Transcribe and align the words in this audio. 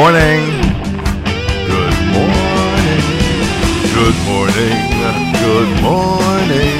morning. 0.00 0.40
Good 1.68 1.96
morning. 2.16 3.04
Good 3.92 4.16
morning. 4.24 4.76
Good 5.44 5.82
morning. 5.84 6.78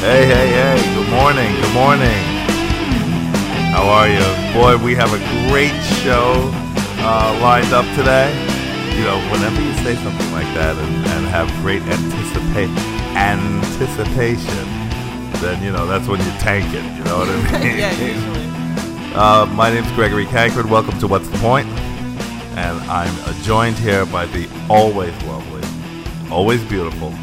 Hey, 0.00 0.24
hey, 0.24 0.48
hey. 0.48 0.78
Good 0.96 1.10
morning. 1.10 1.52
Good 1.60 1.74
morning. 1.74 2.22
How 3.76 3.84
are 3.84 4.08
you? 4.08 4.24
Boy, 4.56 4.82
we 4.82 4.94
have 4.94 5.12
a 5.12 5.20
great 5.50 5.76
show 6.00 6.48
uh, 7.04 7.38
lined 7.42 7.74
up 7.74 7.84
today. 7.94 8.32
You 8.96 9.04
know, 9.04 9.18
whenever 9.30 9.60
you 9.60 9.74
say 9.84 9.94
something 9.96 10.32
like 10.32 10.48
that 10.56 10.76
and, 10.78 10.96
and 11.12 11.26
have 11.26 11.48
great 11.60 11.82
anticipa- 11.82 12.76
anticipation, 13.14 14.64
then, 15.42 15.62
you 15.62 15.70
know, 15.70 15.86
that's 15.86 16.08
when 16.08 16.20
you 16.20 16.30
tank 16.40 16.64
it. 16.72 16.82
You 16.96 17.04
know 17.04 17.18
what 17.18 17.28
I 17.28 17.58
mean? 17.62 17.76
yeah, 17.76 17.92
usually. 17.92 18.40
Uh, 19.14 19.44
my 19.54 19.68
name's 19.68 19.90
Gregory 19.92 20.24
Cankford. 20.24 20.64
Welcome 20.70 20.98
to 21.00 21.06
What's 21.06 21.28
the 21.28 21.36
Point? 21.40 21.68
And 22.56 22.80
I'm 22.90 23.42
joined 23.42 23.78
here 23.78 24.04
by 24.04 24.26
the 24.26 24.48
always 24.68 25.14
lovely, 25.22 25.62
always 26.30 26.62
beautiful, 26.64 27.14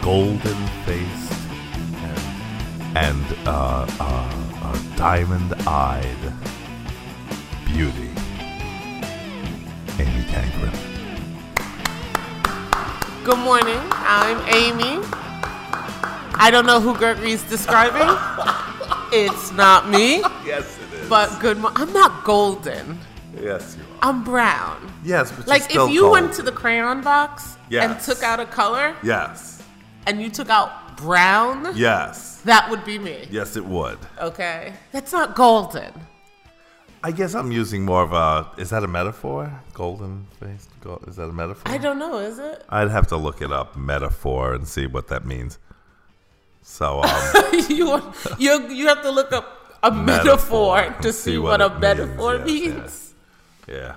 golden 0.00 0.66
faced, 0.86 1.32
and, 2.02 2.96
and 2.96 3.38
uh, 3.46 3.86
uh, 4.00 4.56
uh, 4.62 4.96
diamond 4.96 5.54
eyed 5.66 6.32
beauty, 7.66 8.10
Amy 9.98 10.24
Cankford. 10.32 10.74
Good 13.22 13.38
morning. 13.38 13.80
I'm 13.90 14.38
Amy. 14.48 15.04
I 16.36 16.50
don't 16.50 16.64
know 16.64 16.80
who 16.80 16.94
Gregory's 16.96 17.42
describing. 17.42 18.08
it's 19.12 19.52
not 19.52 19.90
me. 19.90 20.20
Yes. 20.44 20.78
But 21.08 21.38
good 21.40 21.58
morning. 21.58 21.80
I'm 21.80 21.92
not 21.92 22.24
golden. 22.24 22.98
yes, 23.40 23.76
you 23.76 23.82
are. 23.82 24.08
I'm 24.08 24.24
brown. 24.24 24.92
Yes, 25.04 25.30
but 25.32 25.46
Like 25.46 25.74
if 25.74 25.90
you 25.90 26.10
went 26.10 26.32
to 26.34 26.42
the 26.42 26.52
crayon 26.52 27.02
box 27.02 27.56
and 27.70 27.98
took 28.00 28.22
out 28.22 28.40
a 28.40 28.46
color 28.46 28.94
Yes, 29.02 29.62
and 30.06 30.20
you 30.20 30.30
took 30.30 30.48
out 30.48 30.96
brown, 30.96 31.72
yes, 31.76 32.40
that 32.44 32.70
would 32.70 32.84
be 32.84 32.98
me. 32.98 33.26
yes, 33.30 33.56
it 33.56 33.64
would. 33.64 33.98
Okay? 34.20 34.72
That's 34.92 35.12
not 35.12 35.34
golden. 35.34 35.92
I 37.02 37.10
guess 37.10 37.34
I'm 37.34 37.52
using 37.52 37.84
more 37.84 38.02
of 38.02 38.12
a. 38.14 38.48
Is 38.60 38.70
that 38.70 38.82
a 38.82 38.88
metaphor? 38.88 39.52
Golden 39.74 40.26
faced? 40.40 40.70
Gold, 40.80 41.04
is 41.06 41.16
that 41.16 41.24
a 41.28 41.32
metaphor? 41.32 41.70
I 41.70 41.76
don't 41.78 41.98
know, 41.98 42.18
is 42.18 42.38
it? 42.38 42.64
I'd 42.70 42.90
have 42.90 43.08
to 43.08 43.16
look 43.18 43.42
it 43.42 43.52
up, 43.52 43.76
metaphor, 43.76 44.54
and 44.54 44.66
see 44.66 44.86
what 44.86 45.08
that 45.08 45.26
means. 45.26 45.58
So, 46.62 47.02
um, 47.02 47.34
you, 47.68 48.00
you 48.38 48.68
you 48.68 48.86
have 48.88 49.02
to 49.02 49.10
look 49.10 49.32
up 49.32 49.63
a 49.88 49.90
Metaphor 49.90 50.76
metaphor, 50.76 51.02
to 51.02 51.12
see 51.12 51.32
see 51.32 51.38
what 51.38 51.60
what, 51.60 51.62
a 51.62 51.68
means, 51.68 51.80
metaphor 51.80 52.34
yes, 52.36 52.46
means. 52.46 52.74
yes. 52.76 53.14
yeah. 53.68 53.96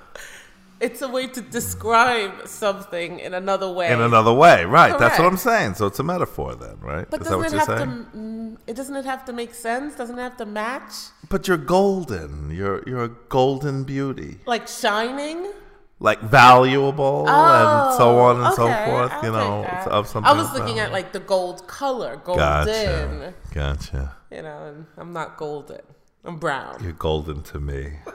It's 0.80 1.02
a 1.02 1.08
way 1.08 1.26
to 1.26 1.42
describe 1.42 2.48
something 2.48 3.20
in 3.20 3.34
another 3.34 3.72
way. 3.72 3.92
In 3.92 4.00
another 4.00 4.34
way, 4.34 4.64
right? 4.64 4.98
That's 5.00 5.18
what 5.18 5.26
I'm 5.28 5.38
saying. 5.38 5.74
So 5.74 5.88
it's 5.88 5.98
a 5.98 6.04
metaphor, 6.04 6.54
then, 6.56 6.78
right? 6.82 7.10
but 7.10 7.22
is 7.22 7.28
that 7.28 7.36
doesn't 7.36 7.40
what 7.40 7.48
it 7.48 7.52
you're 7.54 7.66
have 7.66 7.90
saying? 8.14 8.58
to? 8.66 8.72
It 8.72 8.76
doesn't 8.76 8.96
it 8.96 9.06
have 9.06 9.26
to 9.26 9.34
make 9.34 9.56
sense? 9.56 9.96
Doesn't 9.96 10.20
it 10.20 10.22
have 10.22 10.38
to 10.38 10.46
match? 10.46 10.94
But 11.30 11.48
you're 11.48 11.58
golden. 11.58 12.52
You're 12.52 12.84
you're 12.88 13.06
a 13.06 13.14
golden 13.30 13.86
beauty, 13.86 14.38
Like 14.46 14.68
shining. 14.68 15.52
Like 16.00 16.22
valuable, 16.22 17.28
and 17.28 17.96
so 17.98 18.20
on 18.20 18.42
and 18.44 18.54
so 18.56 18.68
Oh, 18.68 18.86
forth. 18.86 19.12
I'll 19.12 19.24
you 19.26 19.32
know, 19.32 19.66
of 19.88 20.08
something. 20.08 20.30
I 20.30 20.34
was 20.34 20.54
looking 20.54 20.80
at 20.80 20.92
like 20.92 21.12
the 21.12 21.20
gold 21.20 21.68
color, 21.68 22.18
golden. 22.18 22.44
Gotcha. 22.44 23.34
Gotcha. 23.54 24.16
You 24.32 24.42
know, 24.44 24.66
and 24.68 24.86
I'm 24.98 25.14
not 25.14 25.38
golden. 25.38 25.82
I'm 26.24 26.38
brown. 26.38 26.84
You're 26.84 26.92
golden 26.94 27.42
to 27.44 27.60
me. 27.60 27.94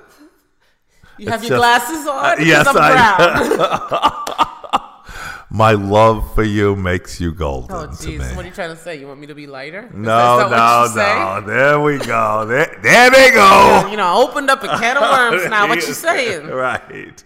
You 1.19 1.29
have 1.29 1.43
It's 1.43 1.51
your 1.51 1.59
just- 1.59 1.87
glasses 1.87 2.07
on. 2.09 2.41
Uh, 2.41 2.43
yes, 2.43 2.67
I'm 2.67 2.77
I- 2.79 2.93
brown. 4.39 4.49
My 5.51 5.73
love 5.73 6.35
for 6.35 6.43
you 6.43 6.75
makes 6.75 7.21
you 7.21 7.33
golden 7.35 7.77
oh, 7.77 7.87
jeez. 7.89 8.35
What 8.35 8.47
are 8.47 8.49
you 8.49 8.55
trying 8.55 8.75
to 8.75 8.77
say? 8.83 8.99
You 8.99 9.07
want 9.09 9.21
me 9.21 9.27
to 9.27 9.35
be 9.35 9.47
lighter? 9.47 9.91
No, 9.93 10.49
that- 10.49 10.87
is 10.87 10.95
that 10.95 11.19
no, 11.19 11.41
no. 11.41 11.47
There 11.47 11.81
we 11.81 11.99
go. 11.99 12.47
There, 12.49 12.79
there 12.83 13.11
they 13.11 13.31
go. 13.31 13.89
You 13.91 13.99
know, 13.99 14.07
I 14.07 14.15
opened 14.27 14.49
up 14.49 14.63
a 14.65 14.69
can 14.69 14.97
of 14.97 15.03
worms 15.03 15.51
now. 15.51 15.69
What 15.69 15.87
you 15.87 15.93
saying? 15.93 16.47
right. 16.47 17.23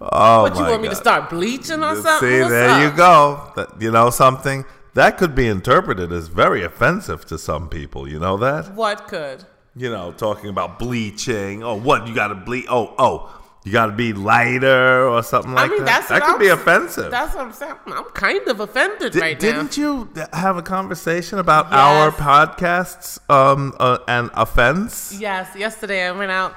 Oh 0.00 0.42
What 0.42 0.54
you 0.56 0.62
my 0.62 0.70
want 0.70 0.82
me 0.82 0.88
to 0.88 0.94
God. 0.94 1.00
start 1.00 1.30
bleaching 1.30 1.82
or 1.82 1.96
something? 1.96 2.28
See, 2.28 2.38
What's 2.40 2.50
there 2.50 2.84
you 2.88 2.96
go. 2.96 3.52
That, 3.56 3.80
you 3.80 3.90
know 3.90 4.10
something 4.10 4.64
that 4.94 5.18
could 5.18 5.34
be 5.34 5.46
interpreted 5.48 6.12
as 6.12 6.28
very 6.28 6.62
offensive 6.64 7.24
to 7.26 7.38
some 7.38 7.68
people. 7.68 8.08
You 8.08 8.18
know 8.18 8.36
that? 8.38 8.74
What 8.74 9.08
could? 9.08 9.44
You 9.76 9.90
know, 9.90 10.12
talking 10.12 10.50
about 10.50 10.78
bleaching. 10.78 11.62
Oh, 11.62 11.74
what 11.74 12.06
you 12.08 12.14
got 12.14 12.28
to 12.28 12.34
bleach? 12.34 12.66
Oh, 12.68 12.94
oh, 12.98 13.34
you 13.64 13.70
got 13.72 13.86
to 13.86 13.92
be 13.92 14.12
lighter 14.12 15.06
or 15.08 15.22
something 15.22 15.52
like 15.52 15.70
I 15.70 15.74
mean, 15.74 15.84
that. 15.84 15.86
that's 15.86 16.08
that 16.08 16.22
could 16.22 16.34
I'm 16.34 16.38
be 16.40 16.48
offensive. 16.48 17.10
That's 17.10 17.34
what 17.34 17.44
I'm 17.46 17.52
saying. 17.52 17.74
I'm 17.86 18.04
kind 18.06 18.46
of 18.48 18.60
offended 18.60 19.12
Di- 19.12 19.20
right 19.20 19.38
didn't 19.38 19.76
you 19.76 20.08
have 20.32 20.56
a 20.56 20.62
conversation 20.62 21.38
about 21.38 21.66
Yes. 21.66 21.74
our 21.74 22.10
podcasts 22.12 23.18
um, 23.30 23.74
uh, 23.78 23.98
and 24.08 24.30
offense? 24.34 25.16
Yes, 25.20 25.54
yesterday 25.56 26.06
I 26.08 26.12
went 26.12 26.30
out 26.32 26.54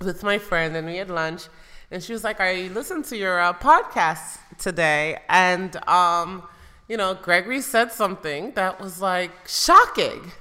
with 0.00 0.22
my 0.22 0.38
friend 0.38 0.76
and 0.76 0.86
we 0.86 0.96
had 0.96 1.08
lunch, 1.10 1.44
and 1.94 2.02
she 2.02 2.12
was 2.12 2.24
like, 2.24 2.40
"I 2.40 2.68
listened 2.74 3.06
to 3.06 3.16
your 3.16 3.40
uh, 3.40 3.54
podcast 3.54 4.38
today, 4.58 5.18
and 5.30 5.76
um, 5.88 6.42
you 6.88 6.98
know, 6.98 7.14
Gregory 7.14 7.62
said 7.62 7.92
something 7.92 8.52
that 8.52 8.80
was 8.80 9.00
like 9.00 9.48
shocking." 9.48 10.32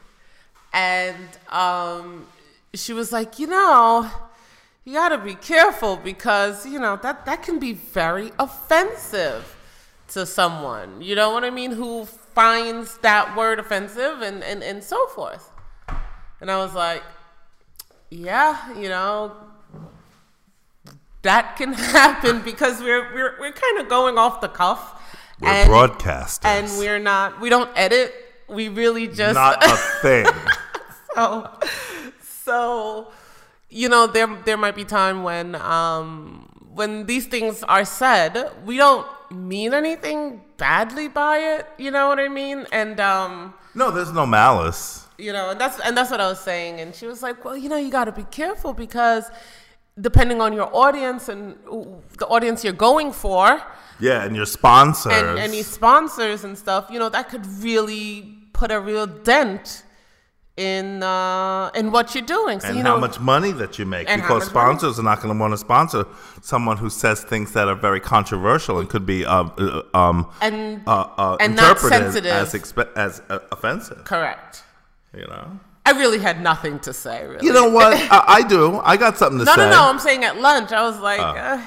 and 0.73 1.29
um, 1.49 2.25
she 2.73 2.93
was 2.93 3.11
like, 3.11 3.37
you 3.37 3.47
know, 3.47 4.09
you 4.83 4.93
got 4.93 5.09
to 5.09 5.19
be 5.19 5.35
careful 5.35 5.95
because 5.95 6.65
you 6.65 6.79
know 6.79 6.97
that 6.97 7.25
that 7.25 7.43
can 7.43 7.59
be 7.59 7.73
very 7.73 8.31
offensive 8.39 9.55
to 10.09 10.25
someone. 10.25 11.01
You 11.01 11.15
know 11.15 11.31
what 11.31 11.43
I 11.43 11.51
mean? 11.51 11.71
Who 11.71 12.05
finds 12.05 12.97
that 12.97 13.37
word 13.37 13.59
offensive 13.59 14.21
and 14.21 14.43
and 14.43 14.63
and 14.63 14.83
so 14.83 15.07
forth. 15.07 15.51
And 16.41 16.51
I 16.51 16.57
was 16.57 16.73
like, 16.73 17.03
yeah, 18.09 18.73
you 18.77 18.89
know. 18.89 19.35
That 21.23 21.55
can 21.57 21.73
happen 21.97 22.41
because 22.41 22.79
we're 22.81 23.13
we're 23.13 23.35
we're 23.39 23.51
kind 23.51 23.79
of 23.79 23.89
going 23.89 24.17
off 24.17 24.39
the 24.39 24.49
cuff. 24.49 25.01
We're 25.39 25.49
and, 25.49 25.69
broadcasters. 25.69 26.45
and 26.45 26.77
we're 26.77 26.99
not. 26.99 27.41
We 27.41 27.49
don't 27.49 27.71
edit. 27.75 28.13
We 28.47 28.69
really 28.69 29.07
just 29.07 29.33
not 29.33 29.63
a 29.63 29.75
thing. 30.01 30.25
so, 31.15 31.49
so 32.21 33.11
you 33.73 33.89
know 33.89 34.05
there 34.07 34.27
there 34.45 34.57
might 34.57 34.75
be 34.75 34.85
time 34.85 35.23
when 35.23 35.55
um 35.55 36.47
when 36.73 37.05
these 37.05 37.25
things 37.25 37.63
are 37.63 37.85
said 37.85 38.51
we 38.65 38.77
don't 38.77 39.07
mean 39.31 39.73
anything 39.73 40.41
badly 40.57 41.07
by 41.07 41.37
it 41.37 41.67
you 41.77 41.89
know 41.89 42.07
what 42.07 42.19
i 42.19 42.27
mean 42.27 42.67
and 42.71 42.99
um 42.99 43.53
no, 43.75 43.89
there's 43.89 44.11
no 44.11 44.25
malice. 44.27 45.07
you 45.17 45.33
know 45.33 45.49
and 45.49 45.59
that's 45.59 45.79
and 45.79 45.97
that's 45.97 46.11
what 46.11 46.21
i 46.21 46.27
was 46.27 46.39
saying 46.39 46.79
and 46.79 46.93
she 46.93 47.07
was 47.07 47.23
like 47.23 47.43
well 47.43 47.57
you 47.57 47.67
know 47.67 47.77
you 47.77 47.89
got 47.89 48.05
to 48.05 48.11
be 48.11 48.23
careful 48.25 48.73
because 48.73 49.25
depending 49.99 50.41
on 50.41 50.53
your 50.53 50.69
audience 50.75 51.29
and 51.29 51.55
the 52.17 52.27
audience 52.27 52.63
you're 52.63 52.73
going 52.73 53.11
for 53.11 53.61
Yeah, 53.99 54.23
and 54.23 54.35
your 54.35 54.45
sponsors. 54.47 55.13
and 55.13 55.39
any 55.39 55.61
sponsors 55.63 56.43
and 56.43 56.57
stuff, 56.57 56.89
you 56.89 56.99
know, 56.99 57.09
that 57.09 57.29
could 57.29 57.45
really 57.63 58.37
put 58.53 58.71
a 58.71 58.79
real 58.79 59.05
dent 59.07 59.83
in 60.55 61.01
uh, 61.01 61.71
in 61.73 61.91
what 61.91 62.13
you're 62.13 62.23
doing. 62.25 62.59
So 62.59 62.67
and 62.67 62.77
you 62.77 62.83
how 62.83 62.95
know, 62.95 62.99
much 63.01 63.19
money 63.19 63.51
that 63.53 63.79
you 63.79 63.85
make 63.87 64.05
because 64.07 64.21
much 64.21 64.29
money. 64.39 64.45
sponsors 64.49 64.99
are 64.99 65.03
not 65.03 65.19
going 65.21 65.33
to 65.33 65.39
want 65.39 65.51
to 65.53 65.57
sponsor 65.57 66.05
someone 66.41 66.77
who 66.77 66.89
says 66.91 67.23
things 67.23 67.53
that 67.53 67.67
are 67.67 67.75
very 67.75 67.99
controversial 67.99 68.79
and 68.79 68.87
could 68.87 69.05
be 69.05 69.25
uh, 69.25 69.43
uh, 69.57 69.81
um, 69.95 70.29
and 70.41 70.81
uh, 70.87 71.07
uh, 71.17 71.37
and 71.39 71.55
not 71.55 71.77
interpreted 71.77 72.03
sensitive. 72.23 72.31
as 72.31 72.53
expe- 72.53 72.93
as 72.95 73.21
uh, 73.29 73.39
offensive. 73.51 74.03
correct. 74.05 74.63
You 75.15 75.25
know. 75.27 75.59
I 75.85 75.91
really 75.91 76.19
had 76.19 76.41
nothing 76.41 76.79
to 76.81 76.93
say. 76.93 77.25
Really, 77.25 77.45
You 77.45 77.53
know 77.53 77.69
what? 77.69 77.93
I, 78.11 78.23
I 78.39 78.41
do. 78.43 78.79
I 78.83 78.95
got 78.97 79.17
something 79.17 79.39
to 79.39 79.45
no, 79.45 79.51
say. 79.53 79.61
no, 79.61 79.69
no. 79.69 79.75
no. 79.83 79.89
I'm 79.89 79.99
saying 79.99 80.23
at 80.23 80.39
lunch, 80.39 80.71
I 80.71 80.83
was 80.83 80.99
like, 80.99 81.19
Oh. 81.19 81.23
uh, 81.23 81.61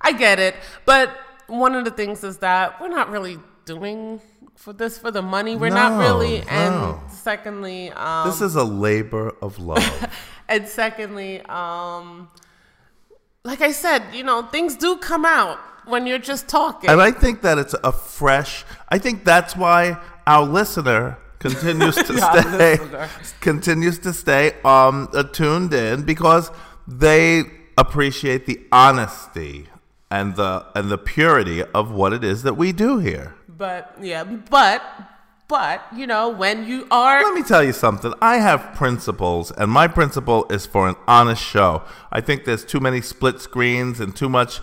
I 0.00 0.12
get 0.12 0.38
it, 0.38 0.54
but 0.84 1.10
one 1.48 1.74
of 1.74 1.84
the 1.84 1.90
things 1.90 2.22
is 2.22 2.38
that 2.38 2.80
we're 2.80 2.88
not 2.88 3.10
really 3.10 3.38
doing 3.64 4.20
for 4.56 4.72
this 4.72 4.98
for 4.98 5.10
the 5.10 5.22
money. 5.22 5.56
We're 5.56 5.70
not 5.70 5.92
No, 5.92 5.98
really, 5.98 6.40
no. 6.42 6.46
and 6.48 7.10
secondly, 7.12 7.90
um, 7.90 8.28
This 8.28 8.40
is 8.40 8.54
a 8.56 8.64
labor 8.64 9.34
of 9.42 9.58
love. 9.58 10.08
And 10.48 10.68
secondly, 10.68 11.40
um, 11.48 12.30
like 13.42 13.60
I 13.62 13.72
said, 13.72 14.04
you 14.14 14.22
know, 14.22 14.42
things 14.42 14.76
do 14.76 14.96
come 14.96 15.24
out 15.24 15.58
when 15.86 16.06
you're 16.06 16.20
just 16.20 16.46
talking. 16.46 16.88
and 16.88 17.02
I 17.02 17.10
think 17.10 17.42
that 17.42 17.58
it's 17.58 17.74
a 17.82 17.90
fresh. 17.90 18.64
I 18.88 18.98
think 18.98 19.24
that's 19.24 19.56
why 19.56 19.98
our 20.24 20.44
listener 20.44 21.18
continues 21.38 21.94
to 21.96 22.20
Our 22.22 22.44
stay 22.54 22.78
continues 23.40 23.98
to 24.00 24.12
stay 24.12 24.52
um 24.64 25.08
tuned 25.32 25.72
in 25.74 26.02
because 26.02 26.50
they 26.88 27.44
appreciate 27.76 28.46
the 28.46 28.60
honesty 28.72 29.66
and 30.10 30.36
the 30.36 30.64
and 30.74 30.90
the 30.90 30.98
purity 30.98 31.62
of 31.62 31.90
what 31.90 32.12
it 32.12 32.22
is 32.24 32.42
that 32.42 32.54
we 32.54 32.72
do 32.72 32.98
here. 32.98 33.34
but 33.48 33.94
yeah, 34.00 34.24
but 34.24 34.82
But 35.48 35.80
you 35.94 36.06
know, 36.08 36.28
when 36.28 36.66
you 36.66 36.88
are 36.90 37.22
Let 37.22 37.34
me 37.34 37.42
tell 37.42 37.62
you 37.62 37.72
something. 37.72 38.12
I 38.20 38.38
have 38.38 38.74
principles, 38.74 39.52
and 39.52 39.70
my 39.70 39.86
principle 39.86 40.44
is 40.50 40.66
for 40.66 40.88
an 40.88 40.96
honest 41.06 41.40
show. 41.42 41.82
I 42.10 42.20
think 42.20 42.44
there's 42.44 42.64
too 42.64 42.80
many 42.80 43.00
split 43.00 43.40
screens 43.40 44.00
and 44.00 44.10
too 44.16 44.28
much 44.28 44.58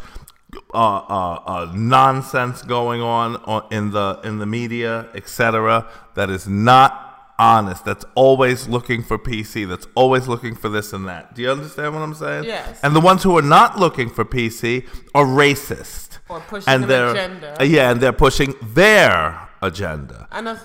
uh, 0.73 0.77
uh, 0.77 1.33
uh, 1.45 1.71
nonsense 1.73 2.61
going 2.61 3.01
on, 3.01 3.37
on 3.37 3.65
in 3.71 3.91
the 3.91 4.19
in 4.23 4.39
the 4.39 4.45
media, 4.45 5.09
etc. 5.13 5.87
That 6.15 6.29
is 6.29 6.47
not 6.47 7.33
honest. 7.39 7.85
That's 7.85 8.05
always 8.15 8.67
looking 8.67 9.03
for 9.03 9.17
PC. 9.17 9.67
That's 9.67 9.87
always 9.95 10.27
looking 10.27 10.55
for 10.55 10.69
this 10.69 10.93
and 10.93 11.07
that. 11.07 11.35
Do 11.35 11.41
you 11.41 11.51
understand 11.51 11.93
what 11.93 12.01
I'm 12.01 12.13
saying? 12.13 12.45
Yes. 12.45 12.79
And 12.83 12.95
the 12.95 13.01
ones 13.01 13.23
who 13.23 13.37
are 13.37 13.41
not 13.43 13.79
looking 13.79 14.09
for 14.09 14.25
PC 14.25 14.87
are 15.13 15.25
racist. 15.25 16.19
Or 16.29 16.39
pushing 16.39 16.73
and 16.73 16.83
an 16.83 16.89
they're, 16.89 17.11
agenda. 17.11 17.57
Yeah, 17.61 17.91
and 17.91 18.01
they're 18.01 18.13
pushing 18.13 18.53
their 18.61 19.49
agenda. 19.61 20.27
I 20.31 20.41
know. 20.41 20.57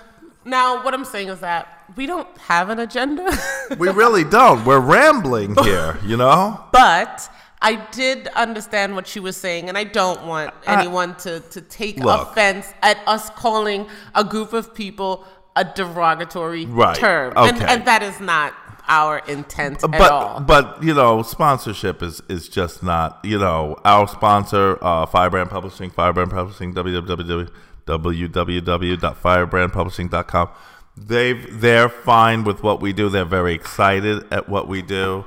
Now, 0.45 0.83
what 0.83 0.95
I'm 0.95 1.05
saying 1.05 1.29
is 1.29 1.41
that 1.41 1.79
we 1.97 2.07
don't 2.07 2.29
have 2.39 2.71
an 2.71 2.79
agenda, 2.79 3.31
We 3.79 3.89
really 3.91 4.25
don't. 4.25 4.65
We're 4.65 4.81
rambling 4.81 5.55
here, 5.63 5.99
you 6.05 6.17
know? 6.17 6.65
but 6.73 7.29
I 7.61 7.75
did 7.91 8.29
understand 8.29 8.95
what 8.95 9.07
she 9.07 9.21
was 9.21 9.37
saying, 9.37 9.69
and 9.69 9.77
I 9.77 9.85
don't 9.85 10.27
want 10.27 10.55
anyone 10.67 11.17
to, 11.17 11.41
to 11.41 11.61
take 11.61 11.99
Look. 11.99 12.31
offense 12.31 12.73
at 12.83 12.99
us 13.07 13.31
calling 13.31 13.87
a 14.15 14.25
group 14.25 14.53
of 14.53 14.75
people 14.75 15.25
a 15.57 15.65
derogatory 15.65 16.67
Right, 16.67 16.97
term. 16.97 17.33
And, 17.37 17.57
okay. 17.57 17.67
and 17.67 17.85
that 17.87 18.03
is 18.03 18.21
not 18.21 18.55
our 18.87 19.19
intent 19.29 19.83
at 19.85 19.91
but 19.91 20.11
all. 20.11 20.41
but 20.41 20.83
you 20.83 20.95
know 20.95 21.23
sponsorship 21.23 22.03
is 22.03 22.23
is 22.31 22.49
just 22.49 22.83
not 22.83 23.21
you 23.23 23.39
know 23.39 23.77
our 23.85 24.09
sponsor 24.09 24.79
uh 24.83 25.05
firebrand 25.05 25.51
publishing 25.51 25.91
firebrand 25.91 26.31
publishing 26.31 26.73
www 26.73 27.51
www.firebrandpublishing.com 27.87 30.49
they've 30.97 31.61
they're 31.61 31.89
fine 31.89 32.45
with 32.45 32.63
what 32.63 32.81
we 32.81 32.93
do 32.93 33.09
they're 33.09 33.25
very 33.25 33.55
excited 33.55 34.25
at 34.33 34.49
what 34.49 34.69
we 34.69 34.83
do 34.83 35.25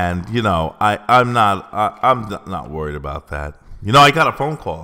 and 0.00 0.28
you 0.34 0.42
know 0.48 0.74
i 0.80 0.92
i'm 1.16 1.32
not 1.32 1.56
I, 1.72 1.86
i'm 2.08 2.20
not- 2.54 2.70
worried 2.70 2.96
about 3.04 3.28
that 3.28 3.50
you 3.86 3.92
know 3.92 4.00
i 4.00 4.10
got 4.10 4.26
a 4.26 4.32
phone 4.40 4.56
call 4.56 4.82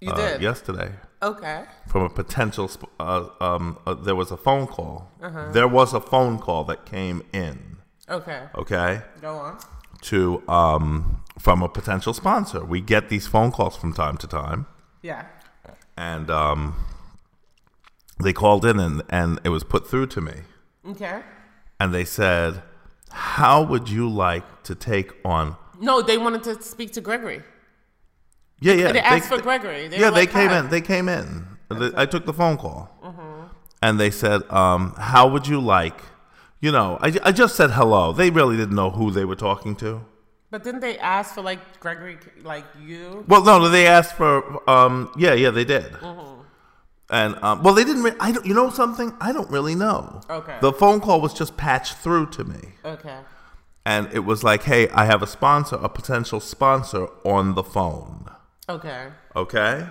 you 0.00 0.10
uh, 0.12 0.16
did? 0.16 0.40
yesterday 0.50 0.90
Okay. 1.22 1.64
from 1.86 2.02
a 2.02 2.08
potential 2.08 2.66
sp- 2.72 2.88
uh, 2.98 3.28
um 3.48 3.64
uh, 3.86 3.92
there 4.06 4.14
was 4.22 4.30
a 4.30 4.36
phone 4.46 4.66
call 4.76 4.94
Uh-huh. 5.20 5.50
there 5.56 5.68
was 5.68 5.92
a 5.92 6.00
phone 6.12 6.38
call 6.38 6.62
that 6.70 6.80
came 6.86 7.18
in 7.44 7.56
Okay. 8.08 8.42
okay 8.62 9.02
Go 9.20 9.32
on. 9.46 9.58
to 10.10 10.20
um, 10.48 11.22
from 11.38 11.62
a 11.62 11.68
potential 11.68 12.12
sponsor. 12.22 12.60
We 12.74 12.80
get 12.94 13.02
these 13.14 13.26
phone 13.34 13.50
calls 13.52 13.76
from 13.76 13.92
time 13.92 14.16
to 14.22 14.26
time, 14.26 14.60
Yeah. 15.10 15.22
and 15.96 16.26
um, 16.30 16.74
they 18.24 18.32
called 18.32 18.64
in 18.64 18.78
and, 18.80 19.02
and 19.10 19.38
it 19.44 19.50
was 19.50 19.62
put 19.64 19.82
through 19.90 20.06
to 20.08 20.20
me, 20.20 20.36
Okay. 20.92 21.22
and 21.78 21.94
they 21.94 22.04
said, 22.04 22.62
"How 23.12 23.62
would 23.62 23.88
you 23.88 24.08
like 24.08 24.44
to 24.64 24.74
take 24.74 25.12
on?" 25.24 25.56
No, 25.80 26.02
they 26.02 26.18
wanted 26.18 26.42
to 26.44 26.62
speak 26.62 26.92
to 26.92 27.00
Gregory. 27.00 27.42
Yeah, 28.60 28.74
yeah. 28.74 28.92
They 28.92 29.00
asked 29.00 29.28
for 29.28 29.40
Gregory. 29.40 29.88
They 29.88 29.98
yeah, 29.98 30.10
they 30.10 30.22
like, 30.26 30.30
came 30.30 30.48
"Hi." 30.50 30.58
in. 30.60 30.68
They 30.68 30.80
came 30.80 31.08
in. 31.08 31.46
I 31.70 32.04
took 32.06 32.26
the 32.26 32.32
phone 32.34 32.56
call, 32.58 32.90
Mm-hmm. 33.02 33.46
and 33.82 33.98
they 34.00 34.10
said, 34.10 34.42
um, 34.50 34.94
"How 34.98 35.28
would 35.28 35.46
you 35.46 35.60
like?" 35.60 35.98
You 36.60 36.72
know, 36.72 36.98
I, 37.00 37.16
I 37.22 37.32
just 37.32 37.56
said 37.56 37.70
hello. 37.70 38.12
They 38.12 38.28
really 38.28 38.56
didn't 38.56 38.74
know 38.74 38.90
who 38.90 39.10
they 39.10 39.24
were 39.24 39.36
talking 39.36 39.74
to. 39.76 40.04
But 40.50 40.62
didn't 40.64 40.80
they 40.80 40.98
ask 40.98 41.34
for 41.34 41.42
like 41.42 41.60
Gregory, 41.80 42.18
like 42.42 42.64
you? 42.84 43.24
Well, 43.28 43.42
no, 43.44 43.68
they 43.68 43.86
asked 43.86 44.14
for. 44.16 44.68
Um, 44.68 45.10
yeah, 45.16 45.32
yeah, 45.32 45.50
they 45.50 45.64
did. 45.64 45.92
Mm-hmm. 45.92 46.39
And 47.10 47.34
um, 47.42 47.62
well, 47.62 47.74
they 47.74 47.84
didn't. 47.84 48.04
Re- 48.04 48.12
I 48.20 48.30
don't. 48.32 48.46
You 48.46 48.54
know 48.54 48.70
something? 48.70 49.12
I 49.20 49.32
don't 49.32 49.50
really 49.50 49.74
know. 49.74 50.20
Okay. 50.30 50.58
The 50.60 50.72
phone 50.72 51.00
call 51.00 51.20
was 51.20 51.34
just 51.34 51.56
patched 51.56 51.96
through 51.96 52.26
to 52.30 52.44
me, 52.44 52.74
Okay. 52.84 53.18
and 53.84 54.08
it 54.12 54.20
was 54.20 54.44
like, 54.44 54.62
"Hey, 54.62 54.88
I 54.90 55.06
have 55.06 55.20
a 55.22 55.26
sponsor, 55.26 55.76
a 55.76 55.88
potential 55.88 56.38
sponsor, 56.38 57.08
on 57.24 57.54
the 57.54 57.64
phone." 57.64 58.26
Okay. 58.68 59.08
Okay. 59.34 59.88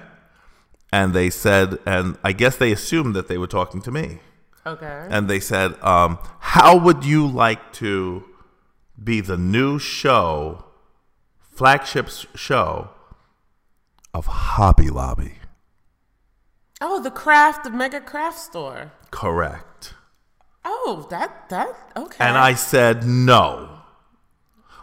And 0.94 1.14
they 1.14 1.30
said, 1.30 1.78
and 1.86 2.18
I 2.24 2.32
guess 2.32 2.56
they 2.56 2.72
assumed 2.72 3.16
that 3.16 3.28
they 3.28 3.38
were 3.38 3.48
talking 3.48 3.82
to 3.84 3.92
me, 3.92 4.20
Okay. 4.66 5.08
and 5.10 5.30
they 5.30 5.42
said, 5.42 5.76
um, 5.84 6.20
"How 6.40 6.78
would 6.78 7.04
you 7.04 7.28
like 7.28 7.74
to 7.74 8.24
be 9.04 9.20
the 9.20 9.38
new 9.38 9.78
show, 9.78 10.64
flagship 11.52 12.10
show 12.36 12.92
of 14.14 14.26
Hobby 14.26 14.90
Lobby?" 14.90 15.39
Oh, 16.82 17.02
the 17.02 17.12
craft, 17.12 17.64
the 17.66 17.70
mega 17.70 18.00
craft 18.00 18.40
store. 18.40 18.92
Correct. 19.12 19.94
Oh, 20.64 21.08
that 21.10 21.50
that 21.50 21.76
okay. 21.96 22.24
And 22.26 22.38
I 22.38 22.54
said, 22.54 23.06
no. 23.06 23.70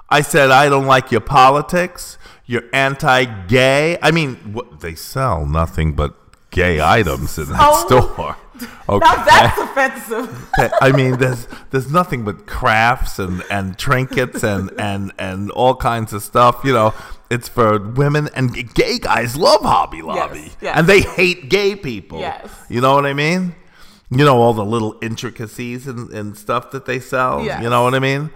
I 0.08 0.20
said, 0.20 0.50
I 0.50 0.68
don't 0.68 0.86
like 0.86 1.10
your 1.10 1.20
politics. 1.20 2.16
You're 2.44 2.64
anti 2.72 3.24
gay. 3.46 3.98
I 4.02 4.10
mean, 4.10 4.36
what, 4.52 4.80
they 4.80 4.94
sell 4.94 5.46
nothing 5.46 5.94
but 5.94 6.14
gay 6.50 6.80
items 6.80 7.38
in 7.38 7.46
that 7.48 7.58
Oh. 7.60 7.86
store. 7.86 8.36
Okay. 8.88 9.04
now 9.04 9.24
that's 9.24 9.58
offensive. 9.58 10.48
I 10.80 10.90
mean, 10.90 11.18
there's 11.18 11.46
there's 11.72 11.90
nothing 11.92 12.24
but 12.24 12.46
crafts 12.46 13.18
and, 13.18 13.42
and 13.50 13.76
trinkets 13.76 14.42
and, 14.42 14.70
and, 14.78 15.12
and 15.18 15.50
all 15.50 15.74
kinds 15.76 16.14
of 16.14 16.22
stuff. 16.22 16.62
You 16.64 16.72
know, 16.72 16.94
it's 17.30 17.48
for 17.48 17.78
women 17.78 18.28
and 18.34 18.72
gay 18.74 18.98
guys 18.98 19.36
love 19.36 19.62
Hobby 19.62 20.02
Lobby, 20.02 20.52
yes. 20.60 20.76
and 20.76 20.86
they 20.86 21.00
hate 21.00 21.48
gay 21.48 21.74
people. 21.74 22.20
Yes. 22.20 22.50
you 22.68 22.80
know 22.80 22.94
what 22.94 23.06
I 23.06 23.12
mean. 23.12 23.54
You 24.10 24.24
know 24.24 24.40
all 24.40 24.52
the 24.52 24.64
little 24.64 24.96
intricacies 25.02 25.88
and, 25.88 26.10
and 26.10 26.36
stuff 26.36 26.70
that 26.70 26.86
they 26.86 27.00
sell. 27.00 27.44
Yes. 27.44 27.62
You 27.62 27.68
know 27.68 27.82
what 27.82 27.94
I 27.94 27.98
mean. 27.98 28.30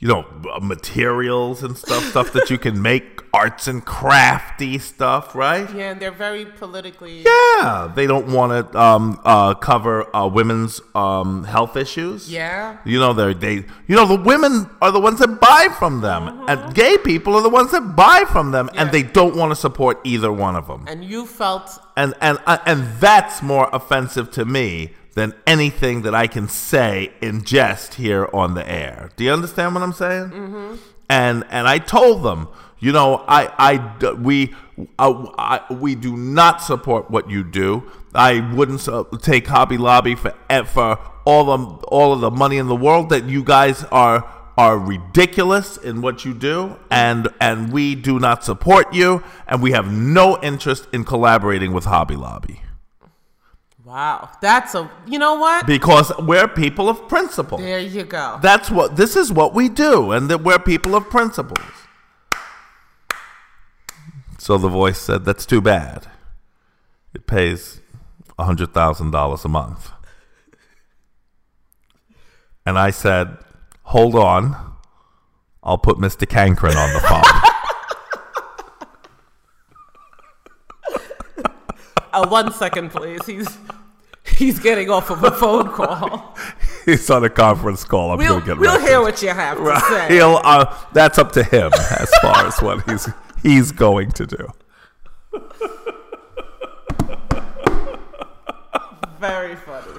You 0.00 0.08
know 0.08 0.26
uh, 0.52 0.60
materials 0.60 1.62
and 1.62 1.76
stuff, 1.76 2.02
stuff 2.04 2.32
that 2.32 2.50
you 2.50 2.58
can 2.58 2.80
make, 2.82 3.20
arts 3.34 3.68
and 3.68 3.84
crafty 3.84 4.78
stuff, 4.78 5.34
right? 5.34 5.72
Yeah, 5.74 5.92
and 5.92 6.00
they're 6.00 6.10
very 6.10 6.44
politically. 6.46 7.22
Yeah, 7.22 7.92
they 7.94 8.06
don't 8.06 8.32
want 8.32 8.72
to 8.72 8.78
um, 8.78 9.20
uh, 9.24 9.54
cover 9.54 10.14
uh, 10.14 10.26
women's 10.26 10.80
um, 10.94 11.44
health 11.44 11.76
issues. 11.76 12.30
Yeah. 12.30 12.78
you 12.84 12.98
know 12.98 13.12
they're 13.12 13.34
they 13.34 13.54
you 13.86 13.96
know 13.96 14.06
the 14.06 14.20
women 14.20 14.68
are 14.82 14.90
the 14.90 15.00
ones 15.00 15.20
that 15.20 15.40
buy 15.40 15.68
from 15.78 16.00
them, 16.00 16.44
and 16.48 16.74
gay 16.74 16.98
people 16.98 17.34
are 17.36 17.42
the 17.42 17.48
ones 17.50 17.70
that 17.70 17.94
buy 17.96 18.24
from 18.30 18.50
them, 18.52 18.68
and 18.74 18.90
Mm-hmm. 18.90 19.06
They 19.06 19.12
don't 19.12 19.36
want 19.36 19.52
to 19.52 19.56
support 19.56 20.00
either 20.04 20.32
one 20.32 20.56
of 20.56 20.66
them. 20.66 20.84
And 20.88 21.04
you 21.04 21.26
felt 21.26 21.78
And 21.96 22.14
and 22.20 22.38
uh, 22.46 22.58
and 22.66 22.88
that's 22.98 23.42
more 23.42 23.68
offensive 23.72 24.30
to 24.32 24.44
me 24.44 24.94
than 25.14 25.34
anything 25.46 26.02
that 26.02 26.14
I 26.14 26.26
can 26.26 26.48
say 26.48 27.12
in 27.20 27.44
jest 27.44 27.94
here 27.94 28.28
on 28.32 28.54
the 28.54 28.68
air. 28.70 29.10
Do 29.16 29.24
you 29.24 29.32
understand 29.32 29.74
what 29.74 29.82
I'm 29.82 29.92
saying? 29.92 30.30
Mm-hmm. 30.30 30.76
And 31.08 31.44
and 31.50 31.66
I 31.66 31.78
told 31.78 32.22
them, 32.22 32.48
you 32.78 32.92
know, 32.92 33.24
I 33.26 33.50
I 33.58 34.12
we 34.14 34.54
uh, 34.98 35.26
I, 35.36 35.60
we 35.72 35.94
do 35.94 36.16
not 36.16 36.62
support 36.62 37.10
what 37.10 37.28
you 37.28 37.42
do. 37.42 37.90
I 38.14 38.40
wouldn't 38.54 38.88
take 39.22 39.46
Hobby 39.46 39.76
Lobby 39.76 40.14
for 40.14 40.34
for 40.66 40.98
all 41.24 41.44
the 41.44 41.86
all 41.86 42.12
of 42.12 42.20
the 42.20 42.30
money 42.30 42.58
in 42.58 42.68
the 42.68 42.76
world 42.76 43.08
that 43.10 43.24
you 43.24 43.42
guys 43.42 43.84
are 43.84 44.24
are 44.56 44.78
ridiculous 44.78 45.76
in 45.76 46.02
what 46.02 46.24
you 46.24 46.34
do 46.34 46.76
and 46.90 47.28
and 47.40 47.72
we 47.72 47.94
do 47.94 48.18
not 48.18 48.44
support 48.44 48.92
you 48.92 49.22
and 49.46 49.62
we 49.62 49.72
have 49.72 49.90
no 49.90 50.38
interest 50.42 50.86
in 50.92 51.04
collaborating 51.04 51.72
with 51.72 51.84
Hobby 51.84 52.16
Lobby 52.16 52.60
wow. 53.90 54.30
That's 54.40 54.74
a. 54.74 54.90
You 55.06 55.18
know 55.18 55.34
what? 55.34 55.66
because 55.66 56.12
we're 56.18 56.48
people 56.48 56.88
of 56.88 57.08
principle. 57.08 57.58
There 57.58 57.80
you 57.80 58.04
go. 58.04 58.38
That's 58.40 58.70
what 58.70 58.96
this 58.96 59.16
is 59.16 59.32
what 59.32 59.52
we 59.52 59.68
do 59.68 60.12
and 60.12 60.30
that 60.30 60.42
we're 60.42 60.58
people 60.58 60.94
of 60.94 61.10
principles. 61.10 61.58
So 64.38 64.56
the 64.56 64.68
voice 64.68 64.98
said 64.98 65.24
that's 65.24 65.44
too 65.44 65.60
bad. 65.60 66.06
It 67.12 67.26
pays 67.26 67.80
a 68.38 68.44
$100,000 68.44 69.44
a 69.44 69.48
month. 69.48 69.90
And 72.64 72.78
I 72.78 72.90
said, 72.90 73.36
"Hold 73.82 74.14
on. 74.14 74.76
I'll 75.62 75.78
put 75.78 75.98
Mr. 75.98 76.26
Cankren 76.26 76.76
on 76.76 76.92
the 76.94 77.00
phone." 77.00 77.22
Uh, 82.12 82.26
one 82.26 82.52
second, 82.52 82.90
please. 82.90 83.24
He's 83.24 83.46
he's 84.40 84.58
getting 84.58 84.88
off 84.90 85.10
of 85.10 85.22
a 85.22 85.30
phone 85.30 85.68
call. 85.68 86.34
He's 86.86 87.10
on 87.10 87.22
a 87.24 87.28
conference 87.28 87.84
call. 87.84 88.12
I'm 88.12 88.18
We'll, 88.18 88.28
going 88.28 88.40
to 88.40 88.46
get 88.46 88.58
we'll 88.58 88.70
records. 88.72 88.88
hear 88.88 89.00
what 89.02 89.22
you 89.22 89.28
have 89.28 89.58
to 89.58 89.80
say. 89.88 90.08
He'll, 90.14 90.40
uh, 90.42 90.74
that's 90.94 91.18
up 91.18 91.30
to 91.32 91.44
him 91.44 91.70
as 91.74 92.10
far 92.22 92.46
as 92.46 92.58
what 92.60 92.88
he's 92.90 93.06
he's 93.42 93.70
going 93.70 94.10
to 94.12 94.26
do. 94.26 94.48
Very 99.20 99.56
funny. 99.56 99.92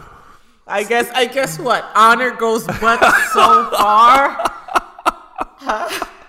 I 0.68 0.84
guess. 0.84 1.10
I 1.14 1.26
guess 1.26 1.60
what 1.60 1.86
honor 1.96 2.32
goes 2.32 2.66
but 2.66 3.00
so 3.34 3.70
far. 3.78 4.38
Huh? 5.60 6.06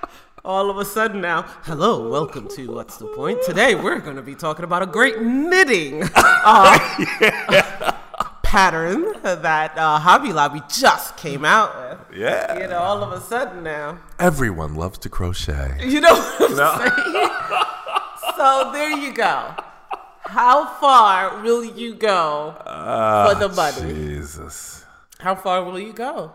All 0.44 0.70
of 0.70 0.78
a 0.78 0.84
sudden 0.84 1.20
now, 1.20 1.42
hello, 1.62 2.08
welcome 2.11 2.49
to 2.56 2.72
What's 2.72 2.96
the 2.96 3.06
Point? 3.06 3.42
Today 3.44 3.76
we're 3.76 4.00
going 4.00 4.16
to 4.16 4.22
be 4.22 4.34
talking 4.34 4.64
about 4.64 4.82
a 4.82 4.87
great 4.87 5.22
knitting 5.22 6.02
uh, 6.16 6.78
pattern 8.42 9.04
that 9.22 9.78
uh, 9.78 10.00
Hobby 10.00 10.32
Lobby 10.32 10.61
just 10.68 11.16
came 11.16 11.44
out 11.44 11.76
with. 12.11 12.18
Yeah. 12.18 12.58
You 12.58 12.66
know, 12.66 12.78
all 12.80 13.04
of 13.04 13.12
a 13.12 13.20
sudden 13.20 13.62
now. 13.62 13.99
Everyone 14.18 14.75
loves 14.75 14.99
to 14.99 15.08
crochet. 15.08 15.76
You 15.87 16.00
know 16.00 16.12
what 16.14 16.50
I'm 16.50 16.56
No. 16.56 16.76
saying? 16.78 18.34
so 18.37 18.70
there 18.72 18.90
you 18.99 19.12
go. 19.12 19.54
How 20.25 20.66
far 20.80 21.40
will 21.42 21.62
you 21.64 21.94
go 21.94 22.54
for 22.64 23.34
the 23.38 23.49
money? 23.54 23.94
Jesus. 23.94 24.84
How 25.20 25.37
far 25.37 25.62
will 25.62 25.78
you 25.78 25.92
go? 25.92 26.32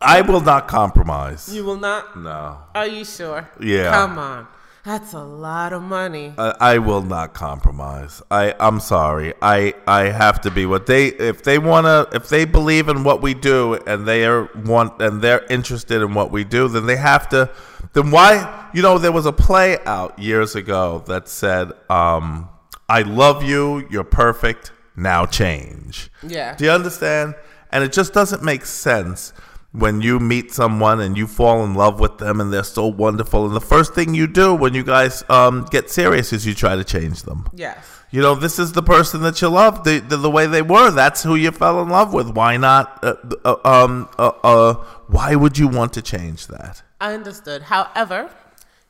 I 0.00 0.20
will 0.22 0.40
not 0.40 0.68
compromise. 0.68 1.54
You 1.54 1.64
will 1.64 1.76
not? 1.76 2.18
no. 2.18 2.58
Are 2.74 2.86
you 2.86 3.04
sure? 3.04 3.48
Yeah. 3.60 3.90
Come 3.90 4.18
on. 4.18 4.48
That's 4.84 5.14
a 5.14 5.24
lot 5.24 5.72
of 5.72 5.82
money. 5.82 6.34
I, 6.36 6.54
I 6.60 6.78
will 6.78 7.00
not 7.00 7.32
compromise. 7.32 8.20
I 8.30 8.54
I'm 8.60 8.80
sorry. 8.80 9.32
I 9.40 9.72
I 9.86 10.10
have 10.10 10.42
to 10.42 10.50
be 10.50 10.66
what 10.66 10.84
they 10.84 11.06
if 11.06 11.42
they 11.42 11.58
want 11.58 11.86
to 11.86 12.14
if 12.14 12.28
they 12.28 12.44
believe 12.44 12.88
in 12.88 13.02
what 13.02 13.22
we 13.22 13.32
do 13.32 13.74
and 13.86 14.06
they 14.06 14.26
are 14.26 14.50
want 14.54 15.00
and 15.00 15.22
they're 15.22 15.44
interested 15.46 16.02
in 16.02 16.12
what 16.12 16.30
we 16.30 16.44
do, 16.44 16.68
then 16.68 16.84
they 16.84 16.96
have 16.96 17.30
to 17.30 17.50
then 17.94 18.10
why 18.10 18.68
you 18.74 18.82
know 18.82 18.98
there 18.98 19.12
was 19.12 19.24
a 19.24 19.32
play 19.32 19.78
out 19.86 20.18
years 20.18 20.54
ago 20.54 21.02
that 21.06 21.28
said 21.28 21.72
um 21.88 22.50
I 22.86 23.00
love 23.02 23.42
you, 23.42 23.88
you're 23.90 24.04
perfect, 24.04 24.70
now 24.96 25.24
change. 25.24 26.10
Yeah. 26.22 26.56
Do 26.56 26.66
you 26.66 26.70
understand? 26.70 27.34
And 27.70 27.82
it 27.82 27.92
just 27.92 28.12
doesn't 28.12 28.42
make 28.42 28.66
sense 28.66 29.32
when 29.74 30.00
you 30.00 30.20
meet 30.20 30.52
someone 30.52 31.00
and 31.00 31.18
you 31.18 31.26
fall 31.26 31.64
in 31.64 31.74
love 31.74 31.98
with 31.98 32.18
them 32.18 32.40
and 32.40 32.52
they're 32.52 32.62
so 32.62 32.86
wonderful. 32.86 33.44
And 33.44 33.56
the 33.56 33.60
first 33.60 33.92
thing 33.92 34.14
you 34.14 34.28
do 34.28 34.54
when 34.54 34.72
you 34.72 34.84
guys 34.84 35.24
um, 35.28 35.66
get 35.68 35.90
serious 35.90 36.32
is 36.32 36.46
you 36.46 36.54
try 36.54 36.76
to 36.76 36.84
change 36.84 37.22
them. 37.22 37.48
Yes. 37.52 37.84
You 38.12 38.22
know, 38.22 38.36
this 38.36 38.60
is 38.60 38.70
the 38.70 38.84
person 38.84 39.22
that 39.22 39.42
you 39.42 39.48
love, 39.48 39.82
the, 39.82 39.98
the, 39.98 40.16
the 40.16 40.30
way 40.30 40.46
they 40.46 40.62
were. 40.62 40.92
That's 40.92 41.24
who 41.24 41.34
you 41.34 41.50
fell 41.50 41.82
in 41.82 41.88
love 41.88 42.14
with. 42.14 42.36
Why 42.36 42.56
not? 42.56 43.02
Uh, 43.02 43.16
uh, 43.44 43.56
um, 43.64 44.08
uh, 44.16 44.30
uh, 44.44 44.74
why 45.08 45.34
would 45.34 45.58
you 45.58 45.66
want 45.66 45.92
to 45.94 46.02
change 46.02 46.46
that? 46.46 46.84
I 47.00 47.12
understood. 47.12 47.62
However, 47.62 48.30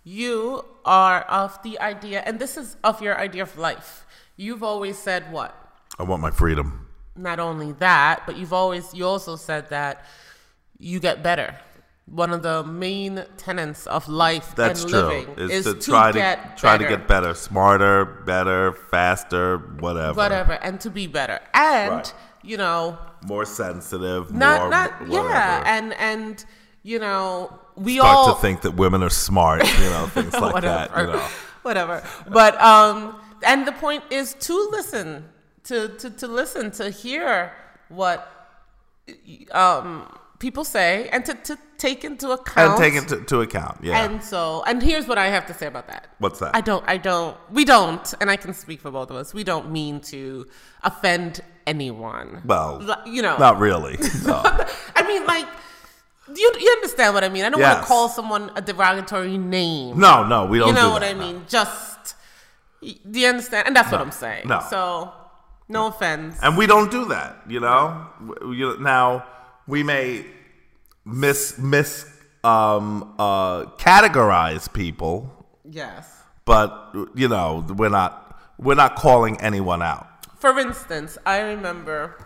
you 0.05 0.67
are 0.85 1.23
of 1.23 1.63
the 1.63 1.81
idea, 1.81 2.23
and 2.27 2.39
this 2.39 2.59
is 2.59 2.77
of 2.85 3.01
your 3.01 3.19
idea 3.19 3.43
of 3.43 3.57
life. 3.57 4.05
You've 4.37 4.63
always 4.63 4.99
said 4.99 5.33
what? 5.33 5.57
I 5.99 6.03
want 6.03 6.21
my 6.21 6.31
freedom. 6.31 6.89
Not 7.17 7.41
only 7.41 7.73
that, 7.73 8.25
but 8.27 8.37
you've 8.37 8.53
always, 8.53 8.93
you 8.93 9.07
also 9.07 9.37
said 9.37 9.71
that 9.71 10.05
you 10.79 11.01
get 11.01 11.23
better. 11.23 11.57
One 12.07 12.33
of 12.33 12.43
the 12.43 12.63
main 12.65 13.25
tenets 13.39 13.87
of 13.87 14.09
life 14.09 14.55
That's 14.55 14.83
and 14.83 14.91
true. 14.91 15.01
living 15.01 15.29
Is, 15.39 15.67
is, 15.67 15.75
to, 15.75 15.81
try 15.81 16.13
to 16.13 16.19
get 16.19 16.57
try 16.59 16.77
better. 16.77 16.91
to 16.91 16.97
get 16.99 17.09
better, 17.09 17.33
smarter, 17.35 18.05
better, 18.05 18.73
faster, 18.73 19.57
whatever. 19.81 20.15
whatever 20.15 20.53
and 20.53 20.79
to 20.83 20.91
be 20.91 21.07
better 21.07 21.41
and 21.55 21.91
Right. 21.93 22.15
you 22.43 22.59
know 22.59 22.99
More 23.27 23.47
sensitive. 23.47 24.31
not 24.33 24.61
more 24.61 24.71
not 24.71 24.91
whatever. 25.09 25.29
yeah 25.31 25.63
and 25.79 25.95
and 25.95 26.45
you 26.83 26.99
know 26.99 27.59
we 27.75 27.97
start 27.97 28.15
all 28.17 28.35
to 28.35 28.41
think 28.43 28.61
that 28.63 28.73
women 28.73 29.03
are 29.03 29.09
smart, 29.11 29.63
you 29.79 29.91
know, 29.91 30.07
things 30.09 30.33
like 30.45 30.53
whatever 30.53 30.93
that, 30.95 31.01
you 31.01 31.07
know. 31.13 31.27
whatever 31.63 32.03
but 32.29 32.61
um 32.61 33.19
and 33.47 33.67
the 33.67 33.73
point 33.73 34.05
is 34.11 34.35
to 34.41 34.55
listen 34.73 35.25
to 35.65 35.89
to 35.97 36.11
to 36.11 36.27
listen 36.29 36.71
to 36.73 36.91
hear 36.91 37.51
what 37.89 38.31
um 39.53 40.07
people 40.45 40.65
say 40.79 41.09
and 41.15 41.25
to 41.25 41.33
to 41.49 41.55
take 41.79 42.05
into 42.05 42.27
account 42.39 42.73
And 42.73 42.79
take 42.85 42.95
into, 43.01 43.17
to, 43.17 43.25
to 43.33 43.37
account, 43.41 43.77
yeah. 43.83 44.05
and 44.05 44.23
so 44.23 44.63
and 44.69 44.83
here's 44.83 45.07
what 45.11 45.17
I 45.17 45.29
have 45.37 45.47
to 45.51 45.55
say 45.55 45.67
about 45.67 45.87
that 45.93 46.05
What's 46.19 46.39
that? 46.41 46.51
I 46.55 46.61
don't 46.61 46.85
I 46.95 46.99
don't 46.99 47.35
we 47.51 47.65
don't 47.65 48.07
and 48.21 48.27
I 48.35 48.37
can 48.45 48.53
speak 48.53 48.79
for 48.85 48.91
both 48.99 49.11
of 49.13 49.17
us 49.17 49.33
we 49.41 49.43
don't 49.53 49.67
mean 49.79 49.95
to 50.13 50.47
offend 50.91 51.41
anyone 51.67 52.29
well, 52.45 52.73
you 53.07 53.23
know 53.27 53.37
not 53.49 53.59
really. 53.59 53.97
No. 54.31 54.39
I 55.01 55.03
mean, 55.11 55.23
like, 55.35 55.49
you 56.41 56.47
you 56.65 56.71
understand 56.79 57.11
what 57.17 57.25
I 57.29 57.31
mean? 57.35 57.45
I 57.47 57.51
don't 57.51 57.63
want 57.69 57.81
to 57.83 57.89
call 57.93 58.07
someone 58.19 58.45
a 58.61 58.63
derogatory 58.71 59.39
name. 59.39 59.99
no, 60.07 60.15
no, 60.35 60.39
we 60.53 60.57
don't 60.59 60.69
you 60.69 60.75
know 60.81 60.89
do 60.89 60.95
what 60.97 61.05
that, 61.05 61.17
I 61.17 61.19
no. 61.19 61.25
mean? 61.27 61.37
Just 61.59 62.15
do 63.13 63.19
you 63.23 63.29
understand? 63.35 63.63
And 63.67 63.75
that's 63.77 63.91
what 63.93 64.01
I'm 64.07 64.17
saying. 64.25 64.45
no. 64.55 64.61
So, 64.75 64.79
no 65.77 65.81
offense. 65.93 66.33
And 66.45 66.53
we 66.61 66.67
don't 66.73 66.91
do 66.99 67.03
that, 67.15 67.31
you 67.55 67.61
know. 67.67 67.83
Now 68.95 69.05
we 69.67 69.83
may 69.83 70.25
mis 71.05 71.59
mis 71.59 72.07
um, 72.43 73.15
uh, 73.19 73.65
categorize 73.79 74.73
people, 74.73 75.31
yes. 75.69 76.11
but 76.45 76.91
you 77.15 77.29
know 77.29 77.65
we're 77.77 77.89
not 77.89 78.39
we're 78.59 78.75
not 78.75 78.97
calling 78.97 79.41
anyone 79.41 79.83
out. 79.83 80.07
For 80.39 80.59
instance, 80.59 81.17
I 81.25 81.41
remember 81.41 82.17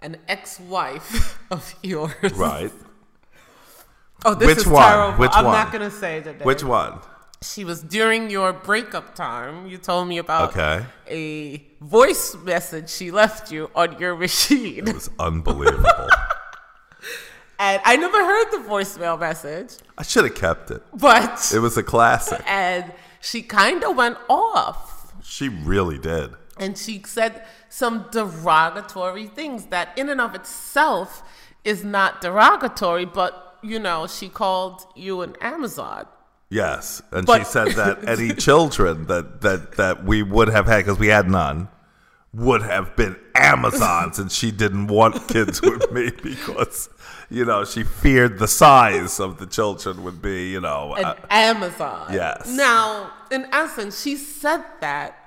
an 0.00 0.16
ex-wife 0.28 1.38
of 1.50 1.74
yours. 1.82 2.32
Right? 2.34 2.72
Oh, 4.24 4.34
this 4.34 4.46
Which 4.48 4.58
is 4.58 4.66
one? 4.66 4.82
terrible. 4.82 5.18
Which 5.18 5.30
I'm 5.34 5.44
one? 5.44 5.54
not 5.54 5.72
gonna 5.72 5.90
say 5.90 6.22
name. 6.24 6.38
Which 6.42 6.64
one? 6.64 6.98
She 7.42 7.64
was 7.64 7.82
during 7.82 8.30
your 8.30 8.52
breakup 8.52 9.14
time. 9.14 9.66
You 9.66 9.76
told 9.78 10.08
me 10.08 10.18
about 10.18 10.50
Okay. 10.56 10.84
a 11.08 11.62
voice 11.84 12.34
message 12.42 12.88
she 12.90 13.10
left 13.10 13.52
you 13.52 13.70
on 13.74 13.98
your 14.00 14.16
machine. 14.26 14.88
It 14.88 14.94
was 14.94 15.10
unbelievable. 15.18 16.08
And 17.58 17.80
I 17.84 17.96
never 17.96 18.18
heard 18.24 18.50
the 18.50 18.68
voicemail 18.68 19.18
message, 19.18 19.74
I 19.96 20.02
should 20.02 20.24
have 20.24 20.34
kept 20.34 20.70
it. 20.70 20.82
but 20.92 21.50
It 21.54 21.60
was 21.60 21.76
a 21.76 21.82
classic. 21.82 22.42
and 22.46 22.92
she 23.20 23.42
kind 23.42 23.82
of 23.82 23.96
went 23.96 24.18
off 24.28 25.14
She 25.22 25.48
really 25.48 25.98
did. 25.98 26.30
and 26.58 26.76
she 26.76 27.02
said 27.06 27.44
some 27.68 28.06
derogatory 28.10 29.26
things 29.26 29.66
that 29.66 29.96
in 29.96 30.08
and 30.08 30.20
of 30.20 30.34
itself 30.34 31.22
is 31.64 31.82
not 31.84 32.20
derogatory, 32.20 33.04
but 33.04 33.58
you 33.62 33.78
know, 33.78 34.06
she 34.06 34.28
called 34.28 34.86
you 34.94 35.22
an 35.22 35.34
Amazon. 35.40 36.06
Yes, 36.48 37.02
and 37.10 37.28
she 37.28 37.42
said 37.42 37.68
that 37.72 38.06
any 38.14 38.32
children 38.32 39.06
that 39.06 39.40
that 39.40 39.72
that 39.72 40.04
we 40.04 40.22
would 40.22 40.48
have 40.48 40.66
had 40.66 40.78
because 40.84 40.98
we 40.98 41.08
had 41.08 41.28
none 41.28 41.68
would 42.36 42.62
have 42.62 42.94
been 42.96 43.16
Amazons, 43.34 44.18
and 44.18 44.30
she 44.30 44.50
didn't 44.50 44.86
want 44.88 45.26
kids 45.34 45.60
with 45.62 45.90
me 45.90 46.10
because 46.22 46.88
you 47.30 47.44
know 47.44 47.64
she 47.64 47.82
feared 47.82 48.38
the 48.38 48.46
size 48.48 49.18
of 49.18 49.38
the 49.38 49.46
children 49.46 50.02
would 50.04 50.20
be. 50.22 50.50
You 50.52 50.60
know, 50.60 50.94
An 50.94 51.04
uh, 51.04 51.14
Amazon. 51.30 52.12
yes. 52.12 52.48
Now, 52.48 53.10
in 53.30 53.46
essence, 53.52 54.00
she 54.02 54.16
said 54.16 54.62
that 54.80 55.18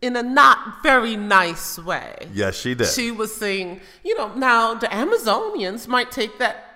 in 0.00 0.16
a 0.16 0.22
not 0.22 0.82
very 0.82 1.16
nice 1.16 1.78
way. 1.78 2.16
yes, 2.32 2.56
she 2.58 2.74
did. 2.74 2.88
She 2.88 3.10
was 3.10 3.34
saying, 3.34 3.80
you 4.02 4.16
know, 4.16 4.34
now 4.34 4.74
the 4.74 4.86
Amazonians 4.86 5.86
might 5.86 6.10
take 6.10 6.38
that 6.38 6.73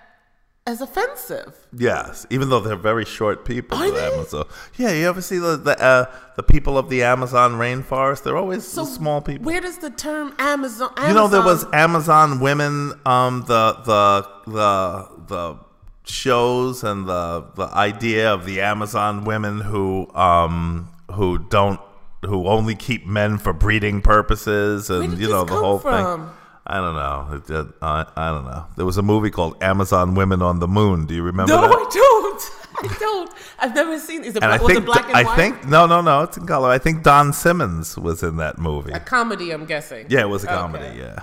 as 0.68 0.80
offensive. 0.82 1.52
yes, 1.76 2.26
even 2.28 2.50
though 2.50 2.60
they're 2.60 2.76
very 2.76 3.04
short 3.04 3.44
people. 3.44 3.78
Are 3.78 3.90
the 3.90 3.96
they? 3.96 4.12
Amazon. 4.14 4.44
Yeah, 4.76 4.92
you 4.92 5.08
ever 5.08 5.22
see 5.22 5.38
the 5.38 5.56
the, 5.56 5.74
uh, 5.82 6.04
the 6.36 6.42
people 6.42 6.76
of 6.76 6.90
the 6.90 7.02
Amazon 7.02 7.52
rainforest? 7.54 8.22
They're 8.22 8.36
always 8.36 8.64
So 8.66 8.84
small 8.84 9.20
people. 9.22 9.46
Where 9.46 9.62
does 9.62 9.78
the 9.78 9.90
term 9.90 10.34
Amazon? 10.38 10.90
You 11.08 11.14
know, 11.14 11.26
there 11.28 11.42
was 11.42 11.64
Amazon- 11.72 11.88
Amazon 12.28 12.40
women, 12.40 12.92
um, 13.06 13.44
the 13.46 13.64
the 13.90 14.28
the 14.58 15.08
the 15.26 15.56
shows 16.04 16.84
and 16.84 17.08
the 17.08 17.44
the 17.56 17.68
idea 17.74 18.32
of 18.32 18.44
the 18.44 18.60
Amazon 18.60 19.24
women 19.24 19.60
who 19.60 20.08
um 20.14 20.88
who 21.12 21.38
don't 21.38 21.80
who 22.26 22.46
only 22.46 22.74
keep 22.74 23.06
men 23.06 23.38
for 23.38 23.52
breeding 23.52 24.00
purposes 24.02 24.90
and 24.90 25.18
you 25.18 25.28
know 25.28 25.44
the 25.44 25.54
whole 25.54 25.78
from? 25.78 26.28
thing. 26.28 26.37
I 26.70 26.76
don't 26.78 26.94
know. 26.94 27.42
It, 27.60 27.74
I, 27.80 28.04
I 28.16 28.28
don't 28.30 28.44
know. 28.44 28.66
There 28.76 28.84
was 28.84 28.98
a 28.98 29.02
movie 29.02 29.30
called 29.30 29.56
Amazon 29.62 30.14
Women 30.14 30.42
on 30.42 30.58
the 30.60 30.68
Moon. 30.68 31.06
Do 31.06 31.14
you 31.14 31.22
remember 31.22 31.54
No, 31.54 31.62
that? 31.62 31.70
I 31.70 31.88
don't. 31.92 32.50
I 32.92 32.96
don't. 33.00 33.30
I've 33.58 33.74
never 33.74 33.98
seen. 33.98 34.22
Is 34.22 34.36
it, 34.36 34.42
and 34.42 34.52
I 34.52 34.58
was 34.58 34.66
think 34.66 34.82
it 34.82 34.84
black 34.86 35.06
and 35.08 35.16
I 35.16 35.24
white? 35.24 35.36
think 35.36 35.66
no 35.66 35.86
no 35.86 36.00
no 36.00 36.22
it's 36.24 36.36
in 36.36 36.46
color. 36.46 36.68
I 36.68 36.78
think 36.78 37.02
Don 37.02 37.32
Simmons 37.32 37.96
was 37.96 38.22
in 38.22 38.36
that 38.36 38.58
movie. 38.58 38.92
a 38.92 39.00
comedy. 39.00 39.50
I'm 39.50 39.64
guessing. 39.64 40.06
Yeah, 40.10 40.20
it 40.20 40.28
was 40.28 40.44
a 40.44 40.48
Okay. 40.48 40.56
comedy. 40.56 40.98
Yeah, 40.98 41.22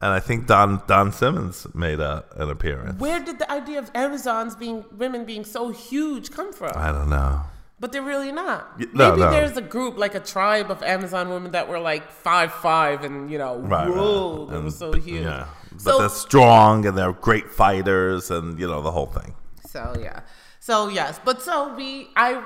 and 0.00 0.12
I 0.12 0.18
think 0.18 0.46
Don 0.48 0.82
Don 0.88 1.12
Simmons 1.12 1.66
made 1.74 2.00
a, 2.00 2.24
an 2.36 2.48
appearance. 2.50 2.98
Where 2.98 3.20
did 3.20 3.38
the 3.38 3.48
idea 3.52 3.78
of 3.78 3.90
Amazons 3.94 4.56
being 4.56 4.84
women 4.96 5.24
being 5.26 5.44
so 5.44 5.68
huge 5.70 6.30
come 6.32 6.52
from? 6.52 6.72
I 6.74 6.90
don't 6.90 7.10
know. 7.10 7.42
But 7.80 7.92
they're 7.92 8.02
really 8.02 8.30
not. 8.30 8.78
No, 8.94 9.10
Maybe 9.10 9.20
no. 9.22 9.30
there's 9.30 9.56
a 9.56 9.62
group 9.62 9.96
like 9.96 10.14
a 10.14 10.20
tribe 10.20 10.70
of 10.70 10.82
Amazon 10.82 11.30
women 11.30 11.52
that 11.52 11.66
were 11.66 11.78
like 11.78 12.10
five 12.10 12.52
five 12.52 13.04
and 13.04 13.30
you 13.30 13.38
know 13.38 13.56
Right, 13.58 13.88
whoa, 13.88 14.44
right. 14.44 14.50
they 14.52 14.62
were 14.62 14.70
so 14.70 14.92
huge. 14.92 15.22
Yeah, 15.24 15.46
but 15.72 15.80
So 15.80 15.98
they're 15.98 16.08
strong 16.10 16.84
and 16.84 16.96
they're 16.96 17.12
great 17.14 17.50
fighters, 17.50 18.30
and 18.30 18.58
you 18.60 18.66
know 18.68 18.82
the 18.82 18.90
whole 18.90 19.06
thing. 19.06 19.34
So 19.66 19.96
yeah. 19.98 20.20
So 20.60 20.88
yes, 20.88 21.18
but 21.24 21.40
so 21.40 21.74
we 21.74 22.10
I 22.16 22.44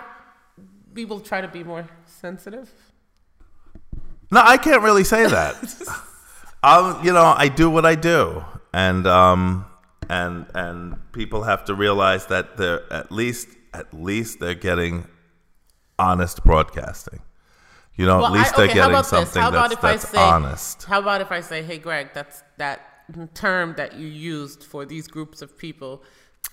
we 0.95 1.05
will 1.05 1.21
try 1.21 1.41
to 1.41 1.49
be 1.49 1.65
more 1.65 1.85
sensitive. 2.07 2.71
No, 4.31 4.41
I 4.41 4.57
can't 4.57 4.83
really 4.83 5.05
say 5.05 5.27
that. 5.27 5.55
um, 6.63 7.05
you 7.05 7.13
know, 7.13 7.35
I 7.37 7.49
do 7.49 7.69
what 7.71 7.85
I 7.85 7.97
do, 7.97 8.45
and 8.73 9.05
um, 9.07 9.67
and 10.09 10.47
and 10.55 11.13
people 11.13 11.43
have 11.43 11.65
to 11.65 11.75
realize 11.75 12.27
that 12.27 12.57
they're 12.57 12.91
at 12.93 13.11
least 13.11 13.49
at 13.73 13.93
least 13.93 14.39
they're 14.39 14.55
getting 14.55 15.09
honest 15.99 16.45
broadcasting. 16.45 17.21
You 17.97 18.07
know, 18.07 18.17
Well, 18.19 18.27
at 18.27 18.33
least 18.33 18.55
I- 18.55 18.57
they're 18.67 18.75
getting 18.75 19.03
something 19.05 19.41
How 19.43 19.49
about 19.51 19.71
that's, 19.71 19.85
I 19.85 19.93
that's 19.93 20.09
say- 20.09 20.19
honest. 20.19 20.85
How 20.85 20.99
about 21.01 21.21
if 21.21 21.31
I 21.31 21.41
say, 21.41 21.63
"Hey, 21.63 21.79
Greg, 21.79 22.09
that's 22.13 22.43
that 22.59 22.81
term 23.35 23.75
that 23.77 23.95
you 23.95 24.09
used 24.09 24.65
for 24.65 24.85
these 24.85 25.07
groups 25.07 25.43
of 25.43 25.57
people 25.57 26.03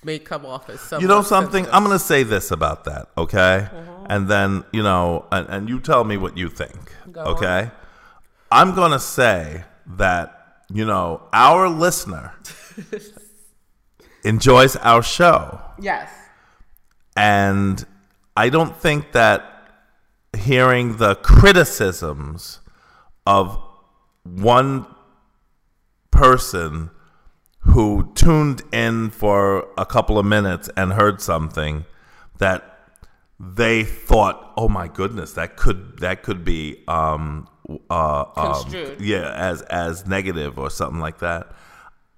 may 0.03 0.19
come 0.19 0.45
off 0.45 0.69
as 0.69 0.79
something." 0.81 1.01
You 1.01 1.07
know 1.07 1.23
something? 1.23 1.63
sensitive." 1.63 1.73
I'm 1.75 1.83
going 1.83 1.97
to 1.97 2.03
say 2.03 2.21
this 2.23 2.51
about 2.51 2.83
that, 2.83 3.07
okay? 3.17 3.67
Mm-hmm. 3.73 4.05
And 4.09 4.27
then, 4.27 4.63
you 4.71 4.83
know, 4.83 5.25
and, 5.31 5.47
and 5.49 5.69
you 5.69 5.79
tell 5.79 6.03
me 6.03 6.17
what 6.17 6.37
you 6.37 6.47
think, 6.49 6.93
Go 7.11 7.21
on. 7.21 7.27
okay? 7.29 7.71
I'm 8.51 8.75
going 8.75 8.91
to 8.91 8.99
say 8.99 9.63
that, 9.87 10.63
you 10.69 10.85
know, 10.85 11.23
our 11.33 11.69
listener 11.69 12.33
enjoys 14.23 14.75
our 14.77 15.01
show. 15.01 15.59
Yes. 15.79 16.09
And 17.15 17.83
I 18.35 18.49
don't 18.49 18.75
think 18.75 19.11
that 19.11 19.45
hearing 20.37 20.97
the 20.97 21.15
criticisms 21.15 22.59
of 23.25 23.61
one 24.23 24.85
person 26.11 26.89
who 27.59 28.11
tuned 28.15 28.61
in 28.71 29.09
for 29.09 29.67
a 29.77 29.85
couple 29.85 30.17
of 30.17 30.25
minutes 30.25 30.69
and 30.75 30.93
heard 30.93 31.21
something 31.21 31.85
that 32.39 32.89
they 33.39 33.83
thought, 33.83 34.53
"Oh 34.55 34.69
my 34.69 34.87
goodness, 34.87 35.33
that 35.33 35.57
could 35.57 35.99
that 35.99 36.23
could 36.23 36.43
be 36.43 36.83
um, 36.87 37.47
uh, 37.89 38.25
um, 38.35 38.53
yeah, 38.99 39.31
as 39.35 39.61
as 39.63 40.05
negative 40.07 40.57
or 40.57 40.69
something 40.69 40.99
like 40.99 41.19
that." 41.19 41.51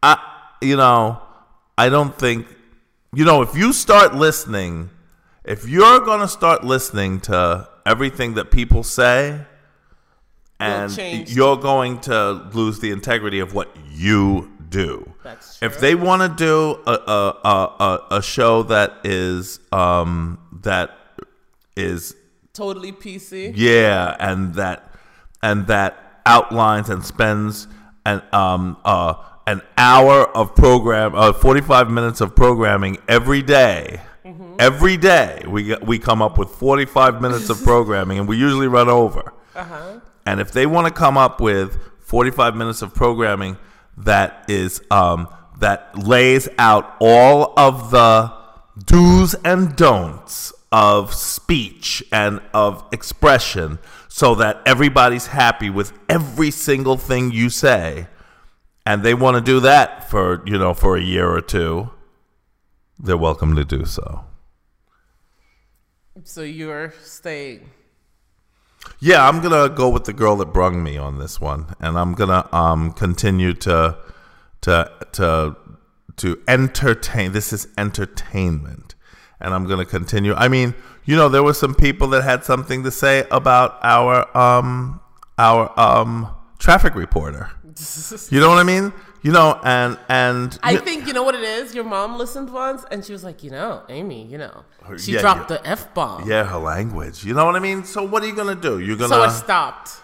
I, 0.01 0.17
you 0.61 0.75
know, 0.75 1.21
I 1.77 1.89
don't 1.89 2.17
think, 2.17 2.47
you 3.13 3.25
know, 3.25 3.41
if 3.41 3.55
you 3.55 3.71
start 3.73 4.15
listening, 4.15 4.89
if 5.45 5.67
you're 5.67 5.99
gonna 6.01 6.27
start 6.27 6.63
listening 6.63 7.19
to 7.21 7.67
everything 7.85 8.35
that 8.35 8.51
people 8.51 8.83
say, 8.83 9.45
and 10.59 10.95
you're 11.29 11.57
going 11.57 11.99
to 12.01 12.31
lose 12.53 12.79
the 12.79 12.91
integrity 12.91 13.39
of 13.39 13.53
what 13.53 13.75
you 13.91 14.49
do. 14.69 15.13
That's 15.23 15.61
If 15.61 15.79
they 15.79 15.95
want 15.95 16.21
to 16.21 16.29
do 16.29 16.79
a 16.87 16.91
a, 16.93 17.49
a 17.79 18.17
a 18.17 18.21
show 18.21 18.63
that 18.63 18.99
is 19.03 19.59
um 19.71 20.39
that 20.61 20.91
is 21.75 22.15
Totally 22.53 22.91
PC. 22.91 23.53
yeah, 23.55 24.15
and 24.19 24.53
that 24.55 24.93
and 25.41 25.67
that 25.67 26.21
outlines 26.25 26.89
and 26.89 27.03
spends 27.05 27.67
an 28.05 28.21
um 28.31 28.77
uh 28.85 29.15
an 29.45 29.61
hour 29.77 30.25
of 30.37 30.55
program 30.55 31.13
uh 31.15 31.33
45 31.33 31.89
minutes 31.91 32.21
of 32.21 32.35
programming 32.35 32.97
every 33.07 33.41
day. 33.41 34.01
Every 34.59 34.97
day 34.97 35.43
we 35.47 35.75
we 35.77 35.99
come 35.99 36.21
up 36.21 36.37
with 36.37 36.49
45 36.49 37.21
minutes 37.21 37.49
of 37.49 37.63
programming 37.63 38.19
and 38.19 38.27
we 38.27 38.37
usually 38.37 38.67
run 38.67 38.89
over. 38.89 39.33
Uh-huh. 39.55 39.99
And 40.25 40.39
if 40.39 40.51
they 40.51 40.65
want 40.65 40.87
to 40.87 40.93
come 40.93 41.17
up 41.17 41.41
with 41.41 41.77
45 41.99 42.55
minutes 42.55 42.81
of 42.81 42.93
programming 42.93 43.57
that 43.97 44.45
is 44.47 44.81
um, 44.91 45.27
that 45.59 45.97
lays 45.97 46.49
out 46.57 46.95
all 46.99 47.53
of 47.57 47.91
the 47.91 48.33
do's 48.85 49.35
and 49.45 49.75
don'ts 49.75 50.53
of 50.71 51.13
speech 51.13 52.03
and 52.11 52.41
of 52.53 52.83
expression 52.91 53.77
so 54.07 54.33
that 54.35 54.61
everybody's 54.65 55.27
happy 55.27 55.69
with 55.69 55.93
every 56.09 56.49
single 56.49 56.97
thing 56.97 57.31
you 57.31 57.49
say 57.49 58.07
and 58.85 59.03
they 59.03 59.13
want 59.13 59.35
to 59.35 59.41
do 59.41 59.59
that 59.59 60.09
for 60.09 60.41
you 60.45 60.57
know 60.57 60.73
for 60.73 60.97
a 60.97 61.01
year 61.01 61.29
or 61.29 61.41
two 61.41 61.89
they're 62.99 63.17
welcome 63.17 63.55
to 63.55 63.63
do 63.63 63.85
so 63.85 64.25
So 66.23 66.41
you're 66.41 66.93
staying. 67.01 67.69
Yeah, 68.99 69.27
I'm 69.27 69.41
gonna 69.41 69.69
go 69.69 69.89
with 69.89 70.03
the 70.05 70.13
girl 70.13 70.35
that 70.37 70.47
brung 70.47 70.83
me 70.83 70.97
on 70.97 71.17
this 71.17 71.41
one, 71.41 71.75
and 71.79 71.97
I'm 71.97 72.13
gonna 72.13 72.47
um 72.51 72.91
continue 72.91 73.53
to 73.53 73.97
to 74.61 74.91
to 75.13 75.55
to 76.17 76.41
entertain. 76.47 77.31
This 77.31 77.51
is 77.51 77.67
entertainment, 77.77 78.95
and 79.39 79.53
I'm 79.53 79.65
gonna 79.65 79.85
continue. 79.85 80.33
I 80.33 80.47
mean, 80.47 80.75
you 81.05 81.15
know, 81.15 81.29
there 81.29 81.43
were 81.43 81.53
some 81.53 81.73
people 81.73 82.07
that 82.09 82.23
had 82.23 82.43
something 82.43 82.83
to 82.83 82.91
say 82.91 83.25
about 83.31 83.79
our 83.81 84.35
um 84.37 84.99
our 85.37 85.77
um 85.79 86.29
traffic 86.59 86.95
reporter. 86.95 87.49
You 88.29 88.39
know 88.39 88.49
what 88.49 88.59
I 88.59 88.63
mean? 88.63 88.93
You 89.23 89.31
know, 89.31 89.57
and 89.63 89.97
and 90.09 90.59
I 90.61 90.75
think 90.75 91.07
you 91.07 91.13
know 91.13 91.23
what 91.23 91.33
it 91.33 91.43
is. 91.43 91.73
Your 91.73 91.85
mom 91.85 92.17
listened 92.17 92.51
once, 92.51 92.83
and 92.91 93.05
she 93.05 93.13
was 93.13 93.23
like, 93.23 93.41
you 93.41 93.51
know, 93.51 93.83
Amy, 93.87 94.25
you 94.25 94.37
know, 94.37 94.65
she 94.97 95.13
yeah, 95.13 95.21
dropped 95.21 95.49
yeah. 95.49 95.57
the 95.57 95.67
f 95.67 95.93
bomb. 95.93 96.29
yeah, 96.29 96.43
her 96.43 96.57
language. 96.57 97.23
You 97.23 97.33
know 97.33 97.45
what 97.45 97.55
I 97.55 97.59
mean? 97.59 97.85
So 97.85 98.03
what 98.03 98.21
are 98.21 98.27
you 98.27 98.35
gonna 98.35 98.53
do? 98.53 98.79
You're 98.79 98.97
gonna 98.97 99.15
So 99.15 99.23
it 99.23 99.31
stopped. 99.31 100.01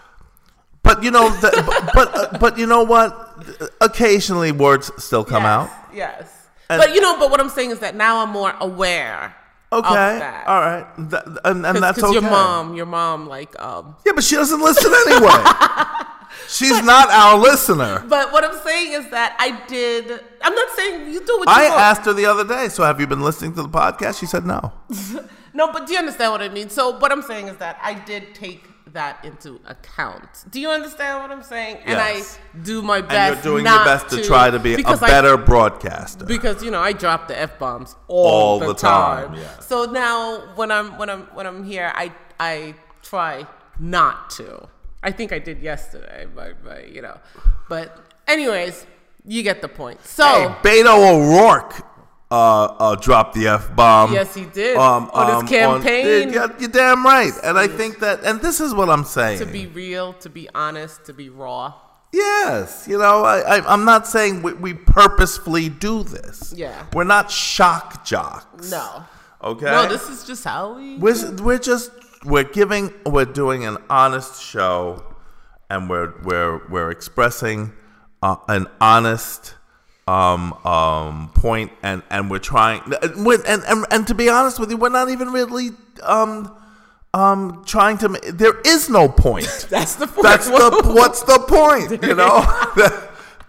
But 0.82 1.02
you 1.02 1.10
know, 1.10 1.28
the, 1.28 1.50
but 1.66 1.92
but, 1.94 2.14
uh, 2.16 2.38
but 2.38 2.56
you 2.56 2.66
know 2.66 2.82
what? 2.82 3.44
Occasionally, 3.82 4.52
words 4.52 4.90
still 4.96 5.24
come 5.24 5.42
yes, 5.42 5.50
out. 5.50 5.70
Yes. 5.94 6.48
And- 6.70 6.80
but 6.80 6.94
you 6.94 7.02
know, 7.02 7.18
but 7.18 7.30
what 7.30 7.40
I'm 7.40 7.50
saying 7.50 7.72
is 7.72 7.80
that 7.80 7.94
now 7.94 8.22
I'm 8.22 8.30
more 8.30 8.54
aware. 8.58 9.36
Okay, 9.72 9.88
all 10.46 10.60
right, 10.60 10.84
Th- 10.96 11.22
and, 11.44 11.64
and 11.64 11.78
that's 11.78 12.02
okay. 12.02 12.12
your 12.12 12.22
mom, 12.22 12.74
your 12.74 12.86
mom, 12.86 13.28
like, 13.28 13.56
um. 13.62 13.94
yeah, 14.04 14.10
but 14.16 14.24
she 14.24 14.34
doesn't 14.34 14.60
listen 14.60 14.92
anyway. 15.06 15.30
She's 16.48 16.82
not 16.82 17.10
our 17.10 17.38
listener. 17.38 18.04
But 18.08 18.32
what 18.32 18.44
I'm 18.44 18.58
saying 18.62 18.92
is 18.92 19.10
that 19.10 19.36
I 19.38 19.64
did. 19.66 20.20
I'm 20.42 20.54
not 20.54 20.68
saying 20.76 21.12
you 21.12 21.20
do 21.24 21.38
what 21.38 21.48
I 21.48 21.64
you 21.64 21.70
want. 21.70 21.80
asked 21.82 22.04
her 22.06 22.12
the 22.12 22.26
other 22.26 22.44
day. 22.46 22.68
So, 22.68 22.82
have 22.84 23.00
you 23.00 23.06
been 23.06 23.20
listening 23.22 23.54
to 23.54 23.62
the 23.62 23.68
podcast? 23.68 24.18
She 24.20 24.26
said 24.26 24.44
no. 24.46 24.72
No, 25.52 25.72
but 25.72 25.88
do 25.88 25.92
you 25.94 25.98
understand 25.98 26.30
what 26.30 26.42
I 26.42 26.48
mean? 26.48 26.70
So 26.70 26.96
what 27.00 27.10
I'm 27.10 27.22
saying 27.22 27.48
is 27.48 27.56
that 27.56 27.76
I 27.82 27.94
did 27.94 28.36
take 28.36 28.62
that 28.92 29.24
into 29.24 29.60
account. 29.66 30.44
Do 30.48 30.60
you 30.60 30.68
understand 30.70 31.20
what 31.20 31.32
I'm 31.32 31.42
saying? 31.42 31.78
And 31.78 31.88
Yes. 31.98 32.38
I 32.54 32.58
do 32.58 32.82
my 32.82 32.98
And 32.98 33.08
best. 33.08 33.34
you're 33.44 33.54
doing 33.54 33.66
your 33.66 33.84
best 33.84 34.08
to, 34.10 34.22
try 34.22 34.48
to 34.48 34.60
be 34.60 34.74
a 34.74 34.76
because 34.76 35.02
I- 35.02 35.08
better 35.08 35.36
broadcaster. 35.36 36.24
because 36.24 36.62
you 36.62 36.70
know 36.70 36.80
I 36.80 36.92
drop 36.92 37.26
the 37.26 37.36
f 37.36 37.58
bombs 37.58 37.96
all, 38.06 38.26
All 38.28 38.58
the, 38.60 38.66
the 38.68 38.74
time. 38.74 39.30
time, 39.30 39.38
yeah. 39.40 39.58
So 39.58 39.86
now 39.86 40.54
when 40.54 40.70
I'm 40.70 40.96
when 40.98 41.10
I'm 41.10 41.22
when 41.34 41.48
I'm 41.48 41.64
here, 41.64 41.90
I 41.96 42.12
I 42.38 42.74
try 43.02 43.44
not 43.80 44.30
to. 44.38 44.68
I 45.02 45.10
think 45.12 45.32
I 45.32 45.38
did 45.38 45.60
yesterday, 45.62 46.26
but 46.34 46.62
but 46.62 46.90
you 46.92 47.02
know, 47.02 47.18
but 47.68 47.96
anyways, 48.28 48.86
you 49.24 49.42
get 49.42 49.62
the 49.62 49.68
point. 49.68 50.04
So 50.04 50.24
hey, 50.62 50.82
Beto 50.82 50.94
O'Rourke 51.14 51.82
uh, 52.30 52.64
uh, 52.64 52.94
dropped 52.96 53.34
the 53.34 53.48
f 53.48 53.74
bomb. 53.74 54.12
yes, 54.12 54.34
he 54.34 54.44
did 54.44 54.76
on 54.76 55.42
his 55.42 55.50
campaign. 55.50 56.32
yeah, 56.32 56.48
you're 56.58 56.68
damn 56.68 57.04
right. 57.04 57.32
And 57.42 57.58
I 57.58 57.66
think 57.66 57.98
that, 58.00 58.22
and 58.24 58.40
this 58.40 58.60
is 58.60 58.74
what 58.74 58.88
I'm 58.88 59.04
saying. 59.04 59.38
to 59.40 59.46
be 59.46 59.66
real, 59.66 60.12
to 60.14 60.28
be 60.28 60.48
honest, 60.54 61.04
to 61.06 61.12
be 61.14 61.28
raw. 61.28 61.74
Yes, 62.12 62.86
you 62.88 62.98
know, 62.98 63.24
I, 63.24 63.62
I'm 63.72 63.84
not 63.84 64.06
saying 64.06 64.42
we, 64.42 64.52
we 64.54 64.74
purposefully 64.74 65.68
do 65.68 66.02
this. 66.02 66.52
Yeah. 66.56 66.86
we're 66.92 67.04
not 67.04 67.30
shock 67.30 68.04
jocks. 68.04 68.70
No, 68.70 69.04
Okay. 69.42 69.64
no, 69.66 69.88
this 69.88 70.08
is 70.08 70.24
just 70.26 70.44
how 70.44 70.74
we. 70.76 70.98
we're 70.98 71.32
we're 71.36 71.58
just 71.58 71.90
we're 72.24 72.44
giving 72.44 72.92
we're 73.06 73.24
doing 73.24 73.64
an 73.64 73.78
honest 73.88 74.42
show, 74.42 75.04
and 75.68 75.88
we're 75.88 76.12
we're 76.22 76.66
we're 76.68 76.90
expressing 76.90 77.72
uh, 78.22 78.36
an 78.48 78.66
honest 78.80 79.54
um 80.06 80.52
um 80.64 81.30
point, 81.34 81.72
and 81.82 82.02
and 82.10 82.30
we're 82.30 82.38
trying 82.38 82.82
and, 83.02 83.26
and 83.46 83.62
and 83.64 83.86
and 83.90 84.06
to 84.06 84.14
be 84.14 84.28
honest 84.28 84.58
with 84.58 84.70
you, 84.70 84.76
we're 84.76 84.88
not 84.88 85.08
even 85.08 85.30
really 85.30 85.70
um 86.02 86.54
um 87.14 87.62
trying 87.66 87.98
to. 87.98 88.08
There 88.32 88.60
is 88.60 88.90
no 88.90 89.08
point. 89.08 89.66
That's 89.70 89.94
the 89.94 90.06
point. 90.06 90.22
That's 90.22 90.46
the 90.46 90.82
what's 90.94 91.22
the 91.22 91.38
point? 91.38 92.02
You 92.02 92.14
know, 92.14 92.44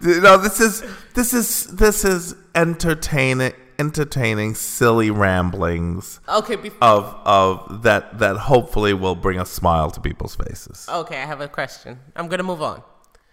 you 0.00 0.20
know 0.20 0.38
this 0.38 0.60
is 0.60 0.82
this 1.14 1.34
is 1.34 1.66
this 1.66 2.04
is 2.04 2.34
entertaining 2.54 3.52
entertaining 3.82 4.54
silly 4.54 5.10
ramblings 5.10 6.20
okay. 6.40 6.56
Bef- 6.56 6.78
of 6.94 7.02
of 7.40 7.82
that 7.86 8.02
that 8.22 8.36
hopefully 8.52 8.92
will 9.02 9.14
bring 9.26 9.38
a 9.40 9.46
smile 9.58 9.88
to 9.94 10.00
people's 10.08 10.34
faces. 10.42 10.78
okay, 11.00 11.18
I 11.24 11.26
have 11.32 11.40
a 11.48 11.48
question. 11.60 11.90
I'm 12.16 12.28
gonna 12.30 12.48
move 12.52 12.62
on. 12.62 12.78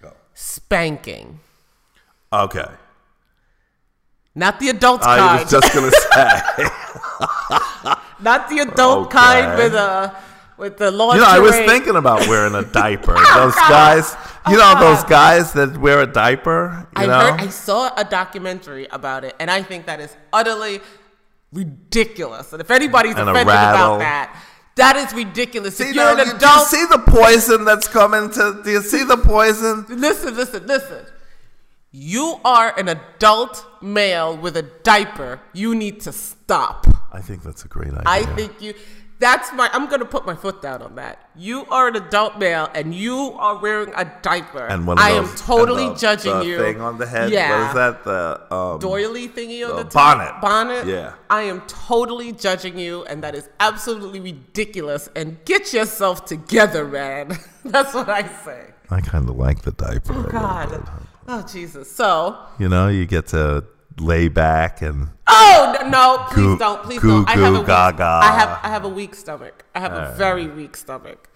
Go. 0.01 0.11
Spanking, 0.33 1.39
Okay, 2.45 2.69
not 4.35 4.53
the 4.61 4.69
adult 4.75 5.01
I 5.03 5.17
kind. 5.17 5.21
I 5.21 5.41
was 5.43 5.51
just 5.55 5.69
gonna 5.73 5.91
say. 6.13 6.29
not 8.29 8.41
the 8.49 8.59
adult 8.67 9.07
Okay. 9.07 9.17
kind 9.17 9.47
with 9.61 9.73
a 9.73 10.15
with 10.57 10.77
the 10.77 10.89
lingerie. 10.91 11.19
You 11.19 11.25
know, 11.25 11.35
I 11.37 11.39
was 11.39 11.55
thinking 11.71 11.95
about 11.95 12.27
wearing 12.27 12.55
a 12.55 12.63
diaper. 12.63 13.15
Oh, 13.17 13.35
Those 13.45 13.55
guys, 13.55 14.05
you 14.51 14.57
know, 14.57 14.79
those 14.79 15.03
guys 15.05 15.53
that 15.53 15.77
wear 15.77 16.01
a 16.01 16.07
diaper. 16.07 16.87
You 16.97 17.03
I 17.03 17.05
know, 17.05 17.19
heard. 17.19 17.41
I 17.41 17.47
saw 17.49 17.91
a 17.95 18.03
documentary 18.03 18.87
about 18.91 19.23
it, 19.23 19.35
and 19.39 19.49
I 19.51 19.63
think 19.63 19.85
that 19.85 19.99
is 19.99 20.15
utterly 20.33 20.81
ridiculous. 21.51 22.51
And 22.53 22.61
if 22.61 22.71
anybody's 22.71 23.15
And 23.15 23.29
offended 23.29 23.47
about 23.47 23.99
that, 23.99 24.35
that 24.75 24.95
is 24.95 25.13
ridiculous. 25.13 25.77
See, 25.77 25.89
if 25.89 25.95
you're 25.95 26.07
an 26.09 26.17
you- 26.19 26.23
do 26.25 26.29
you 26.31 26.35
adult, 26.37 26.67
see 26.67 26.85
the 26.85 26.99
poison 26.99 27.65
that's 27.65 27.87
coming 27.87 28.29
to? 28.31 28.61
Do 28.63 28.71
you 28.71 28.81
see 28.81 29.03
the 29.03 29.17
poison? 29.17 29.85
listen, 29.89 30.35
listen, 30.35 30.65
listen. 30.67 31.05
You 31.91 32.39
are 32.45 32.71
an 32.77 32.87
adult 32.87 33.65
male 33.81 34.37
with 34.37 34.55
a 34.57 34.61
diaper. 34.61 35.39
You 35.53 35.73
need 35.73 36.01
to 36.01 36.11
stop. 36.11 36.85
I 37.11 37.19
think 37.21 37.41
that's 37.41 37.65
a 37.65 37.67
great 37.67 37.89
idea. 37.91 38.03
I 38.05 38.21
think 38.35 38.61
you. 38.61 38.73
That's 39.19 39.51
my. 39.53 39.69
I'm 39.73 39.89
gonna 39.89 40.05
put 40.05 40.25
my 40.25 40.33
foot 40.35 40.61
down 40.61 40.81
on 40.81 40.95
that. 40.95 41.29
You 41.35 41.65
are 41.65 41.89
an 41.89 41.97
adult 41.97 42.39
male, 42.39 42.69
and 42.73 42.95
you 42.95 43.33
are 43.37 43.57
wearing 43.57 43.91
a 43.95 44.05
diaper. 44.21 44.65
And 44.65 44.87
one 44.87 44.97
of 44.97 45.03
I 45.03 45.11
those, 45.11 45.29
am 45.29 45.35
totally 45.35 45.89
the- 45.89 45.95
judging 45.95 46.39
the 46.39 46.45
you. 46.45 46.57
Thing 46.57 46.79
on 46.79 46.97
the 46.97 47.05
head. 47.05 47.29
Yeah. 47.29 47.59
What 47.59 47.67
is 47.67 47.73
that? 47.75 48.03
The 48.05 48.53
um, 48.55 48.79
Doily 48.79 49.27
thingy 49.27 49.63
on 49.69 49.75
the 49.75 49.83
the 49.83 49.89
top. 49.89 50.17
bonnet. 50.17 50.41
Bonnet. 50.41 50.87
Yeah. 50.87 51.13
I 51.29 51.41
am 51.41 51.61
totally 51.67 52.31
judging 52.31 52.79
you, 52.79 53.03
and 53.05 53.21
that 53.23 53.35
is 53.35 53.49
absolutely 53.59 54.21
ridiculous. 54.21 55.09
And 55.17 55.43
get 55.43 55.73
yourself 55.73 56.23
together, 56.25 56.85
man. 56.87 57.37
That's 57.65 57.93
what 57.93 58.07
I 58.09 58.25
say. 58.45 58.67
I 58.89 59.01
kind 59.01 59.27
of 59.29 59.35
like 59.35 59.63
the 59.63 59.71
diaper. 59.73 60.13
little 60.13 60.31
God. 60.31 60.89
Oh 61.27 61.41
Jesus. 61.41 61.91
So. 61.91 62.37
You 62.57 62.69
know, 62.69 62.87
you 62.87 63.05
get 63.05 63.27
to 63.27 63.65
lay 63.99 64.27
back 64.27 64.81
and 64.81 65.09
Oh 65.27 65.75
no! 65.87 66.25
please 66.31 66.35
Goo- 66.45 66.57
don't! 66.57 66.83
Please 66.83 66.99
goo 66.99 67.25
don't! 67.25 67.29
I 67.29 67.31
have 67.33 67.41
a 67.53 67.57
goo 67.57 67.57
weak, 67.59 67.67
gaga. 67.67 68.19
I 68.23 68.31
have 68.39 68.59
I 68.63 68.67
have 68.69 68.85
a 68.85 68.89
weak 68.89 69.13
stomach. 69.15 69.65
I 69.75 69.79
have 69.79 69.93
a 69.93 70.13
very 70.17 70.47
weak 70.47 70.75
stomach. 70.77 71.29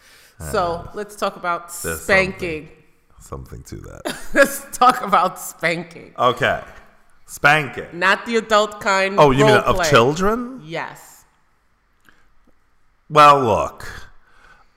So 0.52 0.90
let's 0.94 1.16
talk 1.16 1.36
about 1.36 1.72
There's 1.84 2.02
spanking. 2.02 2.70
something 3.20 3.64
to 3.64 3.76
that. 3.78 4.02
let's 4.34 4.66
talk 4.78 5.02
about 5.02 5.40
spanking, 5.40 6.14
Okay, 6.18 6.62
spanking. 7.26 7.88
not 7.94 8.26
the 8.26 8.36
adult 8.38 8.82
kind. 8.82 9.16
Oh, 9.20 9.32
you 9.32 9.46
mean 9.46 9.56
role 9.56 9.80
of 9.80 9.90
children? 9.90 10.62
Yes. 10.64 11.24
Well, 13.10 13.42
look, 13.42 13.86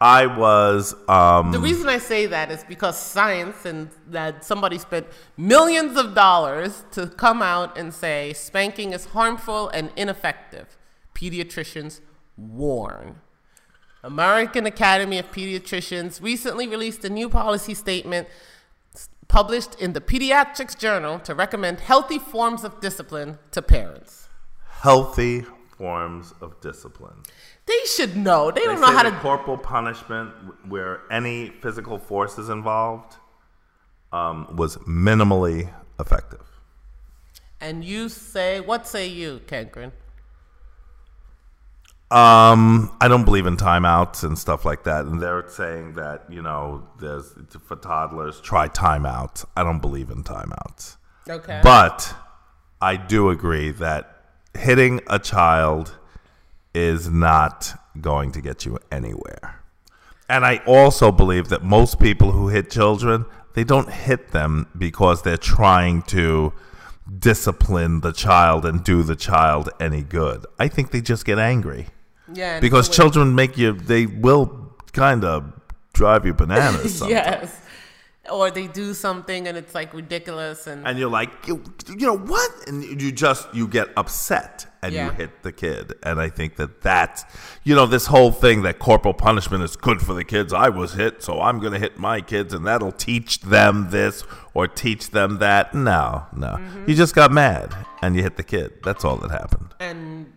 I 0.01 0.27
was. 0.27 0.95
um 1.09 1.53
The 1.53 1.59
reason 1.59 1.89
I 1.89 1.99
say 1.99 2.27
that 2.27 2.51
is 2.51 2.63
because 2.65 2.99
science 2.99 3.65
and 3.65 3.89
that 4.09 4.45
somebody 4.45 4.79
spent 4.79 5.07
millions 5.37 5.97
of 5.97 6.15
dollars 6.15 6.85
to 6.93 7.07
come 7.07 7.41
out 7.43 7.79
and 7.79 7.93
say 7.95 8.33
spanking 8.35 8.93
is 8.93 9.07
harmful 9.07 9.69
and 9.71 9.91
ineffective. 9.97 10.77
Pediatricians 11.15 12.01
warn. 12.37 13.21
American 14.05 14.67
Academy 14.67 15.19
of 15.19 15.33
Pediatricians 15.33 16.23
recently 16.23 16.69
released 16.69 17.05
a 17.05 17.11
new 17.11 17.29
policy 17.29 17.75
statement 17.75 18.29
published 19.29 19.75
in 19.81 19.93
the 19.95 20.01
Pediatrics 20.01 20.77
Journal 20.79 21.19
to 21.21 21.35
recommend 21.35 21.81
healthy 21.81 22.19
forms 22.19 22.63
of 22.65 22.81
discipline 22.81 23.39
to 23.53 23.63
parents. 23.63 24.29
healthy 24.83 25.45
forms 25.79 26.33
of 26.41 26.61
discipline. 26.61 27.23
They 27.67 27.79
should 27.97 28.17
know. 28.17 28.51
They 28.51 28.61
They 28.61 28.67
don't 28.67 28.81
know 28.81 28.93
how 28.93 29.03
to 29.03 29.11
corporal 29.21 29.59
punishment, 29.59 30.33
where 30.69 31.01
any 31.11 31.51
physical 31.51 31.99
force 31.99 32.39
is 32.39 32.49
involved, 32.49 33.17
um, 34.13 34.55
was 34.57 34.77
minimally 34.79 35.73
effective. 35.99 36.43
And 37.61 37.85
you 37.85 38.09
say, 38.09 38.61
what 38.61 38.87
say 38.87 39.07
you, 39.09 39.41
Cankren? 39.47 39.93
Um, 42.09 42.97
I 43.01 43.09
don't 43.09 43.25
believe 43.25 43.47
in 43.47 43.57
timeouts 43.57 44.23
and 44.23 44.39
stuff 44.39 44.65
like 44.65 44.85
that. 44.85 45.07
And 45.07 45.21
they're 45.21 45.49
saying 45.49 45.95
that 45.95 46.23
you 46.31 46.41
know, 46.41 46.87
there's 47.01 47.35
for 47.67 47.75
toddlers, 47.75 48.41
try 48.41 48.69
timeouts. 48.69 49.45
I 49.57 49.65
don't 49.65 49.81
believe 49.81 50.11
in 50.11 50.23
timeouts, 50.23 50.99
Okay. 51.29 51.61
but 51.65 52.15
I 52.81 52.97
do 52.97 53.29
agree 53.31 53.73
that 53.73 54.23
hitting 54.57 55.01
a 55.09 55.19
child 55.19 55.99
is 56.77 57.09
not 57.09 57.81
going 58.03 58.31
to 58.33 58.41
get 58.43 58.67
you 58.67 58.79
anywhere. 58.93 59.63
And 60.29 60.45
I 60.45 60.59
also 60.67 61.11
believe 61.11 61.49
that 61.49 61.65
most 61.65 61.99
people 61.99 62.33
who 62.33 62.49
hit 62.49 62.71
children, 62.71 63.25
they 63.55 63.65
don't 63.65 63.91
hit 63.91 64.33
them 64.33 64.69
because 64.77 65.23
they're 65.23 65.39
trying 65.39 66.03
to 66.03 66.53
discipline 67.19 68.01
the 68.01 68.13
child 68.13 68.67
and 68.67 68.85
do 68.85 69.03
the 69.03 69.17
child 69.17 69.71
any 69.81 70.03
good. 70.03 70.45
I 70.59 70.69
think 70.69 70.91
they 70.91 71.01
just 71.01 71.25
get 71.25 71.39
angry 71.39 71.87
yeah. 72.31 72.61
because 72.61 72.89
children 72.89 73.35
make 73.35 73.57
you 73.57 73.73
they 73.73 74.05
will 74.07 74.75
kind 74.93 75.25
of 75.25 75.53
drive 75.95 76.27
you 76.27 76.35
bananas 76.35 77.01
yes. 77.09 77.61
Or 78.31 78.51
they 78.51 78.67
do 78.67 78.95
something 78.95 79.47
and 79.49 79.57
it's 79.57 79.75
like 79.75 79.93
ridiculous 79.95 80.67
and, 80.67 80.87
and 80.87 80.99
you're 80.99 81.11
like 81.11 81.47
you, 81.47 81.63
you 81.89 82.07
know 82.07 82.17
what? 82.17 82.51
And 82.67 82.83
you 82.83 83.13
just 83.13 83.53
you 83.55 83.69
get 83.69 83.89
upset 83.97 84.67
and 84.83 84.95
you 84.95 85.11
hit 85.11 85.43
the 85.43 85.53
kid. 85.53 85.95
And 86.03 86.21
i 86.21 86.29
think 86.29 86.57
that 86.57 86.83
that's 86.83 87.25
you 87.65 87.75
know 87.75 87.87
this 87.87 88.07
whole 88.07 88.33
thing 88.33 88.63
that 88.63 88.79
corporal 88.79 89.15
punishment 89.15 89.63
is 89.63 89.77
good 89.77 90.01
for 90.01 90.15
the 90.15 90.25
kids. 90.25 90.53
I 90.53 90.69
was 90.69 90.95
hit 90.95 91.23
so 91.23 91.41
i'm 91.41 91.59
going 91.61 91.73
to 91.73 91.79
hit 91.79 91.99
my 91.99 92.21
kids 92.21 92.55
and 92.55 92.67
that'll 92.67 92.93
teach 92.93 93.41
them 93.41 93.91
this 93.91 94.25
or 94.55 94.69
teach 94.69 95.11
them 95.11 95.39
that. 95.39 95.75
No 95.75 96.27
no. 96.35 96.49
Mm-hmm. 96.49 96.89
you 96.89 96.95
just 96.95 97.15
got 97.15 97.33
mad 97.33 97.75
and 98.03 98.17
you 98.17 98.23
hit 98.23 98.37
the 98.37 98.45
kid. 98.45 98.75
That's 98.85 99.05
all 99.05 99.17
that 99.17 99.31
happened. 99.31 99.75
And 99.81 100.33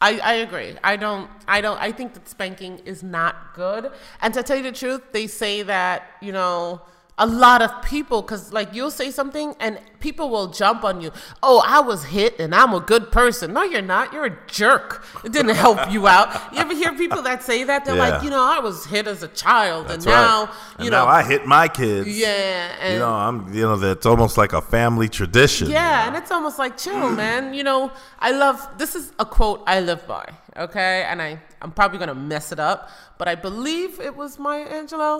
I, 0.00 0.18
I 0.18 0.34
agree. 0.34 0.74
I 0.84 0.96
don't 0.96 1.30
I 1.48 1.60
don't 1.60 1.80
I 1.80 1.90
think 1.90 2.14
that 2.14 2.28
spanking 2.28 2.78
is 2.84 3.02
not 3.02 3.54
good. 3.54 3.90
And 4.20 4.34
to 4.34 4.42
tell 4.42 4.56
you 4.56 4.62
the 4.62 4.72
truth, 4.72 5.02
they 5.12 5.26
say 5.26 5.62
that, 5.62 6.10
you 6.20 6.32
know, 6.32 6.82
a 7.16 7.26
lot 7.26 7.62
of 7.62 7.70
people 7.82 8.22
cuz 8.24 8.52
like 8.52 8.74
you'll 8.74 8.90
say 8.90 9.08
something 9.10 9.54
and 9.60 9.78
people 10.00 10.28
will 10.30 10.48
jump 10.48 10.82
on 10.84 11.00
you. 11.00 11.10
Oh, 11.42 11.62
I 11.64 11.78
was 11.80 12.04
hit 12.04 12.40
and 12.40 12.52
I'm 12.54 12.74
a 12.74 12.80
good 12.80 13.12
person. 13.12 13.52
No, 13.52 13.62
you're 13.62 13.82
not. 13.82 14.12
You're 14.12 14.26
a 14.26 14.36
jerk. 14.48 15.04
It 15.24 15.30
didn't 15.32 15.54
help 15.54 15.90
you 15.92 16.08
out. 16.08 16.28
You 16.52 16.58
ever 16.58 16.74
hear 16.74 16.92
people 16.94 17.22
that 17.22 17.42
say 17.44 17.62
that? 17.64 17.84
They're 17.84 17.94
Yeah. 17.96 18.08
like, 18.08 18.22
you 18.24 18.30
know, 18.30 18.42
I 18.42 18.58
was 18.58 18.84
hit 18.86 19.06
as 19.06 19.22
a 19.22 19.28
child 19.28 19.86
that's 19.88 20.04
and 20.04 20.14
now, 20.14 20.44
right 20.46 20.48
you 20.78 20.84
and 20.86 20.90
know, 20.90 21.04
now 21.04 21.10
i 21.18 21.22
hit 21.22 21.46
my 21.46 21.66
kids 21.68 22.08
yeah, 22.08 22.82
and 22.84 22.94
you 22.94 22.98
know 23.04 23.14
i'm 23.26 23.36
you 23.54 23.62
know 23.68 23.76
it's 23.94 24.06
almost 24.12 24.36
like 24.42 24.52
a 24.52 24.62
family 24.76 25.08
tradition 25.08 25.68
you 25.68 25.74
Yeah, 25.74 25.90
know? 25.90 26.06
and 26.08 26.16
it's 26.20 26.32
almost 26.36 26.58
like 26.64 26.76
chill, 26.84 27.08
man. 27.22 27.54
You 27.58 27.64
know, 27.70 27.80
I 28.28 28.30
love 28.44 28.56
this 28.82 28.92
is 29.00 29.04
a 29.24 29.26
quote 29.36 29.62
I 29.74 29.76
live 29.90 30.02
by, 30.16 30.26
okay? 30.66 30.96
And 31.08 31.22
I 31.22 31.30
I'm 31.62 31.70
probably 31.78 31.98
gonna 32.02 32.20
mess 32.34 32.46
it 32.56 32.60
up, 32.70 32.78
but 33.18 33.26
I 33.28 33.36
believe 33.48 34.00
it 34.08 34.14
was 34.22 34.30
Maya 34.46 34.66
Angelou 34.78 35.16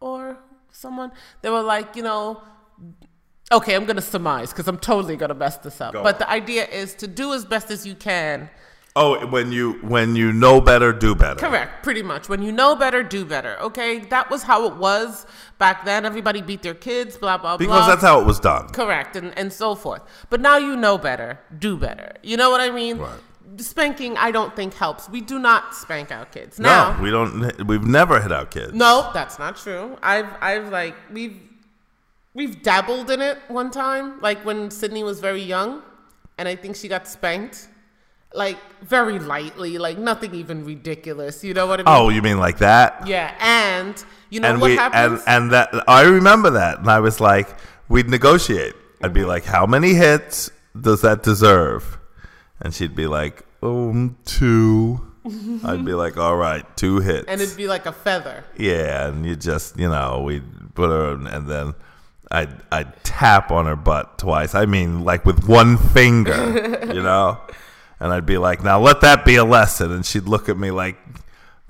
or 0.00 0.22
someone. 0.70 1.12
They 1.42 1.50
were 1.50 1.62
like, 1.62 1.96
you 1.96 2.02
know, 2.02 2.42
okay, 3.52 3.74
I'm 3.74 3.84
gonna 3.84 4.00
surmise 4.00 4.50
because 4.50 4.68
I'm 4.68 4.78
totally 4.78 5.16
gonna 5.16 5.34
mess 5.34 5.56
this 5.58 5.80
up. 5.80 5.92
Go 5.92 6.02
but 6.02 6.14
on. 6.16 6.18
the 6.20 6.30
idea 6.30 6.66
is 6.66 6.94
to 6.96 7.06
do 7.06 7.32
as 7.32 7.44
best 7.44 7.70
as 7.70 7.86
you 7.86 7.94
can. 7.94 8.50
oh 8.96 9.26
when 9.28 9.52
you 9.52 9.74
when 9.82 10.16
you 10.16 10.32
know 10.32 10.60
better 10.60 10.92
do 10.92 11.14
better 11.14 11.38
Correct, 11.38 11.82
pretty 11.82 12.02
much. 12.02 12.28
When 12.28 12.42
you 12.42 12.52
know 12.52 12.74
better, 12.74 13.02
do 13.02 13.24
better. 13.24 13.56
Okay, 13.60 14.00
that 14.06 14.30
was 14.30 14.42
how 14.42 14.66
it 14.66 14.76
was 14.76 15.26
back 15.58 15.84
then. 15.84 16.04
Everybody 16.04 16.42
beat 16.42 16.62
their 16.62 16.74
kids, 16.74 17.16
blah 17.16 17.38
blah 17.38 17.56
blah. 17.56 17.66
because 17.66 17.86
that's 17.86 18.02
how 18.02 18.20
it 18.20 18.26
was 18.26 18.40
done 18.40 18.68
Correct, 18.70 19.14
and, 19.16 19.36
and 19.38 19.52
so 19.52 19.74
forth. 19.74 20.02
But 20.30 20.40
now 20.40 20.56
you 20.56 20.74
know 20.76 20.98
better, 20.98 21.38
do 21.58 21.76
better. 21.76 22.12
You 22.22 22.36
know 22.36 22.50
what 22.50 22.60
I 22.60 22.70
mean? 22.70 22.98
Right. 22.98 23.20
Spanking, 23.56 24.16
I 24.16 24.30
don't 24.30 24.54
think 24.54 24.74
helps. 24.74 25.08
We 25.08 25.20
do 25.20 25.38
not 25.38 25.74
spank 25.74 26.12
our 26.12 26.26
kids. 26.26 26.58
Now, 26.58 26.96
no 26.96 27.02
we 27.02 27.10
don't 27.10 27.66
we've 27.66 27.84
never 27.84 28.20
hit 28.20 28.30
our 28.32 28.46
kids 28.46 28.74
no, 28.74 29.10
that's 29.14 29.38
not 29.38 29.56
true. 29.56 29.96
I've, 30.02 30.28
I've 30.40 30.68
like, 30.70 30.94
we've, 31.12 31.40
we've 32.34 32.62
dabbled 32.62 33.10
in 33.10 33.20
it 33.20 33.38
one 33.48 33.70
time, 33.70 34.20
like 34.20 34.44
when 34.44 34.70
Sydney 34.70 35.02
was 35.02 35.20
very 35.20 35.42
young, 35.42 35.82
and 36.36 36.46
I 36.46 36.56
think 36.56 36.76
she 36.76 36.88
got 36.88 37.08
spanked, 37.08 37.68
like 38.34 38.58
very 38.82 39.18
lightly, 39.18 39.78
like 39.78 39.98
nothing 39.98 40.34
even 40.34 40.64
ridiculous. 40.64 41.42
You 41.42 41.54
know 41.54 41.66
what 41.66 41.80
I 41.80 41.82
mean? 41.84 41.94
Oh, 41.94 42.08
you 42.10 42.22
mean 42.22 42.38
like 42.38 42.58
that? 42.58 43.06
yeah. 43.06 43.34
And 43.40 44.02
you 44.30 44.40
know 44.40 44.50
and 44.50 44.60
what 44.60 44.70
we 44.70 44.76
happens? 44.76 45.22
and 45.26 45.44
and 45.44 45.52
that 45.52 45.70
I 45.88 46.02
remember 46.02 46.50
that, 46.50 46.80
and 46.80 46.88
I 46.88 47.00
was 47.00 47.20
like, 47.20 47.48
we'd 47.88 48.08
negotiate. 48.08 48.74
I'd 49.02 49.14
be 49.14 49.24
like, 49.24 49.44
how 49.44 49.66
many 49.66 49.94
hits 49.94 50.50
does 50.78 51.02
that 51.02 51.22
deserve? 51.22 51.98
And 52.60 52.74
she'd 52.74 52.94
be 52.94 53.06
like, 53.06 53.44
um, 53.62 54.16
two. 54.24 55.00
I'd 55.64 55.84
be 55.84 55.94
like, 55.94 56.16
all 56.16 56.36
right, 56.36 56.64
two 56.76 57.00
hits. 57.00 57.26
and 57.28 57.40
it'd 57.40 57.56
be 57.56 57.68
like 57.68 57.86
a 57.86 57.92
feather. 57.92 58.44
yeah, 58.56 59.08
and 59.08 59.26
you 59.26 59.36
just, 59.36 59.78
you 59.78 59.88
know, 59.88 60.22
we'd 60.22 60.74
put 60.74 60.90
her, 60.90 61.12
and 61.14 61.48
then 61.48 61.74
I'd 62.30 62.50
I'd 62.70 63.04
tap 63.04 63.50
on 63.50 63.66
her 63.66 63.76
butt 63.76 64.18
twice. 64.18 64.54
I 64.54 64.66
mean, 64.66 65.04
like 65.04 65.24
with 65.24 65.46
one 65.48 65.76
finger, 65.76 66.80
you 66.94 67.02
know. 67.02 67.38
And 68.00 68.12
I'd 68.12 68.26
be 68.26 68.38
like, 68.38 68.62
now 68.62 68.78
let 68.78 69.00
that 69.00 69.24
be 69.24 69.34
a 69.36 69.44
lesson. 69.44 69.90
And 69.90 70.06
she'd 70.06 70.24
look 70.28 70.48
at 70.48 70.56
me 70.56 70.70
like, 70.70 70.96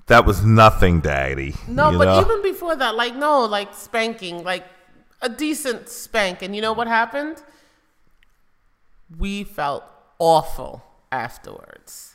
that 0.08 0.26
was 0.26 0.44
nothing, 0.44 1.00
daddy. 1.00 1.54
No, 1.66 1.90
you 1.90 1.98
but 1.98 2.04
know? 2.04 2.20
even 2.20 2.42
before 2.42 2.76
that, 2.76 2.94
like 2.96 3.14
no, 3.16 3.44
like 3.46 3.72
spanking, 3.74 4.44
like 4.44 4.66
a 5.22 5.30
decent 5.30 5.88
spank. 5.88 6.42
And 6.42 6.54
you 6.54 6.60
know 6.60 6.74
what 6.74 6.86
happened? 6.86 7.42
We 9.18 9.44
felt 9.44 9.84
awful 10.18 10.82
afterwards. 11.12 12.14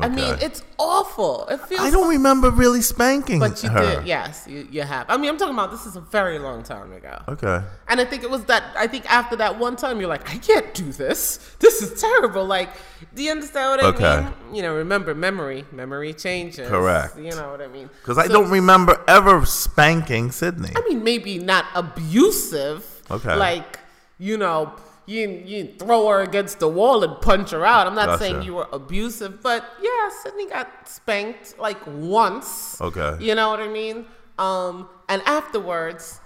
I 0.00 0.08
mean, 0.08 0.34
it's 0.40 0.62
awful. 0.78 1.46
It 1.46 1.60
feels 1.60 1.80
I 1.80 1.90
don't 1.90 2.08
remember 2.08 2.50
really 2.50 2.82
spanking 2.82 3.38
but 3.38 3.62
you 3.62 3.68
her. 3.70 3.98
did, 3.98 4.06
yes, 4.06 4.44
you, 4.48 4.66
you 4.68 4.82
have. 4.82 5.06
I 5.08 5.16
mean, 5.16 5.30
I'm 5.30 5.38
talking 5.38 5.54
about 5.54 5.70
this 5.70 5.86
is 5.86 5.94
a 5.94 6.00
very 6.00 6.40
long 6.40 6.64
time 6.64 6.92
ago. 6.92 7.22
Okay. 7.28 7.62
And 7.86 8.00
I 8.00 8.04
think 8.04 8.24
it 8.24 8.28
was 8.28 8.44
that. 8.46 8.64
I 8.76 8.88
think 8.88 9.10
after 9.10 9.36
that 9.36 9.60
one 9.60 9.76
time, 9.76 10.00
you're 10.00 10.08
like, 10.08 10.28
I 10.28 10.38
can't 10.38 10.74
do 10.74 10.90
this. 10.90 11.36
This 11.60 11.82
is 11.82 12.00
terrible. 12.00 12.44
Like, 12.44 12.70
do 13.14 13.22
you 13.22 13.30
understand 13.30 13.70
what 13.70 13.80
I 13.80 13.88
Okay. 13.90 14.24
mean? 14.24 14.56
You 14.56 14.62
know, 14.62 14.74
remember 14.74 15.14
memory. 15.14 15.64
Memory 15.70 16.14
changes. 16.14 16.68
Correct. 16.68 17.16
You 17.16 17.30
know 17.30 17.50
what 17.52 17.62
I 17.62 17.68
mean? 17.68 17.88
Because 18.02 18.18
I 18.18 18.26
don't 18.26 18.50
remember 18.50 19.00
ever 19.06 19.46
spanking 19.46 20.32
Sydney. 20.32 20.72
I 20.74 20.82
mean, 20.88 21.04
maybe 21.04 21.38
not 21.38 21.64
abusive. 21.76 22.84
Okay. 23.08 23.36
Like, 23.36 23.78
you 24.18 24.36
know, 24.36 24.72
you 25.06 25.42
you 25.44 25.66
throw 25.78 26.08
her 26.08 26.20
against 26.20 26.58
the 26.58 26.68
wall 26.68 27.02
and 27.04 27.20
punch 27.20 27.50
her 27.50 27.64
out. 27.64 27.86
I'm 27.86 27.94
not 27.94 28.06
Gotcha. 28.06 28.18
saying 28.18 28.42
you 28.42 28.54
were 28.54 28.68
abusive, 28.72 29.42
but 29.42 29.64
yeah, 29.80 30.10
Sydney 30.22 30.48
got 30.48 30.88
spanked 30.88 31.58
like 31.58 31.78
once. 31.86 32.80
Okay. 32.80 33.16
You 33.20 33.34
know 33.34 33.50
what 33.50 33.60
I 33.60 33.68
mean? 33.68 34.06
Um, 34.38 34.88
and 35.08 35.22
afterwards, 35.24 36.20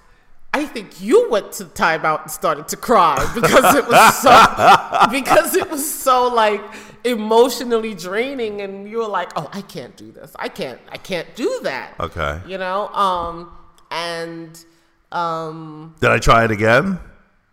I 0.53 0.65
think 0.65 1.01
you 1.01 1.31
went 1.31 1.53
to 1.53 1.65
the 1.65 1.71
timeout 1.71 2.23
and 2.23 2.31
started 2.31 2.69
to 2.69 2.77
cry 2.77 3.17
because 3.35 3.75
it 3.77 3.87
was 3.87 4.19
so 4.19 5.11
because 5.11 5.55
it 5.55 5.71
was 5.71 5.89
so 5.89 6.29
like 6.29 6.63
emotionally 7.05 7.95
draining, 7.95 8.61
and 8.63 8.89
you 8.89 8.99
were 8.99 9.09
like, 9.09 9.31
"Oh, 9.37 9.49
I 9.53 9.61
can't 9.63 9.97
do 9.97 10.11
this. 10.11 10.35
I 10.39 10.49
can't. 10.49 10.81
I 10.91 10.97
can't 10.97 11.29
do 11.37 11.61
that." 11.63 11.95
Okay. 12.01 12.41
You 12.47 12.59
know. 12.59 12.89
Um, 12.89 13.53
and 13.91 14.65
um, 15.13 15.95
Did 16.01 16.11
I 16.11 16.19
try 16.19 16.45
it 16.45 16.51
again? 16.51 16.99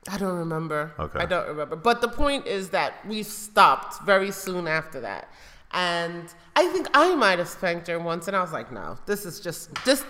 I 0.09 0.17
don't 0.17 0.37
remember. 0.37 0.93
Okay. 0.99 1.19
I 1.19 1.25
don't 1.25 1.47
remember. 1.47 1.75
But 1.75 2.01
the 2.01 2.07
point 2.07 2.47
is 2.47 2.69
that 2.69 3.05
we 3.05 3.23
stopped 3.23 4.03
very 4.05 4.31
soon 4.31 4.67
after 4.67 5.01
that. 5.01 5.29
And 5.71 6.33
I 6.55 6.67
think 6.67 6.87
I 6.93 7.13
might 7.15 7.39
have 7.39 7.49
spanked 7.49 7.87
her 7.87 7.99
once, 7.99 8.27
and 8.27 8.35
I 8.35 8.41
was 8.41 8.53
like, 8.53 8.71
no, 8.71 8.97
this 9.05 9.25
is 9.25 9.39
just, 9.39 9.73
this 9.83 10.05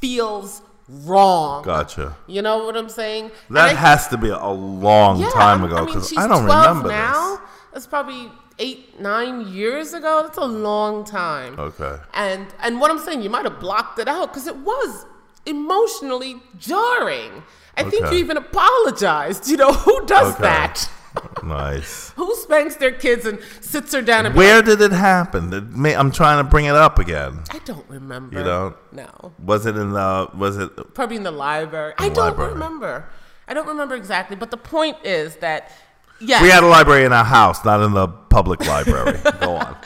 feels 0.00 0.62
wrong. 0.88 1.62
Gotcha. 1.62 2.16
You 2.26 2.42
know 2.42 2.64
what 2.64 2.76
I'm 2.76 2.88
saying? 2.88 3.30
That 3.50 3.70
I- 3.70 3.74
has 3.74 4.08
to 4.08 4.16
be 4.16 4.28
a 4.28 4.48
long 4.48 5.20
yeah, 5.20 5.30
time 5.30 5.64
ago 5.64 5.76
I 5.76 5.80
mean, 5.80 5.86
because 5.86 6.16
I, 6.16 6.26
don't 6.26 6.44
12 6.44 6.68
remember 6.68 6.88
now. 6.88 7.40
That's 7.72 7.86
probably 7.86 8.30
eight, 8.58 9.00
nine 9.00 9.48
years 9.48 9.94
ago. 9.94 10.22
That's 10.24 10.38
a 10.38 10.44
long 10.44 11.04
time. 11.04 11.58
Okay. 11.58 11.96
And 12.14 12.46
and 12.60 12.80
what 12.80 12.90
I'm 12.90 12.98
saying, 12.98 13.22
you 13.22 13.30
might 13.30 13.44
have 13.44 13.58
blocked 13.58 13.98
it 13.98 14.08
out 14.08 14.32
because 14.32 14.46
it 14.46 14.56
was 14.56 15.06
emotionally 15.46 16.36
jarring. 16.58 17.42
I 17.76 17.82
think 17.84 18.04
Okay. 18.04 18.14
you 18.14 18.20
even 18.20 18.36
apologized. 18.36 19.48
You 19.48 19.56
know 19.56 19.72
who 19.86 20.06
does 20.06 20.34
Okay. 20.34 20.42
that? 20.42 20.88
Nice. 21.44 22.10
Who 22.16 22.34
spanks 22.34 22.74
their 22.74 22.90
kids 22.90 23.24
and 23.24 23.38
sits 23.60 23.92
her 23.92 24.02
down 24.02 24.26
and 24.26 24.34
Where 24.34 24.62
did 24.62 24.80
it 24.80 24.90
happen? 24.90 25.52
I'm 25.86 26.10
trying 26.10 26.42
to 26.42 26.50
bring 26.50 26.64
it 26.64 26.74
up 26.74 26.98
again. 26.98 27.40
I 27.50 27.58
don't 27.60 27.88
remember. 27.88 28.36
You 28.38 28.44
don't? 28.44 28.76
No. 28.90 29.32
Was 29.38 29.64
it 29.66 29.76
in 29.76 29.92
the? 29.92 30.28
Was 30.34 30.56
it? 30.58 30.92
Probably 30.94 31.16
in 31.16 31.22
the 31.22 31.30
library. 31.30 31.94
I 31.98 32.08
the 32.08 32.14
don't 32.16 32.26
library. 32.30 32.52
remember. 32.54 33.08
I 33.46 33.54
don't 33.54 33.68
remember 33.68 33.94
exactly. 33.94 34.34
But 34.36 34.50
the 34.50 34.56
point 34.56 34.96
is 35.04 35.36
that, 35.36 35.70
yeah. 36.20 36.42
We 36.42 36.48
had 36.48 36.64
a 36.64 36.66
library 36.66 37.04
in 37.04 37.12
our 37.12 37.24
house, 37.24 37.64
not 37.64 37.80
in 37.82 37.92
the 37.92 38.08
public 38.08 38.66
library. 38.66 39.20
Go 39.40 39.54
on. 39.56 39.76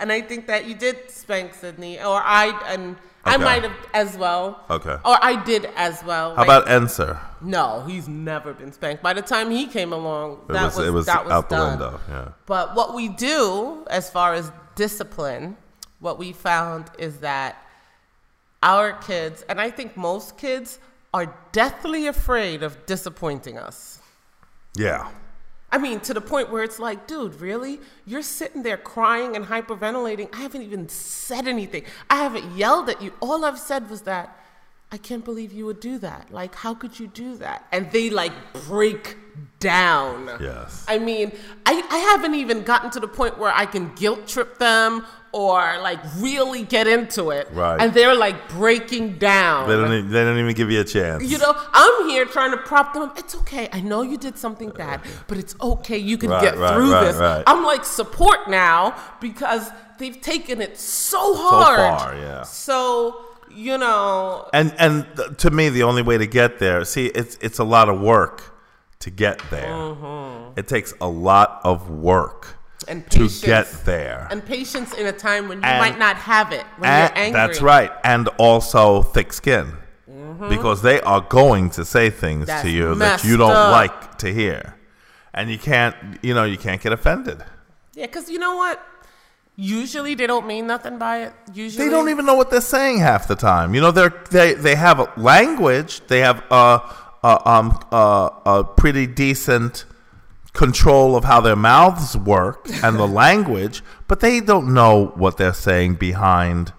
and 0.00 0.10
I 0.10 0.22
think 0.22 0.46
that 0.46 0.64
you 0.66 0.74
did 0.74 1.10
spank 1.10 1.52
Sydney, 1.52 1.98
or 1.98 2.22
I 2.24 2.46
and 2.68 2.96
I 3.28 3.36
might 3.36 3.62
have 3.62 3.76
as 3.94 4.16
well. 4.16 4.64
Okay. 4.70 4.96
Or 5.04 5.16
I 5.22 5.42
did 5.44 5.66
as 5.76 6.02
well. 6.04 6.34
How 6.34 6.42
about 6.44 6.66
Enser? 6.66 7.18
No, 7.40 7.84
he's 7.86 8.08
never 8.08 8.52
been 8.52 8.72
spanked. 8.72 9.02
By 9.02 9.12
the 9.14 9.22
time 9.22 9.50
he 9.50 9.66
came 9.66 9.92
along, 9.92 10.40
It 10.48 10.52
that 10.52 10.64
was, 10.64 10.76
was, 10.76 10.86
it 10.86 10.90
was 10.90 11.06
that 11.06 11.24
was 11.24 11.32
out 11.32 11.48
the 11.48 11.56
done. 11.56 11.78
window. 11.78 12.00
Yeah. 12.08 12.28
But 12.46 12.74
what 12.74 12.94
we 12.94 13.08
do 13.08 13.84
as 13.90 14.10
far 14.10 14.34
as 14.34 14.50
discipline, 14.74 15.56
what 16.00 16.18
we 16.18 16.32
found 16.32 16.90
is 16.98 17.18
that 17.18 17.56
our 18.62 18.92
kids, 18.94 19.44
and 19.48 19.60
I 19.60 19.70
think 19.70 19.96
most 19.96 20.36
kids, 20.36 20.78
are 21.14 21.34
deathly 21.52 22.06
afraid 22.06 22.62
of 22.62 22.84
disappointing 22.86 23.56
us. 23.58 24.00
Yeah. 24.76 25.08
I 25.70 25.78
mean, 25.78 26.00
to 26.00 26.14
the 26.14 26.20
point 26.20 26.50
where 26.50 26.64
it's 26.64 26.78
like, 26.78 27.06
dude, 27.06 27.40
really? 27.40 27.80
You're 28.06 28.22
sitting 28.22 28.62
there 28.62 28.78
crying 28.78 29.36
and 29.36 29.46
hyperventilating. 29.46 30.34
I 30.34 30.40
haven't 30.40 30.62
even 30.62 30.88
said 30.88 31.46
anything. 31.46 31.84
I 32.08 32.16
haven't 32.16 32.56
yelled 32.56 32.88
at 32.88 33.02
you. 33.02 33.12
All 33.20 33.44
I've 33.44 33.58
said 33.58 33.90
was 33.90 34.02
that 34.02 34.38
I 34.90 34.96
can't 34.96 35.24
believe 35.24 35.52
you 35.52 35.66
would 35.66 35.80
do 35.80 35.98
that. 35.98 36.30
Like, 36.32 36.54
how 36.54 36.72
could 36.72 36.98
you 36.98 37.06
do 37.06 37.36
that? 37.36 37.66
And 37.70 37.92
they 37.92 38.08
like 38.08 38.32
break 38.66 39.18
down. 39.60 40.30
Yes. 40.40 40.84
I 40.88 40.98
mean, 40.98 41.32
I, 41.66 41.82
I 41.90 41.98
haven't 41.98 42.34
even 42.34 42.62
gotten 42.62 42.90
to 42.92 43.00
the 43.00 43.08
point 43.08 43.38
where 43.38 43.52
I 43.52 43.66
can 43.66 43.94
guilt 43.94 44.26
trip 44.26 44.58
them 44.58 45.04
or 45.32 45.78
like 45.82 45.98
really 46.16 46.64
get 46.64 46.86
into 46.86 47.30
it. 47.30 47.48
Right. 47.52 47.80
And 47.80 47.92
they're 47.92 48.14
like 48.14 48.48
breaking 48.48 49.18
down. 49.18 49.68
They 49.68 49.76
don't. 49.76 50.10
They 50.10 50.24
don't 50.24 50.38
even 50.38 50.54
give 50.54 50.70
you 50.70 50.80
a 50.80 50.84
chance. 50.84 51.22
You 51.24 51.38
know, 51.38 51.54
I'm 51.72 52.08
here 52.08 52.24
trying 52.24 52.52
to 52.52 52.56
prop 52.58 52.94
them 52.94 53.02
up. 53.04 53.18
It's 53.18 53.34
okay. 53.36 53.68
I 53.72 53.80
know 53.80 54.02
you 54.02 54.16
did 54.16 54.38
something 54.38 54.70
bad, 54.70 55.00
but 55.26 55.38
it's 55.38 55.54
okay. 55.60 55.98
You 55.98 56.16
can 56.18 56.30
Right, 56.30 56.42
get 56.42 56.56
right, 56.56 56.74
through 56.74 56.92
right, 56.92 57.04
this. 57.12 57.42
I'm 57.46 57.64
like 57.64 57.84
support 57.84 58.48
now 58.48 58.94
because 59.20 59.70
they've 59.98 60.20
taken 60.20 60.60
it 60.60 60.78
so 60.78 61.34
hard. 61.34 61.78
So 61.78 62.04
far, 62.04 62.14
yeah. 62.16 62.42
So, 62.42 63.24
you 63.50 63.78
know, 63.78 64.48
And 64.52 64.74
and 64.78 65.06
to 65.38 65.50
me, 65.50 65.68
the 65.68 65.82
only 65.82 66.02
way 66.02 66.18
to 66.18 66.26
get 66.26 66.58
there, 66.58 66.84
see, 66.84 67.06
it's 67.06 67.36
it's 67.40 67.58
a 67.58 67.64
lot 67.64 67.88
of 67.88 68.00
work 68.00 68.54
to 69.00 69.10
get 69.10 69.40
there. 69.50 69.68
Mm-hmm. 69.68 70.58
It 70.58 70.68
takes 70.68 70.92
a 71.00 71.08
lot 71.08 71.60
of 71.64 71.88
work 71.90 72.57
and 72.86 73.08
to 73.10 73.28
get 73.42 73.66
there. 73.84 74.28
And 74.30 74.44
patience 74.44 74.94
in 74.94 75.06
a 75.06 75.12
time 75.12 75.48
when 75.48 75.58
you 75.58 75.64
And- 75.64 75.78
might 75.80 75.98
not 75.98 76.16
have 76.16 76.52
it, 76.52 76.64
when 76.78 76.88
And- 76.90 77.10
you're 77.16 77.24
angry. 77.24 77.40
That's 77.40 77.60
right, 77.60 77.90
and 78.04 78.28
also 78.38 79.02
thick 79.02 79.32
skin, 79.32 79.72
because 80.48 80.82
they 80.82 81.00
are 81.00 81.20
going 81.20 81.70
to 81.70 81.84
say 81.84 82.10
things 82.10 82.46
Mm-hmm. 82.46 82.46
That's 82.46 82.62
to 82.62 82.70
you 82.70 82.94
that 82.96 83.24
you 83.24 83.36
don't 83.36 83.50
up. 83.50 83.72
like 83.72 84.18
to 84.18 84.32
hear, 84.32 84.76
and 85.34 85.50
you 85.50 85.58
can't, 85.58 85.96
you 86.22 86.34
know, 86.34 86.44
you 86.44 86.56
can't 86.56 86.80
get 86.80 86.92
offended. 86.92 87.42
Yeah, 87.94 88.06
because 88.06 88.30
you 88.30 88.38
know 88.38 88.56
what? 88.56 88.80
Usually 89.56 90.14
they 90.14 90.28
don't 90.28 90.46
mean 90.46 90.68
nothing 90.68 90.98
by 90.98 91.22
it. 91.24 91.32
Usually 91.52 91.84
They 91.84 91.90
don't 91.90 92.08
even 92.10 92.24
know 92.24 92.34
what 92.34 92.48
they're 92.48 92.60
saying 92.60 93.00
half 93.00 93.26
the 93.26 93.34
time. 93.34 93.74
You 93.74 93.80
know, 93.80 93.90
they're 93.90 94.14
they 94.30 94.54
they 94.54 94.76
have 94.76 95.00
a 95.00 95.12
language. 95.16 96.00
They 96.06 96.20
have 96.20 96.44
a, 96.48 96.80
a 97.24 97.48
um 97.54 97.76
a, 97.90 98.30
a 98.46 98.64
pretty 98.64 99.08
decent 99.08 99.84
control 100.52 101.16
of 101.16 101.24
how 101.24 101.40
their 101.40 101.56
mouths 101.56 102.16
work 102.16 102.66
and 102.82 102.96
the 102.96 103.06
language, 103.24 103.82
but 104.06 104.20
they 104.20 104.40
don't 104.40 104.72
know 104.72 105.12
what 105.16 105.36
they're 105.36 105.54
saying 105.54 105.94
behind. 105.94 106.72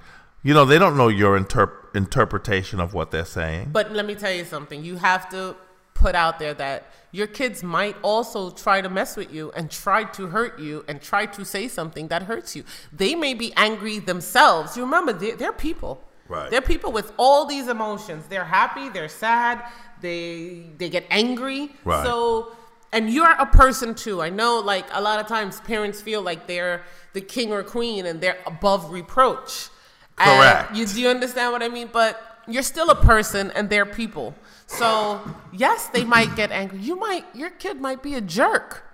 You 0.44 0.54
know, 0.54 0.66
they 0.66 0.80
don't 0.80 0.98
know 0.98 1.08
your 1.08 1.40
interp- 1.40 1.96
interpretation 1.96 2.80
of 2.80 2.94
what 2.94 3.12
they're 3.12 3.26
saying. 3.26 3.70
But 3.72 3.92
let 3.92 4.06
me 4.06 4.16
tell 4.16 4.34
you 4.34 4.46
something. 4.46 4.84
You 4.84 4.98
have 4.98 5.30
to 5.30 5.56
put 5.94 6.16
out 6.16 6.40
there 6.40 6.54
that 6.54 6.92
your 7.12 7.28
kids 7.28 7.62
might 7.64 7.96
also 8.04 8.52
try 8.52 8.82
to 8.82 8.90
mess 8.90 9.18
with 9.18 9.34
you 9.34 9.52
and 9.52 9.70
try 9.70 10.04
to 10.04 10.28
hurt 10.28 10.60
you 10.60 10.86
and 10.88 11.02
try 11.02 11.26
to 11.26 11.44
say 11.44 11.68
something 11.68 12.08
that 12.08 12.24
hurts 12.24 12.56
you. 12.56 12.64
They 12.94 13.16
may 13.16 13.34
be 13.34 13.52
angry 13.58 14.00
themselves. 14.00 14.78
You 14.78 14.84
remember, 14.84 15.14
they're, 15.14 15.36
they're 15.36 15.54
people. 15.54 16.02
Right. 16.30 16.50
They're 16.52 16.62
people 16.62 16.92
with 16.92 17.12
all 17.18 17.46
these 17.46 17.68
emotions. 17.68 18.26
They're 18.30 18.46
happy, 18.46 18.90
they're 18.90 19.10
sad, 19.10 19.64
they 20.00 20.68
they 20.78 20.90
get 20.90 21.06
angry. 21.10 21.72
Right. 21.84 22.06
So 22.06 22.56
and 22.92 23.10
you're 23.10 23.32
a 23.32 23.46
person 23.46 23.94
too. 23.94 24.22
I 24.22 24.30
know 24.30 24.60
like 24.60 24.86
a 24.92 25.02
lot 25.02 25.20
of 25.20 25.28
times 25.28 25.60
parents 25.62 26.02
feel 26.02 26.22
like 26.22 26.48
they're 26.48 26.84
the 27.14 27.22
king 27.22 27.52
or 27.52 27.64
queen 27.64 28.06
and 28.06 28.22
they're 28.22 28.40
above 28.46 28.92
reproach. 28.92 29.70
And 30.18 30.30
Correct. 30.30 30.76
you 30.76 30.86
do 30.86 31.02
you 31.02 31.10
understand 31.10 31.52
what 31.52 31.64
I 31.64 31.70
mean? 31.70 31.90
But 31.92 32.44
you're 32.48 32.64
still 32.64 32.90
a 32.90 32.96
person 32.96 33.52
and 33.52 33.70
they're 33.70 33.86
people. 33.86 34.36
So 34.68 35.22
yes, 35.52 35.88
they 35.88 36.04
might 36.04 36.36
get 36.36 36.52
angry. 36.52 36.80
You 36.80 36.96
might 36.96 37.26
your 37.34 37.52
kid 37.52 37.80
might 37.80 38.02
be 38.02 38.16
a 38.16 38.22
jerk. 38.22 38.86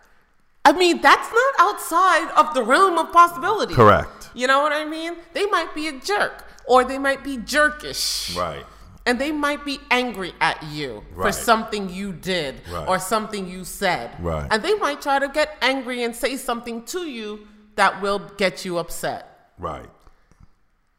I 0.65 0.71
mean, 0.71 0.99
that's 0.99 1.31
not 1.31 1.53
outside 1.60 2.31
of 2.36 2.55
the 2.55 2.63
realm 2.63 2.97
of 2.97 3.12
possibility. 3.13 3.75
Correct. 3.75 4.29
You 4.34 4.47
know 4.47 4.62
what 4.62 4.73
I 4.73 4.84
mean? 4.84 5.15
They 5.34 5.45
might 5.45 5.75
be 5.75 5.88
a 5.88 5.99
jerk. 5.99 6.43
Or 6.67 6.84
they 6.84 6.97
might 6.97 7.23
be 7.23 7.38
jerkish. 7.38 8.36
Right. 8.36 8.65
And 9.05 9.19
they 9.19 9.31
might 9.31 9.63
be 9.63 9.79
angry 9.91 10.33
at 10.41 10.63
you 10.63 11.03
for 11.15 11.31
something 11.31 11.89
you 11.89 12.11
did 12.11 12.55
Right. 12.71 12.87
or 12.87 12.97
something 12.97 13.47
you 13.47 13.63
said. 13.63 14.11
Right. 14.19 14.47
And 14.49 14.63
they 14.63 14.73
might 14.75 15.01
try 15.01 15.19
to 15.19 15.27
get 15.27 15.57
angry 15.61 16.03
and 16.03 16.15
say 16.15 16.37
something 16.37 16.83
to 16.85 17.07
you 17.07 17.47
that 17.75 18.01
will 18.01 18.19
get 18.37 18.65
you 18.65 18.77
upset. 18.79 19.51
Right. 19.59 19.89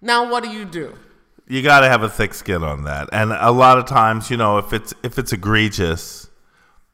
Now, 0.01 0.31
what 0.31 0.45
do 0.45 0.51
you 0.51 0.65
do? 0.65 0.95
you 1.49 1.63
got 1.63 1.81
to 1.81 1.89
have 1.89 2.03
a 2.03 2.09
thick 2.09 2.35
skin 2.35 2.65
on 2.65 2.83
that. 2.85 3.09
And 3.13 3.33
a 3.33 3.53
lot 3.53 3.79
of 3.79 3.87
times, 3.87 4.31
you 4.31 4.37
know, 4.37 4.59
if 4.59 4.73
it's 4.73 4.93
if 5.05 5.17
it's 5.17 5.33
egregious, 5.33 6.29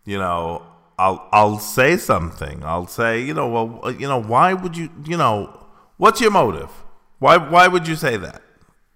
you 0.04 0.18
know, 0.18 0.62
I'll 0.98 1.26
I'll 1.32 1.58
say 1.58 1.96
something. 1.96 2.62
I'll 2.62 2.86
say, 2.86 3.22
you 3.22 3.32
know, 3.32 3.48
well, 3.48 3.80
uh, 3.82 3.88
you 3.88 4.06
know, 4.06 4.20
why 4.20 4.52
would 4.52 4.76
you, 4.76 4.90
you 5.06 5.16
know, 5.16 5.66
what's 5.96 6.20
your 6.20 6.30
motive? 6.30 6.70
Why 7.18 7.38
why 7.38 7.66
would 7.66 7.88
you 7.88 7.96
say 7.96 8.18
that? 8.18 8.42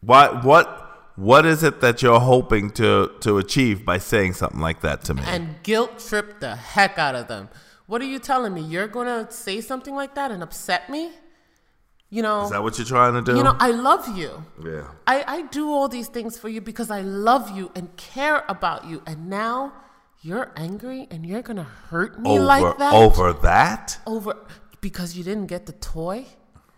Why 0.00 0.28
what 0.28 0.85
what 1.16 1.44
is 1.46 1.62
it 1.62 1.80
that 1.80 2.02
you're 2.02 2.20
hoping 2.20 2.70
to 2.72 3.12
to 3.20 3.38
achieve 3.38 3.84
by 3.84 3.98
saying 3.98 4.34
something 4.34 4.60
like 4.60 4.80
that 4.82 5.02
to 5.04 5.14
me? 5.14 5.22
And 5.26 5.56
guilt 5.62 5.98
trip 5.98 6.40
the 6.40 6.54
heck 6.56 6.98
out 6.98 7.14
of 7.14 7.28
them. 7.28 7.48
What 7.86 8.02
are 8.02 8.06
you 8.06 8.18
telling 8.18 8.52
me? 8.52 8.62
You're 8.62 8.88
going 8.88 9.06
to 9.06 9.30
say 9.32 9.60
something 9.60 9.94
like 9.94 10.14
that 10.16 10.30
and 10.30 10.42
upset 10.42 10.90
me? 10.90 11.12
You 12.10 12.22
know, 12.22 12.44
is 12.44 12.50
that 12.50 12.62
what 12.62 12.78
you're 12.78 12.86
trying 12.86 13.14
to 13.14 13.22
do? 13.22 13.36
you 13.36 13.42
know, 13.42 13.56
I 13.58 13.70
love 13.70 14.16
you. 14.16 14.44
yeah. 14.64 14.88
I, 15.06 15.24
I 15.26 15.42
do 15.42 15.70
all 15.70 15.88
these 15.88 16.08
things 16.08 16.38
for 16.38 16.48
you 16.48 16.60
because 16.60 16.90
I 16.90 17.00
love 17.00 17.56
you 17.56 17.70
and 17.74 17.96
care 17.96 18.44
about 18.48 18.86
you. 18.86 19.02
And 19.06 19.28
now 19.28 19.72
you're 20.22 20.52
angry 20.56 21.08
and 21.10 21.26
you're 21.26 21.42
going 21.42 21.56
to 21.56 21.64
hurt 21.90 22.20
me 22.20 22.30
Over 22.30 22.44
like 22.44 22.78
that? 22.78 22.92
over 22.92 23.32
that? 23.32 23.98
Over 24.06 24.36
because 24.80 25.16
you 25.16 25.24
didn't 25.24 25.46
get 25.46 25.66
the 25.66 25.72
toy? 25.72 26.26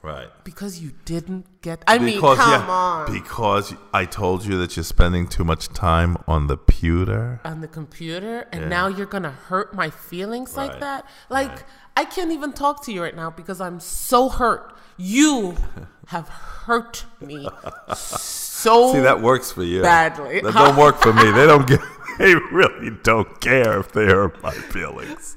Right. 0.00 0.28
Because 0.44 0.78
you 0.80 0.92
didn't 1.04 1.60
get. 1.60 1.82
I 1.88 1.98
mean, 1.98 2.14
Because 2.16 2.38
come 2.38 2.50
yeah, 2.52 2.70
on. 2.70 3.12
because 3.12 3.74
I 3.92 4.04
told 4.04 4.44
you 4.44 4.56
that 4.58 4.76
you're 4.76 4.84
spending 4.84 5.26
too 5.26 5.42
much 5.44 5.68
time 5.68 6.16
on 6.28 6.46
the 6.46 6.56
pewter. 6.56 7.40
on 7.44 7.60
the 7.60 7.68
computer, 7.68 8.46
and 8.52 8.62
Yeah. 8.62 8.68
now 8.68 8.86
you're 8.86 9.06
gonna 9.06 9.32
hurt 9.32 9.74
my 9.74 9.90
feelings 9.90 10.56
like 10.56 10.78
that. 10.80 11.04
Like 11.28 11.64
I 11.96 12.04
can't 12.04 12.30
even 12.30 12.52
talk 12.52 12.84
to 12.84 12.92
you 12.92 13.02
right 13.02 13.14
now 13.16 13.30
because 13.30 13.60
I'm 13.60 13.80
so 13.80 14.28
hurt. 14.28 14.72
You 14.96 15.56
have 16.06 16.28
hurt 16.28 17.04
me 17.20 17.48
so 17.94 18.92
See, 18.92 19.00
that 19.00 19.20
works 19.20 19.50
for 19.52 19.64
you. 19.64 19.82
badly. 19.82 20.40
That 20.40 20.54
don't 20.54 20.76
work 20.84 20.98
for 21.02 21.12
me. 21.12 21.28
They 21.32 21.46
don't 21.46 21.66
get. 21.66 21.80
They 22.18 22.34
really 22.34 22.90
don't 23.04 23.40
care 23.40 23.78
if 23.78 23.92
they 23.92 24.06
hurt 24.06 24.42
my 24.42 24.50
feelings. 24.52 25.36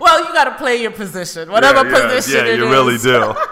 Well, 0.00 0.18
you 0.26 0.32
got 0.32 0.44
to 0.44 0.54
play 0.56 0.80
your 0.82 0.90
position, 0.90 1.50
whatever 1.50 1.86
yeah, 1.88 1.92
yeah, 1.98 2.08
position 2.14 2.46
Yeah, 2.46 2.52
you 2.54 2.70
really 2.70 2.98
do. 2.98 3.34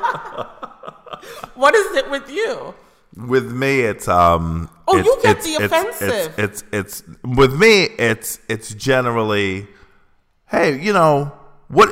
What 1.55 1.75
is 1.75 1.97
it 1.97 2.11
with 2.11 2.29
you? 2.31 2.75
With 3.17 3.53
me, 3.53 3.81
it's 3.81 4.09
um. 4.09 4.69
Oh, 4.89 4.99
it's- 4.99 5.07
you 5.07 5.23
get 5.23 5.39
it's- 5.39 5.47
the 5.59 5.65
offensive. 5.65 6.35
It's, 6.39 6.65
it's 6.73 7.03
it's 7.03 7.03
with 7.23 7.55
me. 7.55 7.85
It's 7.85 8.41
it's 8.49 8.75
generally, 8.75 9.69
hey, 10.49 10.81
you 10.81 10.93
know 10.93 11.33
what? 11.69 11.89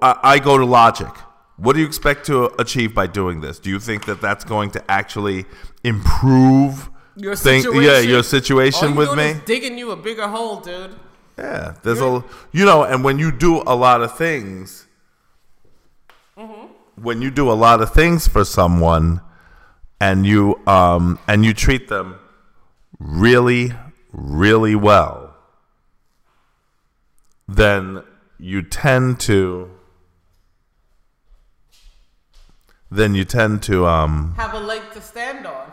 I, 0.00 0.18
I 0.22 0.38
go 0.38 0.56
to 0.56 0.64
logic. 0.64 1.08
What 1.56 1.74
do 1.74 1.80
you 1.80 1.86
expect 1.86 2.26
to 2.26 2.50
achieve 2.60 2.94
by 2.94 3.06
doing 3.06 3.40
this? 3.40 3.58
Do 3.58 3.68
you 3.70 3.78
think 3.80 4.06
that 4.06 4.20
that's 4.20 4.44
going 4.44 4.70
to 4.72 4.90
actually 4.90 5.44
improve 5.84 6.88
Your 7.16 7.36
thing- 7.36 7.62
situation. 7.62 7.82
Yeah, 7.84 7.98
your 8.00 8.22
situation 8.22 8.90
you 8.90 8.96
with 8.96 9.14
me. 9.16 9.34
digging 9.44 9.76
you 9.76 9.90
a 9.90 9.96
bigger 9.96 10.26
hole, 10.28 10.60
dude. 10.60 10.94
Yeah, 11.36 11.74
there's 11.82 12.00
a 12.00 12.24
you 12.52 12.64
know, 12.64 12.84
and 12.84 13.02
when 13.02 13.18
you 13.18 13.32
do 13.32 13.62
a 13.66 13.74
lot 13.74 14.02
of 14.02 14.16
things, 14.16 14.86
when 16.96 17.22
you 17.22 17.30
do 17.30 17.50
a 17.50 17.54
lot 17.54 17.80
of 17.80 17.92
things 17.92 18.28
for 18.28 18.44
someone, 18.44 19.20
and 20.00 20.24
you 20.24 20.60
um 20.66 21.18
and 21.26 21.44
you 21.44 21.52
treat 21.52 21.88
them 21.88 22.18
really, 22.98 23.72
really 24.12 24.76
well, 24.76 25.34
then 27.48 28.02
you 28.38 28.62
tend 28.62 29.18
to 29.20 29.70
then 32.90 33.14
you 33.14 33.24
tend 33.24 33.62
to 33.64 33.86
um 33.86 34.34
Have 34.36 34.54
a 34.54 34.60
leg 34.60 34.82
to 34.92 35.00
stand 35.00 35.46
on, 35.46 35.72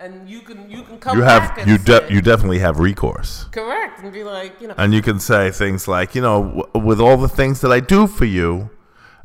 and 0.00 0.28
you 0.28 0.40
can 0.40 0.70
you 0.70 0.82
can 0.82 0.98
come 0.98 1.18
you 1.18 1.22
back 1.24 1.58
have 1.58 1.68
you 1.68 1.76
de- 1.78 2.06
you 2.12 2.20
definitely 2.22 2.58
have 2.60 2.78
recourse. 2.78 3.44
correct 3.52 4.00
and 4.02 4.12
be 4.12 4.24
like, 4.24 4.60
you 4.60 4.68
know, 4.68 4.74
and 4.78 4.94
you 4.94 5.02
can 5.02 5.20
say 5.20 5.50
things 5.50 5.86
like, 5.86 6.14
you 6.14 6.22
know, 6.22 6.42
w- 6.72 6.86
with 6.86 7.00
all 7.00 7.16
the 7.16 7.28
things 7.28 7.60
that 7.60 7.70
I 7.70 7.80
do 7.80 8.06
for 8.06 8.24
you, 8.24 8.70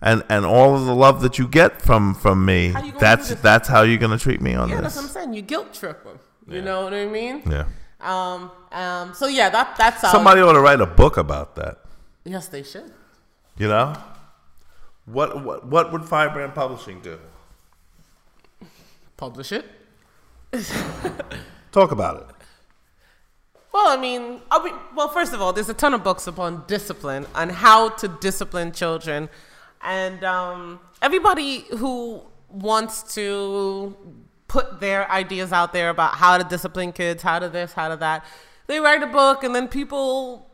and 0.01 0.23
and 0.29 0.45
all 0.45 0.75
of 0.75 0.85
the 0.85 0.93
love 0.95 1.21
that 1.21 1.39
you 1.39 1.47
get 1.47 1.81
from 1.81 2.13
from 2.13 2.43
me, 2.45 2.69
How 2.69 2.79
you 2.83 2.91
gonna 2.91 2.99
that's 2.99 3.35
that's 3.35 3.67
how 3.69 3.81
you're 3.83 3.97
gonna 4.05 4.17
treat 4.19 4.41
me 4.41 4.53
on 4.53 4.67
this. 4.69 4.75
yeah, 4.75 4.81
that's 4.81 4.95
what 4.97 5.03
I'm 5.05 5.09
saying. 5.09 5.33
You 5.33 5.41
guilt 5.41 5.73
trip 5.73 6.03
them. 6.03 6.19
You 6.47 6.61
know 6.61 6.83
what 6.83 6.93
I 6.93 7.05
mean? 7.05 7.41
Yeah. 7.49 7.65
Um, 8.01 8.51
um, 8.71 9.13
so 9.15 9.25
yeah, 9.27 9.49
that 9.49 9.75
that's. 9.77 10.01
Somebody 10.11 10.41
ought 10.41 10.53
to 10.53 10.59
write 10.61 10.81
a 10.81 10.85
book 10.85 11.17
about 11.17 11.55
that. 11.55 11.79
Yes, 12.23 12.47
they 12.49 12.61
should. 12.61 12.91
You 13.57 13.67
know, 13.69 13.95
what 15.05 15.43
what 15.43 15.65
what 15.65 15.91
would 15.91 16.03
Firebrand 16.05 16.53
Publishing 16.53 16.99
do? 17.01 17.17
Publish 19.17 19.51
it. 19.51 19.65
Talk 21.71 21.91
about 21.91 22.21
it. 22.21 22.35
Well, 23.73 23.87
I 23.87 23.97
mean, 23.97 24.39
be, 24.63 24.71
well, 24.95 25.09
first 25.09 25.33
of 25.33 25.41
all, 25.41 25.51
there's 25.51 25.67
a 25.67 25.73
ton 25.73 25.93
of 25.93 26.03
books 26.03 26.27
upon 26.27 26.63
discipline, 26.65 27.25
on 27.35 27.49
how 27.49 27.89
to 27.89 28.07
discipline 28.07 28.71
children. 28.71 29.27
And 29.81 30.23
um, 30.23 30.79
everybody 31.01 31.65
who 31.77 32.23
wants 32.49 33.15
to 33.15 33.95
put 34.47 34.79
their 34.79 35.11
ideas 35.11 35.51
out 35.51 35.73
there 35.73 35.89
about 35.89 36.15
how 36.15 36.37
to 36.37 36.43
discipline 36.45 36.93
kids, 36.93 37.21
how 37.21 37.39
to 37.39 37.49
this, 37.49 37.73
how 37.73 37.89
to 37.89 37.97
that, 37.97 38.25
they 38.67 38.79
write 38.79 39.03
a 39.03 39.07
book 39.07 39.43
and 39.43 39.53
then 39.53 39.67
people 39.67 40.49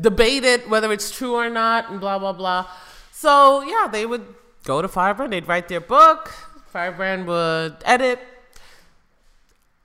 debate 0.00 0.42
it, 0.42 0.68
whether 0.68 0.92
it's 0.92 1.10
true 1.10 1.34
or 1.34 1.48
not, 1.48 1.90
and 1.90 2.00
blah, 2.00 2.18
blah, 2.18 2.32
blah. 2.32 2.66
So, 3.12 3.62
yeah, 3.62 3.86
they 3.90 4.04
would 4.06 4.26
go 4.64 4.82
to 4.82 4.88
Firebrand, 4.88 5.32
they'd 5.32 5.46
write 5.46 5.68
their 5.68 5.80
book, 5.80 6.32
Firebrand 6.66 7.26
would 7.26 7.76
edit, 7.84 8.18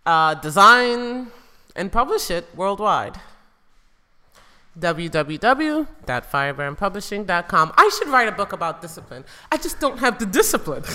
uh, 0.05 0.35
design, 0.35 1.27
and 1.75 1.91
publish 1.91 2.31
it 2.31 2.47
worldwide. 2.55 3.19
www.firebrandpublishing.com. 4.79 7.73
I 7.77 7.89
should 7.97 8.07
write 8.07 8.27
a 8.27 8.31
book 8.31 8.53
about 8.53 8.81
discipline. 8.81 9.25
I 9.51 9.57
just 9.57 9.79
don't 9.79 9.99
have 9.99 10.17
the 10.19 10.25
discipline. 10.25 10.83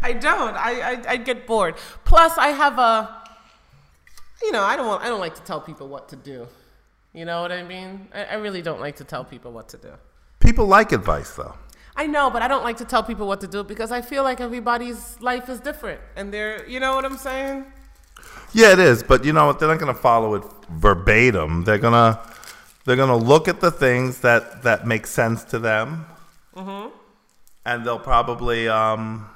I 0.00 0.12
don't. 0.12 0.54
I, 0.54 0.92
I 0.92 1.02
I 1.08 1.16
get 1.16 1.46
bored. 1.46 1.74
Plus, 2.04 2.36
I 2.38 2.48
have 2.48 2.78
a. 2.78 3.16
You 4.42 4.52
know, 4.52 4.62
I 4.62 4.76
don't 4.76 4.86
want. 4.86 5.02
I 5.02 5.08
don't 5.08 5.20
like 5.20 5.34
to 5.34 5.42
tell 5.42 5.60
people 5.60 5.88
what 5.88 6.08
to 6.10 6.16
do. 6.16 6.46
You 7.12 7.24
know 7.24 7.42
what 7.42 7.50
I 7.52 7.64
mean? 7.64 8.08
I, 8.14 8.24
I 8.24 8.34
really 8.34 8.62
don't 8.62 8.80
like 8.80 8.96
to 8.96 9.04
tell 9.04 9.24
people 9.24 9.50
what 9.50 9.68
to 9.70 9.76
do. 9.76 9.90
People 10.40 10.66
like 10.66 10.92
advice, 10.92 11.30
though. 11.34 11.54
I 11.98 12.06
know, 12.06 12.30
but 12.30 12.42
I 12.42 12.48
don't 12.48 12.62
like 12.62 12.76
to 12.76 12.84
tell 12.84 13.02
people 13.02 13.26
what 13.26 13.40
to 13.40 13.48
do 13.48 13.64
because 13.64 13.90
I 13.90 14.02
feel 14.02 14.22
like 14.22 14.40
everybody's 14.40 15.20
life 15.20 15.48
is 15.48 15.58
different, 15.58 16.00
and 16.14 16.32
they're. 16.32 16.64
You 16.68 16.78
know 16.78 16.94
what 16.94 17.04
I'm 17.04 17.18
saying? 17.18 17.66
Yeah, 18.52 18.72
it 18.72 18.78
is, 18.78 19.02
but 19.02 19.24
you 19.24 19.32
know 19.32 19.46
what? 19.46 19.58
They're 19.58 19.68
not 19.68 19.80
going 19.80 19.92
to 19.92 20.00
follow 20.00 20.34
it 20.36 20.44
verbatim. 20.70 21.64
They're 21.64 21.78
gonna 21.78 22.20
they're 22.84 22.96
gonna 22.96 23.16
look 23.16 23.48
at 23.48 23.60
the 23.60 23.72
things 23.72 24.20
that 24.20 24.62
that 24.62 24.86
make 24.86 25.08
sense 25.08 25.42
to 25.46 25.58
them, 25.58 26.06
and 27.66 27.84
they'll 27.84 27.98
probably 27.98 28.68
um 28.68 29.28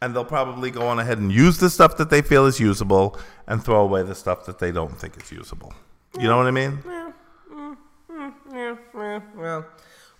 and 0.00 0.14
they'll 0.14 0.24
probably 0.24 0.70
go 0.70 0.86
on 0.86 1.00
ahead 1.00 1.18
and 1.18 1.32
use 1.32 1.58
the 1.58 1.68
stuff 1.68 1.96
that 1.96 2.10
they 2.10 2.22
feel 2.22 2.46
is 2.46 2.60
usable 2.60 3.18
and 3.48 3.62
throw 3.62 3.82
away 3.82 4.02
the 4.04 4.14
stuff 4.14 4.46
that 4.46 4.60
they 4.60 4.72
don't 4.72 4.96
think 4.96 5.16
is 5.20 5.30
usable. 5.32 5.74
You 6.18 6.28
know 6.28 6.36
what 6.38 6.46
I 6.46 6.52
mean? 6.52 6.78
Yeah, 6.86 7.12
mm, 7.52 7.76
mm, 8.10 8.32
yeah, 8.52 8.76
yeah, 8.94 9.20
well, 9.36 9.66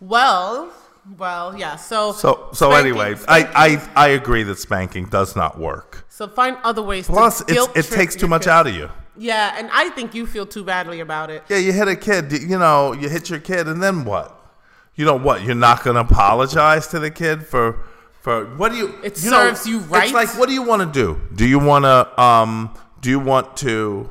well, 0.00 0.70
well, 1.18 1.56
yeah. 1.56 1.76
So, 1.76 2.12
So 2.12 2.48
so 2.52 2.70
spanking- 2.70 2.78
anyway, 2.92 3.14
spanking- 3.16 3.52
I, 3.54 3.66
I 3.96 4.04
I 4.06 4.08
agree 4.08 4.42
that 4.44 4.58
spanking 4.58 5.06
does 5.06 5.36
not 5.36 5.58
work. 5.58 6.04
so 6.08 6.28
find 6.28 6.56
other 6.64 6.82
ways. 6.82 7.06
Plus, 7.06 7.42
it 7.48 7.86
takes 7.86 8.16
too 8.16 8.26
much 8.28 8.42
kids. 8.42 8.48
out 8.48 8.66
of 8.66 8.74
you. 8.74 8.90
Yeah, 9.16 9.54
and 9.58 9.68
I 9.72 9.90
think 9.90 10.14
you 10.14 10.26
feel 10.26 10.46
too 10.46 10.64
badly 10.64 11.00
about 11.00 11.30
it. 11.30 11.42
Yeah, 11.48 11.58
you 11.58 11.72
hit 11.72 11.88
a 11.88 11.96
kid, 11.96 12.32
you 12.32 12.58
know, 12.58 12.92
you 12.94 13.08
hit 13.08 13.28
your 13.28 13.38
kid, 13.40 13.68
and 13.68 13.82
then 13.82 14.04
what? 14.04 14.34
You 14.94 15.04
know 15.04 15.16
what? 15.16 15.42
You're 15.44 15.54
not 15.54 15.82
going 15.84 15.94
to 15.94 16.00
apologize 16.02 16.86
to 16.88 16.98
the 16.98 17.10
kid 17.10 17.46
for 17.46 17.84
for 18.22 18.44
what 18.56 18.72
do 18.72 18.78
you? 18.78 18.88
It 19.02 19.22
you 19.22 19.30
serves 19.30 19.66
you 19.66 19.78
right. 19.80 20.04
It's 20.04 20.12
like, 20.12 20.38
what 20.38 20.48
do 20.48 20.54
you 20.54 20.62
want 20.62 20.80
to 20.82 20.90
do? 21.02 21.20
Do 21.34 21.46
you 21.46 21.58
want 21.58 21.84
to 21.84 22.20
um? 22.20 22.74
Do 23.00 23.08
you 23.10 23.18
want 23.18 23.56
to 23.58 24.10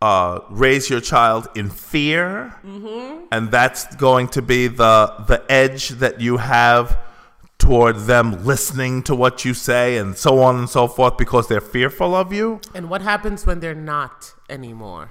uh 0.00 0.40
raise 0.50 0.88
your 0.88 1.00
child 1.00 1.48
in 1.54 1.70
fear? 1.70 2.54
Mm-hmm. 2.64 3.26
And 3.32 3.50
that's 3.50 3.94
going 3.96 4.28
to 4.28 4.42
be 4.42 4.68
the 4.68 5.14
the 5.26 5.44
edge 5.50 5.90
that 5.90 6.20
you 6.20 6.36
have 6.36 6.96
toward 7.58 7.96
them 8.06 8.44
listening 8.44 9.02
to 9.02 9.14
what 9.14 9.44
you 9.44 9.52
say 9.52 9.98
and 9.98 10.16
so 10.16 10.40
on 10.40 10.56
and 10.56 10.70
so 10.70 10.86
forth 10.86 11.16
because 11.16 11.48
they're 11.48 11.60
fearful 11.60 12.14
of 12.14 12.32
you. 12.32 12.60
And 12.74 12.88
what 12.88 13.02
happens 13.02 13.44
when 13.44 13.60
they're 13.60 13.74
not 13.74 14.32
anymore? 14.48 15.10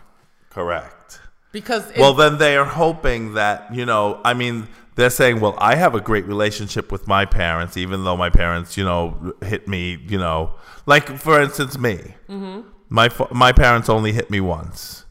Correct. 0.49 1.19
Because 1.51 1.91
Well, 1.97 2.13
then 2.13 2.37
they 2.37 2.55
are 2.57 2.65
hoping 2.65 3.33
that, 3.33 3.73
you 3.73 3.85
know, 3.85 4.21
I 4.23 4.33
mean, 4.33 4.67
they're 4.95 5.09
saying, 5.09 5.39
well, 5.39 5.55
I 5.59 5.75
have 5.75 5.93
a 5.93 6.01
great 6.01 6.25
relationship 6.25 6.91
with 6.91 7.07
my 7.07 7.25
parents, 7.25 7.77
even 7.77 8.03
though 8.03 8.17
my 8.17 8.29
parents, 8.29 8.77
you 8.77 8.83
know, 8.83 9.33
hit 9.43 9.67
me, 9.67 9.99
you 10.07 10.17
know, 10.17 10.55
like 10.85 11.07
for 11.17 11.41
instance, 11.41 11.77
me. 11.77 12.15
Mm-hmm. 12.29 12.61
My 12.89 13.09
my 13.31 13.51
parents 13.51 13.89
only 13.89 14.11
hit 14.13 14.29
me 14.29 14.39
once. 14.39 15.05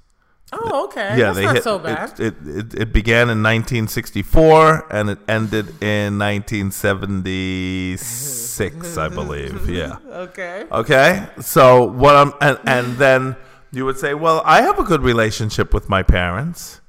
oh, 0.52 0.84
okay, 0.84 1.18
yeah, 1.18 1.32
that's 1.32 1.36
they 1.36 1.44
not 1.44 1.54
hit. 1.56 1.64
so 1.64 1.78
bad. 1.78 2.18
It, 2.20 2.34
it, 2.46 2.56
it 2.56 2.74
it 2.82 2.92
began 2.92 3.28
in 3.28 3.42
1964 3.42 4.86
and 4.90 5.10
it 5.10 5.18
ended 5.28 5.82
in 5.82 6.18
1976, 6.18 8.98
I 8.98 9.08
believe. 9.08 9.68
Yeah. 9.76 9.96
okay. 10.08 10.64
Okay. 10.70 11.26
So 11.40 11.84
what 11.84 12.14
I'm 12.16 12.32
and, 12.40 12.58
and 12.66 12.96
then 12.96 13.36
you 13.72 13.84
would 13.84 13.98
say, 13.98 14.14
well, 14.14 14.42
I 14.44 14.62
have 14.62 14.78
a 14.78 14.84
good 14.84 15.02
relationship 15.02 15.74
with 15.74 15.88
my 15.88 16.02
parents. 16.02 16.80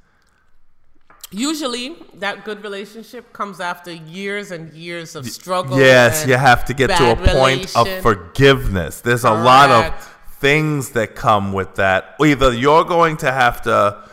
Usually, 1.30 1.98
that 2.14 2.46
good 2.46 2.64
relationship 2.64 3.34
comes 3.34 3.60
after 3.60 3.92
years 3.92 4.52
and 4.52 4.72
years 4.74 5.14
of 5.16 5.28
struggle. 5.28 5.78
Yes, 5.78 6.26
you 6.26 6.36
have 6.36 6.64
to 6.66 6.74
get 6.74 6.90
to 6.96 7.12
a 7.12 7.16
point 7.18 7.76
of 7.76 7.86
forgiveness. 8.02 9.02
There's 9.02 9.26
a 9.26 9.32
lot 9.32 9.70
of. 9.70 10.14
Things 10.40 10.92
that 10.92 11.16
come 11.16 11.54
with 11.54 11.76
that. 11.76 12.16
Either 12.24 12.54
you're 12.54 12.84
going 12.86 13.18
to 13.18 13.32
have 13.32 13.62
to 13.64 14.04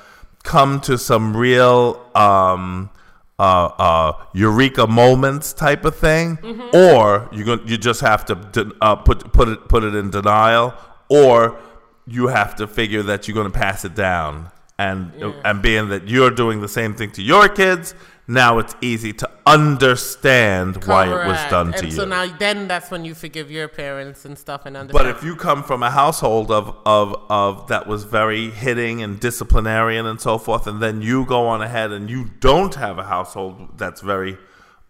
come 0.43 0.81
to 0.83 0.97
some 0.99 1.37
real 1.37 2.05
um, 2.15 2.91
uh, 3.39 3.43
uh, 3.79 4.13
eureka 4.33 4.87
moments 4.87 5.53
type 5.53 5.85
of 5.85 5.97
thing, 5.97 6.37
Mm-hmm. 6.39 6.77
or 6.77 7.29
you 7.33 7.45
going 7.45 7.61
you 7.67 7.77
just 7.77 8.01
have 8.01 8.25
to 8.27 8.35
de- 8.37 8.73
uh, 8.81 8.97
put 8.97 9.33
put 9.33 9.49
it 9.49 9.69
put 9.69 9.83
it 9.85 9.95
in 9.95 10.11
denial, 10.11 10.73
or 11.09 11.59
you 12.07 12.29
have 12.29 12.55
to 12.57 12.67
figure 12.67 13.03
that 13.03 13.27
you're 13.27 13.35
going 13.35 13.51
to 13.51 13.59
pass 13.59 13.85
it 13.85 13.95
down. 13.95 14.51
And 14.79 15.13
and 15.45 15.63
being 15.63 15.89
that 15.91 16.09
you're 16.09 16.31
doing 16.33 16.61
the 16.61 16.69
same 16.69 16.95
thing 16.95 17.11
to 17.13 17.23
your 17.23 17.49
kids, 17.49 17.95
now 18.27 18.59
it's 18.59 18.75
easy 18.81 19.13
to 19.13 19.31
understand 19.47 20.85
why 20.85 21.05
it 21.07 21.27
was 21.27 21.37
Correct. 21.37 21.51
done 21.51 21.73
to 21.73 21.79
and 21.79 21.87
you. 21.89 21.93
so 21.93 22.05
now 22.05 22.27
then 22.39 22.67
that's 22.67 22.91
when 22.91 23.05
you 23.05 23.15
forgive 23.15 23.51
your 23.51 23.69
parents 23.69 24.25
and 24.25 24.39
stuff 24.39 24.65
and 24.65 24.77
understand. 24.77 25.07
But 25.07 25.15
if 25.15 25.23
you 25.23 25.37
come 25.37 25.63
from 25.63 25.83
a 25.83 25.91
household 25.91 26.51
of, 26.51 26.75
of, 26.87 27.15
of 27.29 27.69
that 27.69 27.87
was 27.87 28.05
very 28.05 28.51
hitting 28.51 29.03
and 29.03 29.21
disciplinarian 29.21 30.07
and 30.07 30.21
so 30.21 30.39
forth, 30.39 30.67
and 30.67 30.81
then 30.81 31.03
you 31.03 31.27
go 31.27 31.47
on 31.47 31.61
ahead 31.61 31.93
and 31.93 32.09
you 32.09 32.31
don't 32.41 32.75
have 32.77 32.99
a 32.99 33.05
household 33.05 33.77
that's 33.77 34.01
very 34.01 34.39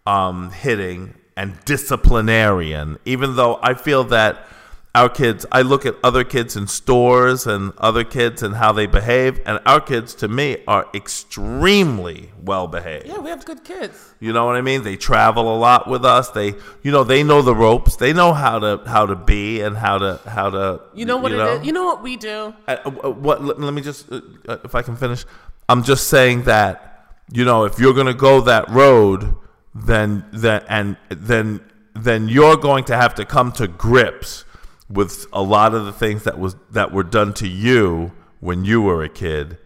um, 0.05 0.51
hitting 0.51 1.15
and 1.35 1.59
disciplinarian, 1.65 2.97
even 3.03 3.35
though 3.35 3.59
I 3.61 3.73
feel 3.73 4.05
that 4.05 4.47
our 4.95 5.09
kids, 5.09 5.45
I 5.51 5.61
look 5.61 5.85
at 5.85 5.95
other 6.03 6.23
kids 6.23 6.55
in 6.55 6.67
stores 6.67 7.45
and 7.45 7.73
other 7.77 8.05
kids 8.05 8.41
and 8.41 8.55
how 8.55 8.71
they 8.71 8.87
behave, 8.87 9.41
and 9.45 9.59
our 9.65 9.81
kids, 9.81 10.15
to 10.15 10.29
me, 10.29 10.63
are 10.69 10.87
extremely 10.93 12.31
well 12.41 12.67
behaved. 12.67 13.05
yeah, 13.05 13.17
we 13.17 13.29
have 13.29 13.43
good 13.43 13.65
kids. 13.65 14.13
You 14.21 14.31
know 14.31 14.45
what 14.45 14.55
I 14.55 14.61
mean? 14.61 14.83
They 14.83 14.95
travel 14.95 15.53
a 15.53 15.57
lot 15.57 15.87
with 15.87 16.05
us. 16.05 16.29
They, 16.29 16.53
you 16.81 16.91
know, 16.91 17.03
they 17.03 17.23
know 17.23 17.41
the 17.41 17.53
ropes. 17.53 17.97
They 17.97 18.13
know 18.13 18.31
how 18.31 18.59
to 18.59 18.81
how 18.87 19.05
to 19.05 19.15
be 19.15 19.59
and 19.59 19.75
how 19.75 19.97
to 19.97 20.21
how 20.25 20.49
to. 20.49 20.81
You 20.93 21.05
know 21.05 21.17
what 21.17 21.33
it 21.33 21.39
is? 21.39 21.67
You 21.67 21.73
know 21.73 21.83
what 21.83 22.01
we 22.01 22.15
do? 22.15 22.53
Uh, 22.65 22.77
uh, 22.85 23.11
what? 23.11 23.43
Let, 23.43 23.73
me 23.73 23.81
just, 23.81 24.09
uh, 24.09 24.21
uh, 24.47 24.57
if 24.63 24.73
I 24.73 24.81
can 24.81 24.95
finish. 24.95 25.25
I'm 25.67 25.83
just 25.83 26.07
saying 26.07 26.43
that 26.43 27.11
you 27.31 27.43
know 27.43 27.65
if 27.65 27.79
you're 27.79 27.93
going 27.93 28.07
to 28.07 28.13
go 28.13 28.39
that 28.41 28.69
road, 28.69 29.35
then 29.73 30.25
then 30.31 30.63
and 30.69 30.95
then 31.09 31.59
then 31.93 32.29
you're 32.29 32.55
going 32.55 32.85
to 32.85 32.95
have 32.95 33.15
to 33.15 33.25
come 33.25 33.51
to 33.53 33.67
grips 33.67 34.44
with 34.89 35.25
a 35.33 35.41
lot 35.41 35.73
of 35.73 35.85
the 35.85 35.93
things 35.93 36.23
that 36.23 36.37
was 36.37 36.55
that 36.71 36.91
were 36.91 37.03
done 37.03 37.33
to 37.33 37.47
you 37.47 38.11
when 38.39 38.65
you 38.65 38.81
were 38.81 39.03
a 39.03 39.09
kid, 39.09 39.57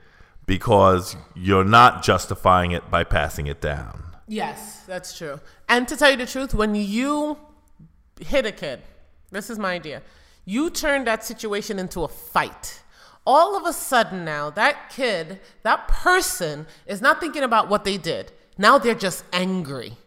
because 0.45 1.15
you're 1.35 1.65
not 1.65 2.03
justifying 2.03 2.71
it 2.71 2.89
by 2.89 3.03
passing 3.03 3.47
it 3.47 3.61
down. 3.61 4.03
Yes, 4.27 4.83
that's 4.85 5.17
true. 5.17 5.39
And 5.67 5.87
to 5.87 5.97
tell 5.97 6.11
you 6.11 6.17
the 6.17 6.25
truth, 6.25 6.53
when 6.53 6.75
you 6.75 7.37
hit 8.19 8.45
a 8.45 8.51
kid, 8.51 8.81
this 9.31 9.49
is 9.49 9.57
my 9.57 9.73
idea, 9.73 10.01
you 10.45 10.69
turn 10.69 11.03
that 11.05 11.23
situation 11.23 11.79
into 11.79 12.03
a 12.03 12.07
fight. 12.07 12.81
All 13.25 13.57
of 13.57 13.65
a 13.65 13.73
sudden 13.73 14.23
now, 14.25 14.49
that 14.51 14.89
kid, 14.89 15.39
that 15.63 15.87
person 15.87 16.65
is 16.85 17.01
not 17.01 17.19
thinking 17.19 17.43
about 17.43 17.69
what 17.69 17.83
they 17.83 17.97
did. 17.97 18.31
Now 18.57 18.77
they're 18.77 18.95
just 18.95 19.23
angry 19.33 19.97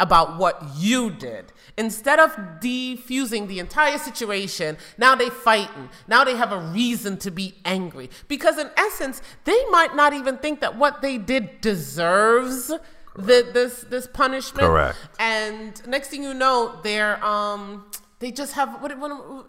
about 0.00 0.38
what 0.38 0.62
you 0.76 1.10
did. 1.10 1.52
Instead 1.78 2.18
of 2.18 2.30
defusing 2.60 3.46
the 3.48 3.58
entire 3.58 3.98
situation, 3.98 4.76
now 4.98 5.14
they 5.14 5.30
fighting. 5.30 5.88
Now 6.08 6.24
they 6.24 6.36
have 6.36 6.52
a 6.52 6.58
reason 6.58 7.16
to 7.18 7.30
be 7.30 7.54
angry. 7.64 8.10
Because 8.28 8.58
in 8.58 8.70
essence, 8.76 9.22
they 9.44 9.64
might 9.70 9.94
not 9.94 10.12
even 10.12 10.38
think 10.38 10.60
that 10.60 10.76
what 10.76 11.02
they 11.02 11.18
did 11.18 11.60
deserves 11.60 12.68
the, 13.14 13.48
this 13.52 13.84
this 13.90 14.06
punishment. 14.06 14.66
Correct. 14.66 14.96
And 15.18 15.86
next 15.86 16.08
thing 16.08 16.22
you 16.22 16.34
know, 16.34 16.80
they're 16.82 17.22
um 17.24 17.84
they 18.18 18.30
just 18.30 18.54
have 18.54 18.80
what, 18.82 18.96
what 18.98 19.46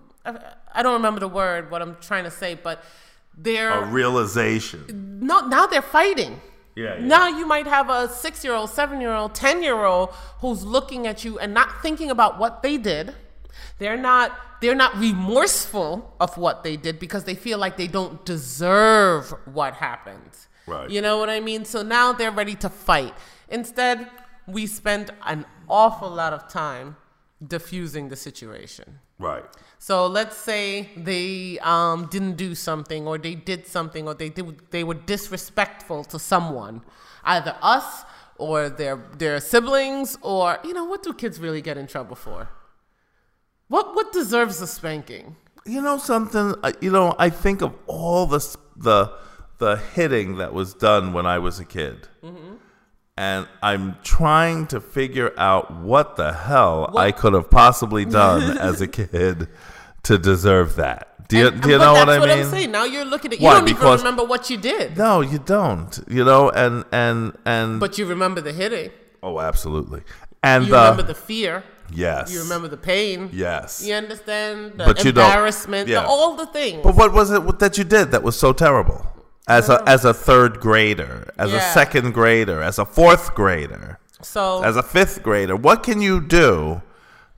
I 0.73 0.83
don't 0.83 0.93
remember 0.93 1.19
the 1.19 1.27
word 1.27 1.71
what 1.71 1.81
I'm 1.81 1.95
trying 2.01 2.25
to 2.25 2.31
say, 2.31 2.55
but 2.55 2.83
they're 3.37 3.69
A 3.71 3.85
realization. 3.85 5.19
no, 5.21 5.47
now 5.47 5.65
they're 5.65 5.81
fighting. 5.81 6.41
Yeah, 6.75 6.95
yeah. 6.95 7.05
Now 7.05 7.27
you 7.27 7.45
might 7.45 7.67
have 7.67 7.89
a 7.89 8.09
six 8.09 8.43
year 8.43 8.53
old, 8.53 8.69
seven 8.69 8.99
year 9.01 9.13
old, 9.13 9.35
10 9.35 9.61
year 9.63 9.83
old 9.83 10.09
who's 10.39 10.63
looking 10.63 11.07
at 11.07 11.23
you 11.23 11.39
and 11.39 11.53
not 11.53 11.81
thinking 11.81 12.09
about 12.09 12.39
what 12.39 12.63
they 12.63 12.77
did. 12.77 13.13
They're 13.77 13.97
not 13.97 14.31
they're 14.61 14.75
not 14.75 14.97
remorseful 14.97 16.15
of 16.21 16.37
what 16.37 16.63
they 16.63 16.77
did 16.77 16.97
because 16.97 17.25
they 17.25 17.35
feel 17.35 17.57
like 17.57 17.75
they 17.75 17.87
don't 17.87 18.25
deserve 18.25 19.33
what 19.45 19.73
happened. 19.73 20.31
Right. 20.65 20.89
You 20.89 21.01
know 21.01 21.17
what 21.17 21.29
I 21.29 21.41
mean? 21.41 21.65
So 21.65 21.83
now 21.83 22.13
they're 22.13 22.31
ready 22.31 22.55
to 22.55 22.69
fight. 22.69 23.13
Instead, 23.49 24.09
we 24.47 24.65
spend 24.65 25.11
an 25.25 25.45
awful 25.67 26.09
lot 26.09 26.31
of 26.31 26.47
time 26.47 26.95
diffusing 27.45 28.07
the 28.07 28.15
situation. 28.15 28.99
Right. 29.19 29.43
So 29.83 30.07
let's 30.07 30.37
say 30.37 30.91
they 30.95 31.59
um, 31.59 32.05
didn't 32.05 32.37
do 32.37 32.55
something, 32.55 33.05
or 33.05 33.17
they 33.17 33.35
did 33.35 33.67
something, 33.67 34.07
or 34.07 34.13
they 34.13 34.29
did, 34.29 34.71
they 34.71 34.81
were 34.81 34.93
disrespectful 34.93 36.05
to 36.05 36.17
someone, 36.19 36.83
either 37.25 37.57
us 37.61 38.05
or 38.37 38.69
their 38.69 38.95
their 39.17 39.41
siblings, 39.41 40.17
or 40.21 40.57
you 40.63 40.73
know 40.73 40.85
what 40.85 41.03
do 41.03 41.11
kids 41.11 41.37
really 41.37 41.61
get 41.61 41.77
in 41.77 41.87
trouble 41.87 42.15
for? 42.15 42.47
What 43.67 43.93
what 43.93 44.13
deserves 44.13 44.61
a 44.61 44.67
spanking? 44.67 45.35
You 45.65 45.81
know 45.81 45.97
something? 45.97 46.55
You 46.79 46.91
know, 46.91 47.13
I 47.19 47.29
think 47.29 47.61
of 47.61 47.73
all 47.85 48.25
the 48.25 48.39
the 48.77 49.11
the 49.57 49.75
hitting 49.75 50.37
that 50.37 50.53
was 50.53 50.73
done 50.73 51.11
when 51.11 51.25
I 51.25 51.39
was 51.39 51.59
a 51.59 51.65
kid, 51.65 52.07
and 53.17 53.49
I'm 53.61 53.97
trying 54.01 54.67
to 54.67 54.79
figure 54.79 55.37
out 55.37 55.75
what 55.75 56.15
the 56.15 56.31
hell 56.31 56.97
I 56.97 57.11
could 57.11 57.33
have 57.33 57.49
possibly 57.49 58.05
done 58.23 58.57
as 58.57 58.79
a 58.79 58.87
kid 58.87 59.49
to 60.03 60.17
deserve 60.17 60.75
that. 60.75 61.27
Do 61.29 61.37
you, 61.37 61.47
And- 61.47 61.61
do 61.61 61.69
you 61.69 61.77
know 61.77 61.93
what 61.93 62.09
I 62.09 62.19
what 62.19 62.29
mean? 62.29 62.39
I'm 62.39 62.49
saying. 62.51 62.71
Now 62.71 62.83
you're 62.83 63.05
looking 63.05 63.31
at 63.33 63.39
you 63.39 63.45
Why? 63.45 63.53
don't 63.59 63.69
even 63.69 63.87
remember 63.87 64.23
what 64.23 64.49
you 64.49 64.57
did, 64.57 64.97
No, 64.97 65.21
you 65.21 65.39
don't. 65.39 65.99
You 66.07 66.23
know, 66.25 66.49
and 66.49 66.83
and 66.91 67.35
and 67.45 67.79
but 67.79 67.97
you 67.97 68.05
remember 68.05 68.41
the 68.41 68.51
hitting. 68.53 68.91
oh, 69.23 69.39
absolutely. 69.39 70.01
And 70.43 70.65
You 70.65 70.71
the, 70.71 70.77
remember 70.77 71.03
the 71.03 71.15
fear. 71.15 71.63
yes, 71.93 72.31
You 72.33 72.41
remember 72.43 72.67
the 72.67 72.77
pain. 72.77 73.29
yes. 73.31 73.81
You 73.85 73.93
understand 73.95 74.73
the 74.77 74.83
But 74.85 75.03
you 75.05 75.11
don't- 75.13 75.25
embarrassment, 75.25 75.87
the, 75.87 75.93
yeah. 75.93 76.05
all 76.05 76.35
the 76.35 76.47
things. 76.47 76.81
But 76.83 76.95
what 76.95 77.13
was 77.13 77.31
it 77.31 77.59
that 77.59 77.77
you 77.77 77.85
did 77.85 78.11
that 78.11 78.23
was 78.23 78.35
so 78.37 78.51
terrible? 78.51 79.07
As 79.47 79.69
a 79.69 79.81
oh. 79.81 79.83
as 79.85 80.05
a 80.05 80.13
third 80.13 80.59
grader, 80.59 81.33
as 81.37 81.51
a 81.53 81.59
second 81.59 82.13
grader, 82.13 82.61
as 82.61 82.77
a 82.79 82.85
fourth 82.85 83.33
grader, 83.35 83.99
so 84.21 84.61
as 84.63 84.75
a 84.77 84.83
fifth 84.83 85.21
grader, 85.23 85.55
what 85.55 85.83
can 85.83 86.01
you 86.01 86.21
do 86.21 86.81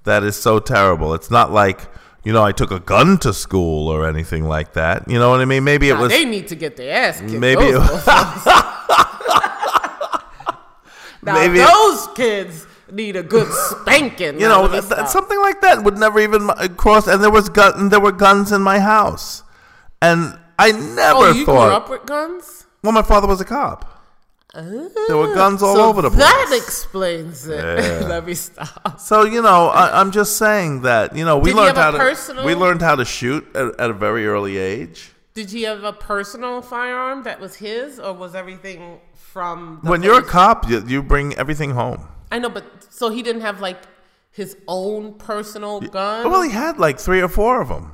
that 0.03 0.23
is 0.23 0.35
so 0.35 0.59
terrible? 0.59 1.13
It's 1.15 1.31
not 1.31 1.51
like 1.51 1.79
you 2.25 2.33
know 2.33 2.43
I 2.43 2.51
took 2.51 2.71
a 2.71 2.79
gun 2.79 3.17
to 3.19 3.33
school 3.33 3.87
or 3.87 4.07
anything 4.07 4.45
like 4.45 4.73
that. 4.73 5.09
You 5.09 5.19
know 5.19 5.29
what 5.29 5.39
I 5.39 5.45
mean? 5.45 5.63
Maybe 5.63 5.89
it 5.89 5.97
was 5.97 6.11
they 6.11 6.25
need 6.25 6.47
to 6.49 6.55
get 6.55 6.75
their 6.75 6.93
ass 6.93 7.19
kicked. 7.21 7.31
Maybe 7.33 7.71
those, 7.71 7.89
it- 7.89 8.05
now 11.23 11.33
Maybe 11.33 11.59
it- 11.59 11.67
those 11.67 12.07
kids 12.15 12.67
need 12.91 13.15
a 13.15 13.23
good 13.23 13.51
spanking. 13.51 14.39
you 14.39 14.47
know 14.47 14.67
th- 14.67 14.87
th- 14.89 15.07
something 15.07 15.39
like 15.41 15.59
that 15.61 15.83
would 15.83 15.97
never 15.97 16.19
even 16.19 16.49
uh, 16.49 16.67
cross. 16.77 17.07
And 17.07 17.23
there 17.23 17.31
was 17.31 17.49
gun, 17.49 17.73
and 17.79 17.91
there 17.91 17.99
were 17.99 18.11
guns 18.11 18.51
in 18.51 18.61
my 18.61 18.79
house, 18.79 19.43
and 20.01 20.37
I 20.59 20.71
never 20.71 20.95
thought 20.95 21.15
oh, 21.15 21.31
you 21.33 21.45
thought. 21.45 21.67
grew 21.67 21.75
up 21.75 21.89
with 21.89 22.05
guns. 22.05 22.65
well, 22.83 22.91
my 22.93 23.01
father 23.01 23.27
was 23.27 23.41
a 23.41 23.45
cop. 23.45 23.91
There 24.55 25.17
were 25.17 25.33
guns 25.35 25.61
all 25.61 25.75
so 25.75 25.85
over 25.89 26.01
the 26.01 26.09
place. 26.09 26.21
That 26.21 26.61
explains 26.63 27.47
it. 27.47 27.57
Yeah. 27.57 28.07
let 28.07 28.25
me 28.25 28.33
stop. 28.33 28.99
So 28.99 29.23
you 29.23 29.41
know, 29.41 29.67
I, 29.67 29.99
I'm 29.99 30.11
just 30.11 30.37
saying 30.37 30.81
that 30.81 31.15
you 31.15 31.25
know 31.25 31.37
we 31.37 31.49
Did 31.49 31.57
learned 31.57 31.77
how 31.77 31.91
to 31.91 31.97
personal- 31.97 32.45
we 32.45 32.55
learned 32.55 32.81
how 32.81 32.95
to 32.95 33.05
shoot 33.05 33.45
at, 33.55 33.79
at 33.79 33.89
a 33.89 33.93
very 33.93 34.25
early 34.27 34.57
age. 34.57 35.11
Did 35.33 35.51
he 35.51 35.63
have 35.63 35.83
a 35.83 35.91
personal 35.91 36.61
firearm 36.61 37.23
that 37.23 37.41
was 37.41 37.55
his, 37.55 37.99
or 37.99 38.13
was 38.13 38.35
everything 38.35 39.01
from? 39.13 39.81
The 39.83 39.89
When 39.89 40.01
you're 40.01 40.19
a 40.19 40.23
cop, 40.23 40.69
you, 40.69 40.81
you 40.87 41.03
bring 41.03 41.33
everything 41.35 41.71
home. 41.71 42.07
I 42.31 42.39
know, 42.39 42.49
but 42.49 42.63
so 42.89 43.09
he 43.09 43.21
didn't 43.21 43.41
have 43.41 43.59
like 43.59 43.79
his 44.31 44.55
own 44.67 45.13
personal 45.13 45.79
gun 45.81 46.29
Well, 46.29 46.41
he 46.41 46.51
had 46.51 46.77
like 46.77 46.99
three 46.99 47.21
or 47.21 47.27
four 47.29 47.61
of 47.61 47.67
them. 47.69 47.91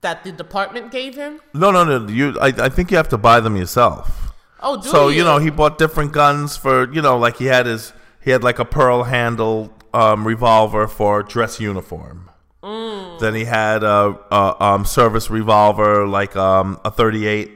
that 0.00 0.24
the 0.24 0.32
department 0.32 0.90
gave 0.90 1.14
him. 1.14 1.40
No, 1.54 1.70
no, 1.70 1.84
no. 1.84 2.08
You, 2.10 2.38
I, 2.40 2.48
I 2.48 2.68
think 2.68 2.90
you 2.90 2.96
have 2.96 3.08
to 3.10 3.18
buy 3.18 3.38
them 3.40 3.56
yourself. 3.56 4.29
Oh, 4.62 4.80
so 4.80 5.08
you? 5.08 5.18
you 5.18 5.24
know, 5.24 5.38
he 5.38 5.50
bought 5.50 5.78
different 5.78 6.12
guns 6.12 6.56
for 6.56 6.92
you 6.92 7.02
know, 7.02 7.18
like 7.18 7.36
he 7.36 7.46
had 7.46 7.66
his 7.66 7.92
he 8.22 8.30
had 8.30 8.42
like 8.42 8.58
a 8.58 8.64
pearl 8.64 9.04
handle 9.04 9.72
um, 9.92 10.26
revolver 10.26 10.86
for 10.86 11.22
dress 11.22 11.60
uniform. 11.60 12.30
Mm. 12.62 13.18
Then 13.20 13.34
he 13.34 13.44
had 13.44 13.82
a, 13.82 14.18
a 14.30 14.56
um, 14.62 14.84
service 14.84 15.30
revolver, 15.30 16.06
like 16.06 16.36
um, 16.36 16.78
a 16.84 16.90
38 16.90 17.50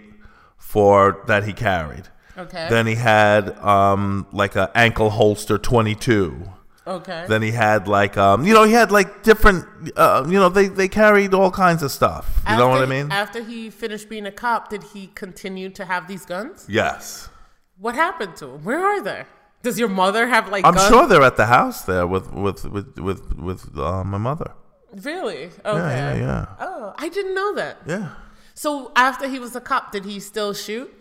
for 0.57 1.23
that 1.27 1.45
he 1.45 1.53
carried. 1.53 2.09
Okay. 2.37 2.67
Then 2.69 2.87
he 2.87 2.95
had 2.95 3.57
um, 3.59 4.27
like 4.33 4.57
a 4.57 4.71
ankle 4.75 5.11
holster 5.11 5.59
22. 5.59 6.51
Okay. 6.87 7.25
Then 7.29 7.43
he 7.43 7.51
had 7.51 7.89
like 7.89 8.17
um, 8.17 8.47
you 8.47 8.55
know 8.55 8.65
he 8.65 8.73
had 8.73 8.91
like 8.91 9.23
different 9.23 9.65
uh, 9.97 10.25
you 10.27 10.39
know 10.39 10.49
they 10.49 10.69
they 10.69 10.89
carried 10.89 11.35
all 11.35 11.51
kinds 11.51 11.83
of 11.83 11.91
stuff. 11.91 12.43
You 12.49 12.57
know 12.57 12.69
what 12.69 12.83
I 12.83 12.87
mean? 12.87 13.11
After 13.11 13.43
he 13.43 13.71
finished 13.71 14.09
being 14.09 14.27
a 14.27 14.33
cop, 14.33 14.69
did 14.69 14.83
he 14.95 15.09
continue 15.15 15.71
to 15.71 15.85
have 15.85 16.09
these 16.09 16.25
guns? 16.25 16.67
yes. 16.69 17.29
What 17.77 17.97
happened 17.97 18.37
to 18.37 18.51
him? 18.51 18.65
Where 18.65 18.79
are 18.85 19.03
they? 19.03 19.25
Does 19.63 19.81
your 19.81 19.89
mother 19.89 20.29
have 20.29 20.49
like? 20.49 20.65
I'm 20.65 20.75
guns? 20.75 20.89
sure 20.89 21.07
they're 21.09 21.23
at 21.23 21.37
the 21.37 21.47
house 21.47 21.83
there 21.83 22.07
with 22.07 22.33
with 22.33 22.65
with 22.65 22.99
with 22.99 23.35
with 23.37 23.79
uh, 23.79 24.05
my 24.05 24.19
mother. 24.19 24.53
Really? 24.93 25.47
Okay. 25.65 25.97
Yeah, 25.97 26.15
yeah, 26.15 26.17
yeah. 26.17 26.47
Oh, 26.61 26.95
I 26.97 27.09
didn't 27.09 27.35
know 27.35 27.55
that. 27.57 27.79
Yeah. 27.87 28.11
So 28.55 28.93
after 28.95 29.29
he 29.29 29.41
was 29.41 29.57
a 29.57 29.61
cop, 29.61 29.91
did 29.91 30.05
he 30.05 30.21
still 30.21 30.55
shoot? 30.55 30.93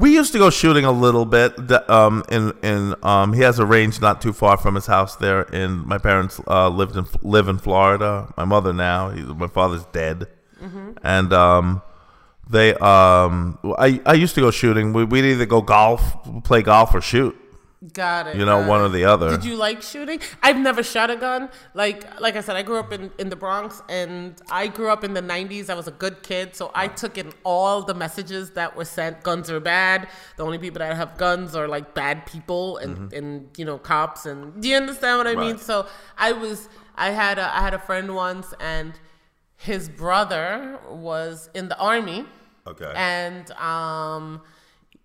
We 0.00 0.14
used 0.14 0.32
to 0.32 0.38
go 0.38 0.48
shooting 0.50 0.84
a 0.84 0.92
little 0.92 1.26
bit. 1.26 1.52
Um, 1.90 2.24
in 2.30 2.52
in 2.62 2.94
um, 3.02 3.32
he 3.34 3.42
has 3.42 3.58
a 3.58 3.66
range 3.66 4.00
not 4.00 4.20
too 4.22 4.32
far 4.32 4.56
from 4.56 4.74
his 4.74 4.86
house 4.86 5.16
there. 5.16 5.42
And 5.54 5.84
my 5.86 5.98
parents 5.98 6.40
uh, 6.46 6.68
lived 6.70 6.96
in 6.96 7.06
live 7.22 7.48
in 7.48 7.58
Florida. 7.58 8.32
My 8.36 8.44
mother 8.44 8.72
now. 8.72 9.10
He's, 9.10 9.26
my 9.26 9.48
father's 9.48 9.84
dead, 9.92 10.26
and 11.02 11.32
um, 11.32 11.82
they 12.48 12.74
um, 12.74 13.58
I 13.78 14.00
I 14.06 14.14
used 14.14 14.34
to 14.36 14.40
go 14.40 14.50
shooting. 14.50 14.92
We, 14.92 15.04
we'd 15.04 15.24
either 15.24 15.46
go 15.46 15.60
golf, 15.60 16.02
play 16.44 16.62
golf, 16.62 16.94
or 16.94 17.00
shoot. 17.00 17.36
Got 17.94 18.26
it. 18.26 18.36
You 18.36 18.44
know, 18.44 18.66
one 18.68 18.82
it. 18.82 18.84
or 18.84 18.88
the 18.90 19.04
other. 19.06 19.30
Did 19.30 19.44
you 19.44 19.56
like 19.56 19.80
shooting? 19.80 20.20
I've 20.42 20.58
never 20.58 20.82
shot 20.82 21.08
a 21.08 21.16
gun. 21.16 21.48
Like 21.72 22.20
like 22.20 22.36
I 22.36 22.42
said, 22.42 22.54
I 22.56 22.62
grew 22.62 22.78
up 22.78 22.92
in, 22.92 23.10
in 23.18 23.30
the 23.30 23.36
Bronx 23.36 23.80
and 23.88 24.40
I 24.50 24.66
grew 24.66 24.90
up 24.90 25.02
in 25.02 25.14
the 25.14 25.22
90s. 25.22 25.70
I 25.70 25.74
was 25.74 25.88
a 25.88 25.92
good 25.92 26.22
kid, 26.22 26.54
so 26.54 26.70
I 26.74 26.88
took 26.88 27.16
in 27.16 27.32
all 27.42 27.80
the 27.80 27.94
messages 27.94 28.50
that 28.50 28.76
were 28.76 28.84
sent. 28.84 29.22
Guns 29.22 29.50
are 29.50 29.60
bad. 29.60 30.08
The 30.36 30.44
only 30.44 30.58
people 30.58 30.80
that 30.80 30.94
have 30.94 31.16
guns 31.16 31.56
are 31.56 31.68
like 31.68 31.94
bad 31.94 32.26
people 32.26 32.76
and, 32.76 33.10
and 33.14 33.48
you 33.56 33.64
know, 33.64 33.78
cops 33.78 34.26
and 34.26 34.60
do 34.60 34.68
you 34.68 34.76
understand 34.76 35.16
what 35.16 35.26
I 35.26 35.34
mean? 35.34 35.54
Mm-hmm. 35.54 35.64
So 35.64 35.86
I 36.18 36.32
was 36.32 36.68
I 36.96 37.10
had 37.10 37.38
a 37.38 37.56
I 37.56 37.62
had 37.62 37.72
a 37.72 37.78
friend 37.78 38.14
once 38.14 38.52
and 38.60 38.92
his 39.56 39.88
brother 39.88 40.78
was 40.90 41.50
in 41.54 41.68
the 41.68 41.78
army. 41.78 42.24
Okay. 42.66 42.92
And 42.96 43.50
um, 43.52 44.42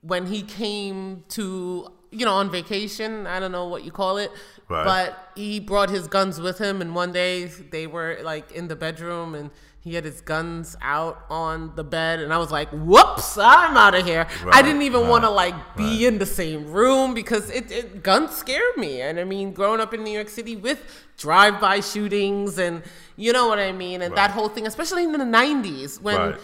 when 0.01 0.27
he 0.27 0.43
came 0.43 1.23
to, 1.29 1.87
you 2.15 2.25
know, 2.25 2.33
on 2.33 2.49
vacation, 2.49 3.27
I 3.27 3.39
don't 3.39 3.51
know 3.51 3.67
what 3.67 3.83
you 3.83 3.91
call 3.91 4.17
it, 4.17 4.31
Right. 4.67 4.83
but 4.83 5.31
he 5.35 5.59
brought 5.59 5.89
his 5.89 6.07
guns 6.07 6.39
with 6.39 6.57
him. 6.57 6.81
And 6.81 6.95
one 6.95 7.11
day 7.11 7.45
they 7.45 7.87
were 7.87 8.19
like 8.23 8.51
in 8.51 8.67
the 8.67 8.75
bedroom 8.75 9.35
and 9.35 9.51
he 9.79 9.93
had 9.93 10.03
his 10.03 10.21
guns 10.21 10.75
out 10.81 11.25
on 11.29 11.75
the 11.75 11.83
bed. 11.83 12.19
And 12.19 12.33
I 12.33 12.39
was 12.39 12.49
like, 12.51 12.69
whoops, 12.69 13.37
I'm 13.37 13.77
out 13.77 13.93
of 13.93 14.03
here. 14.03 14.25
I 14.51 14.63
didn't 14.63 14.81
even 14.81 15.01
right, 15.01 15.09
want 15.09 15.23
to 15.25 15.29
like 15.29 15.77
be 15.77 15.83
right. 15.83 16.01
in 16.13 16.17
the 16.17 16.25
same 16.25 16.71
room 16.71 17.13
because 17.13 17.51
it, 17.51 17.71
it 17.71 18.01
guns 18.01 18.35
scared 18.35 18.77
me. 18.77 19.01
And 19.01 19.19
I 19.19 19.23
mean, 19.23 19.51
growing 19.51 19.79
up 19.79 19.93
in 19.93 20.03
New 20.03 20.11
York 20.11 20.29
City 20.29 20.55
with 20.55 20.79
drive-by 21.17 21.81
shootings 21.81 22.57
and 22.57 22.81
you 23.15 23.31
know 23.31 23.47
what 23.47 23.59
I 23.59 23.71
mean, 23.71 24.01
and 24.01 24.17
that 24.17 24.31
whole 24.31 24.49
thing, 24.49 24.65
especially 24.67 25.03
in 25.03 25.11
the 25.11 25.19
'90s 25.19 26.01
when 26.01 26.17
right. 26.17 26.39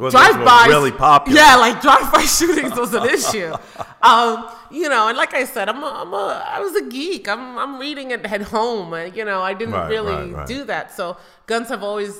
Well, 0.00 0.10
drive-bys 0.10 0.68
really 0.68 0.92
popular. 0.92 1.38
Yeah, 1.38 1.56
like 1.56 1.80
drive-by 1.82 2.22
shootings 2.38 2.74
was 2.76 2.94
an 2.94 3.04
issue. 3.08 3.52
Um, 4.02 4.48
you 4.70 4.88
know, 4.88 5.08
and 5.08 5.16
like 5.16 5.34
I 5.34 5.44
said, 5.44 5.68
I'm 5.68 5.82
a, 5.82 5.92
I'm 6.02 6.12
a 6.14 6.26
I 6.56 6.58
was 6.60 6.74
a 6.76 6.84
geek. 6.88 7.28
I'm 7.28 7.58
I'm 7.58 7.78
reading 7.78 8.10
it 8.10 8.24
at 8.24 8.42
home. 8.42 8.92
And, 8.94 9.14
you 9.16 9.24
know, 9.24 9.40
I 9.42 9.52
didn't 9.54 9.74
Right, 9.74 9.88
really 9.90 10.12
right, 10.12 10.32
right. 10.32 10.46
do 10.46 10.64
that. 10.64 10.92
So 10.98 11.16
guns 11.46 11.68
have 11.68 11.82
always 11.82 12.14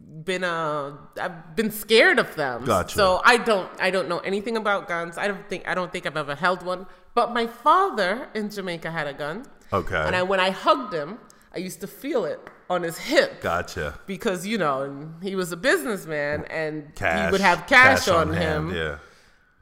been 0.00 0.44
uh 0.44 0.96
I've 1.20 1.56
been 1.56 1.70
scared 1.72 2.18
of 2.20 2.34
them. 2.36 2.64
Gotcha. 2.64 2.94
So 2.94 3.20
I 3.24 3.36
don't 3.36 3.68
I 3.80 3.90
don't 3.90 4.08
know 4.08 4.20
anything 4.20 4.56
about 4.56 4.86
guns. 4.88 5.18
I 5.18 5.26
don't 5.26 5.46
think 5.48 5.66
I 5.66 5.74
don't 5.74 5.90
think 5.92 6.06
I've 6.06 6.16
ever 6.16 6.36
held 6.36 6.62
one. 6.62 6.86
But 7.14 7.32
my 7.34 7.46
father 7.48 8.28
in 8.34 8.48
Jamaica 8.48 8.90
had 8.92 9.06
a 9.08 9.12
gun. 9.24 9.44
Okay. 9.72 9.96
And 10.06 10.14
I 10.14 10.22
when 10.22 10.40
I 10.40 10.50
hugged 10.50 10.94
him, 10.94 11.18
I 11.52 11.58
used 11.58 11.80
to 11.80 11.88
feel 11.88 12.24
it 12.24 12.40
on 12.70 12.82
his 12.82 12.98
hip 12.98 13.40
Gotcha. 13.40 13.98
because 14.06 14.46
you 14.46 14.58
know 14.58 15.08
he 15.22 15.34
was 15.34 15.52
a 15.52 15.56
businessman 15.56 16.44
and 16.50 16.94
Cash. 16.94 17.26
he 17.26 17.32
would 17.32 17.40
have 17.40 17.66
cash, 17.66 18.08
on, 18.08 18.32
hand, 18.32 18.70
him 18.70 18.76
Yeah. 18.76 18.98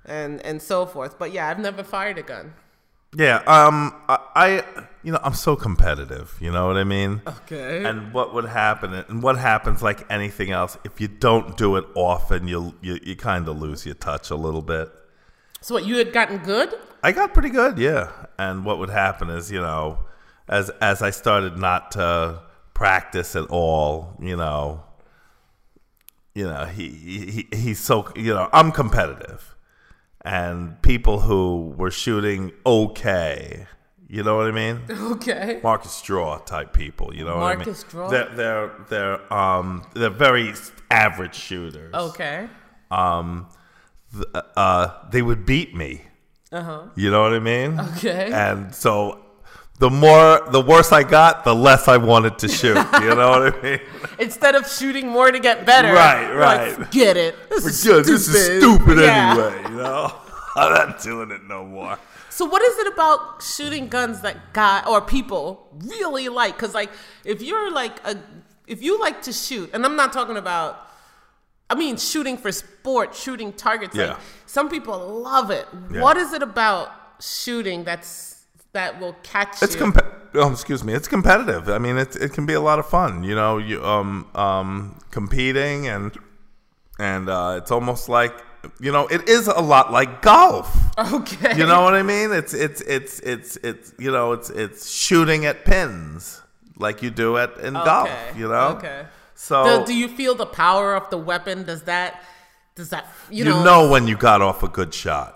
and 0.04 0.40
and 0.44 0.60
so 0.60 0.86
forth. 0.86 1.18
But 1.18 1.32
yeah, 1.32 1.48
I've 1.48 1.58
never 1.58 1.82
fired 1.84 2.18
a 2.18 2.22
gun. 2.22 2.54
Yeah. 3.16 3.36
Um. 3.46 3.94
I, 4.08 4.18
I. 4.34 4.64
You 5.02 5.12
know, 5.12 5.20
I'm 5.22 5.34
so 5.34 5.54
competitive. 5.56 6.36
You 6.40 6.50
know 6.50 6.66
what 6.66 6.76
I 6.76 6.84
mean? 6.84 7.22
Okay. 7.26 7.84
And 7.84 8.12
what 8.12 8.34
would 8.34 8.44
happen? 8.46 8.92
And 8.92 9.22
what 9.22 9.38
happens, 9.38 9.80
like 9.82 10.04
anything 10.10 10.50
else, 10.50 10.76
if 10.84 11.00
you 11.00 11.06
don't 11.08 11.56
do 11.56 11.76
it 11.76 11.84
often, 11.94 12.48
you'll 12.48 12.74
you, 12.82 12.98
you 13.02 13.14
kind 13.16 13.48
of 13.48 13.56
lose 13.58 13.86
your 13.86 13.94
touch 13.94 14.30
a 14.30 14.36
little 14.36 14.62
bit. 14.62 14.90
so 15.60 15.74
what 15.76 15.86
you 15.86 15.96
had 15.96 16.12
gotten 16.12 16.38
good? 16.38 16.74
I 17.04 17.12
got 17.12 17.32
pretty 17.32 17.50
good, 17.50 17.78
yeah. 17.78 18.10
And 18.36 18.64
what 18.64 18.78
would 18.80 18.90
happen 18.90 19.30
is, 19.30 19.50
you 19.52 19.60
know, 19.60 20.00
as 20.48 20.70
as 20.80 21.00
I 21.02 21.10
started 21.10 21.56
not 21.56 21.92
to 21.92 22.42
practice 22.76 23.34
at 23.34 23.46
all, 23.48 24.14
you 24.20 24.36
know, 24.36 24.82
you 26.34 26.44
know, 26.44 26.66
he, 26.66 26.88
he 27.50 27.56
he's 27.56 27.78
so 27.78 28.06
you 28.14 28.34
know, 28.34 28.50
I'm 28.52 28.70
competitive. 28.70 29.54
And 30.22 30.82
people 30.82 31.20
who 31.20 31.72
were 31.78 31.90
shooting 31.90 32.52
okay, 32.66 33.66
you 34.08 34.22
know 34.22 34.36
what 34.36 34.48
I 34.48 34.50
mean? 34.50 34.82
Okay. 34.90 35.60
Marcus 35.62 35.92
Straw 35.92 36.38
type 36.38 36.74
people, 36.74 37.14
you 37.14 37.24
know 37.24 37.38
Marcus 37.38 37.58
what 37.58 37.64
I 37.64 37.66
mean? 37.66 37.74
Straw? 37.74 38.08
They're 38.10 38.28
they're 38.34 38.70
they're 38.90 39.32
um 39.32 39.86
they're 39.94 40.10
very 40.10 40.52
average 40.90 41.34
shooters. 41.34 41.94
Okay. 41.94 42.46
Um 42.90 43.48
th- 44.12 44.44
uh 44.54 44.88
they 45.10 45.22
would 45.22 45.46
beat 45.46 45.74
me. 45.74 46.02
Uh 46.52 46.62
huh. 46.62 46.82
You 46.94 47.10
know 47.10 47.22
what 47.22 47.32
I 47.32 47.38
mean? 47.38 47.80
Okay. 47.96 48.30
And 48.32 48.74
so 48.74 49.25
the 49.78 49.90
more, 49.90 50.42
the 50.50 50.60
worse 50.60 50.90
I 50.92 51.02
got, 51.02 51.44
the 51.44 51.54
less 51.54 51.86
I 51.88 51.96
wanted 51.98 52.38
to 52.38 52.48
shoot. 52.48 52.76
You 53.02 53.14
know 53.14 53.30
what 53.30 53.54
I 53.54 53.62
mean? 53.62 53.80
Instead 54.18 54.54
of 54.54 54.66
shooting 54.68 55.08
more 55.08 55.30
to 55.30 55.38
get 55.38 55.66
better, 55.66 55.92
Right, 55.92 56.32
right. 56.32 56.78
Like, 56.78 56.90
Get 56.90 57.16
it? 57.16 57.34
This 57.50 57.64
We're 57.64 57.70
is 57.70 57.84
good. 57.84 58.04
This 58.06 58.28
is 58.28 58.44
stupid 58.60 58.98
Yeah. 58.98 59.30
anyway. 59.32 59.70
You 59.70 59.76
know, 59.82 60.12
I'm 60.56 60.72
not 60.72 61.02
doing 61.02 61.30
it 61.30 61.44
no 61.44 61.64
more. 61.64 61.98
So 62.30 62.44
what 62.44 62.60
is 62.62 62.78
it 62.78 62.92
about 62.92 63.42
shooting 63.42 63.88
guns 63.88 64.20
that 64.22 64.52
guy 64.52 64.82
or 64.86 65.00
people 65.00 65.68
really 65.84 66.28
like? 66.28 66.56
Because 66.56 66.74
like 66.74 66.90
if 67.24 67.40
you're 67.42 67.70
like 67.70 67.98
a 68.06 68.16
if 68.66 68.82
you 68.82 68.98
like 69.00 69.22
to 69.22 69.32
shoot, 69.32 69.70
and 69.72 69.84
I'm 69.86 69.96
not 69.96 70.12
talking 70.12 70.36
about, 70.36 70.86
I 71.70 71.74
mean 71.76 71.96
shooting 71.96 72.36
for 72.36 72.52
sport, 72.52 73.14
shooting 73.14 73.52
targets. 73.52 73.94
Yeah. 73.96 74.08
Like 74.08 74.16
some 74.46 74.68
people 74.68 74.98
love 75.22 75.50
it. 75.50 75.66
Yeah. 75.90 76.02
What 76.02 76.16
is 76.18 76.32
it 76.34 76.42
about 76.42 76.90
shooting 77.20 77.84
that's 77.84 78.35
that 78.76 79.00
will 79.00 79.16
catch 79.22 79.62
It's 79.62 79.74
you? 79.74 79.80
comp- 79.80 80.04
oh, 80.34 80.52
excuse 80.52 80.84
me. 80.84 80.92
It's 80.92 81.08
competitive. 81.08 81.68
I 81.68 81.78
mean, 81.78 81.96
it 82.04 82.14
it 82.16 82.32
can 82.36 82.46
be 82.46 82.54
a 82.54 82.60
lot 82.60 82.78
of 82.78 82.86
fun. 82.86 83.24
You 83.24 83.34
know, 83.34 83.58
you 83.58 83.84
um 83.84 84.10
um 84.34 84.98
competing 85.10 85.88
and 85.88 86.12
and 86.98 87.28
uh, 87.28 87.60
it's 87.60 87.70
almost 87.70 88.08
like 88.08 88.34
you 88.80 88.90
know, 88.92 89.06
it 89.06 89.28
is 89.28 89.46
a 89.46 89.60
lot 89.60 89.92
like 89.92 90.22
golf. 90.22 90.68
okay. 90.98 91.56
You 91.56 91.66
know 91.66 91.82
what 91.82 91.94
I 91.94 92.02
mean? 92.02 92.32
It's 92.32 92.54
it's 92.54 92.80
it's 92.82 93.20
it's 93.20 93.56
it's 93.68 93.92
you 93.98 94.10
know 94.10 94.32
it's 94.32 94.50
it's 94.50 94.90
shooting 94.90 95.46
at 95.46 95.64
pins 95.64 96.42
like 96.76 97.02
you 97.02 97.10
do 97.10 97.36
at 97.38 97.56
in 97.58 97.74
golf. 97.74 98.10
You 98.36 98.48
know. 98.48 98.76
Okay. 98.78 99.06
So 99.34 99.56
Do, 99.64 99.86
do 99.86 99.94
you 99.94 100.08
feel 100.08 100.34
the 100.34 100.46
power 100.46 100.94
of 100.94 101.08
the 101.10 101.18
weapon? 101.18 101.64
Does 101.64 101.82
that 101.82 102.22
does 102.74 102.88
that 102.90 103.06
you, 103.30 103.44
you 103.44 103.50
know? 103.50 103.64
know 103.64 103.90
when 103.90 104.06
you 104.06 104.16
got 104.16 104.42
off 104.42 104.62
a 104.62 104.68
good 104.68 104.92
shot. 104.92 105.35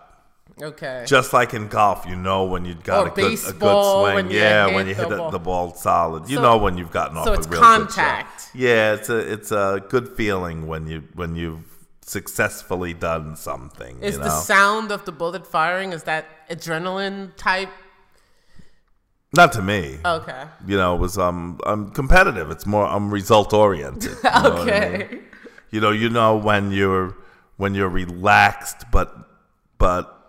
Okay. 0.62 1.04
Just 1.06 1.32
like 1.32 1.54
in 1.54 1.68
golf, 1.68 2.04
you 2.06 2.16
know 2.16 2.44
when 2.44 2.64
you've 2.64 2.82
got 2.82 3.06
a 3.06 3.10
good, 3.10 3.32
a 3.32 3.52
good 3.52 3.58
swing. 4.02 4.14
when 4.14 4.30
yeah, 4.30 4.66
when 4.74 4.86
you 4.86 4.94
hit 4.94 5.08
the, 5.08 5.16
ball. 5.16 5.30
the 5.30 5.38
ball 5.38 5.74
solid. 5.74 6.28
You 6.28 6.36
So- 6.36 6.42
know 6.42 6.56
when 6.58 6.76
you've 6.78 6.90
gotten 6.92 7.16
off 7.16 7.26
so 7.26 7.32
a 7.32 7.36
it's 7.38 7.46
real 7.48 7.60
good 7.60 7.66
contact. 7.66 8.50
Yeah, 8.54 8.94
it's 8.94 9.08
a 9.08 9.18
it's 9.32 9.52
a 9.52 9.82
good 9.88 10.08
feeling 10.16 10.66
when 10.66 10.86
you 10.86 11.04
when 11.14 11.34
you've 11.36 11.64
successfully 12.02 12.92
done 12.92 13.36
something. 13.36 13.98
is 14.02 14.16
you 14.16 14.22
the 14.22 14.30
sound 14.30 14.90
of 14.90 15.04
the 15.04 15.12
bullet 15.12 15.46
firing 15.46 15.92
is 15.92 16.02
that 16.04 16.26
adrenaline 16.50 17.30
type? 17.36 17.68
Not 19.32 19.52
to 19.52 19.62
me. 19.62 19.98
Okay. 20.04 20.44
You 20.66 20.76
know, 20.76 20.96
it 20.96 20.98
was 20.98 21.16
um 21.18 21.60
I'm 21.64 21.90
competitive. 21.90 22.50
It's 22.50 22.66
more 22.66 22.84
I'm 22.86 23.10
result 23.12 23.52
oriented. 23.52 24.16
Okay. 24.24 25.20
you 25.70 25.80
know 25.80 25.90
you 25.92 26.10
know 26.10 26.36
when 26.36 26.72
you're 26.72 27.16
when 27.56 27.74
you're 27.74 27.88
relaxed 27.88 28.84
but 28.90 29.14
but 29.78 30.19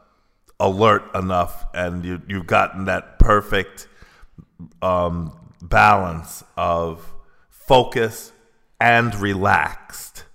alert 0.68 1.04
enough 1.16 1.66
and 1.74 2.06
you 2.06 2.22
you've 2.28 2.48
gotten 2.48 2.86
that 2.86 3.18
perfect 3.20 3.88
um 4.82 5.16
balance 5.62 6.44
of 6.58 7.14
focus 7.50 8.32
and 8.80 9.14
relaxed 9.16 10.26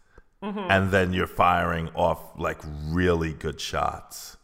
and 0.42 0.92
then 0.92 1.12
you're 1.12 1.26
firing 1.26 1.88
off 1.96 2.20
like 2.38 2.58
really 3.00 3.32
good 3.32 3.60
shots 3.60 4.36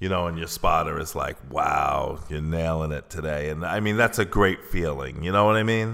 you 0.00 0.08
know 0.08 0.26
and 0.26 0.38
your 0.38 0.46
spotter 0.46 0.98
is 0.98 1.14
like 1.14 1.36
wow 1.50 2.18
you're 2.30 2.40
nailing 2.40 2.92
it 2.92 3.10
today 3.10 3.50
and 3.50 3.64
i 3.64 3.78
mean 3.78 3.96
that's 3.96 4.18
a 4.18 4.24
great 4.24 4.64
feeling 4.64 5.22
you 5.22 5.30
know 5.30 5.44
what 5.44 5.56
i 5.56 5.62
mean 5.62 5.92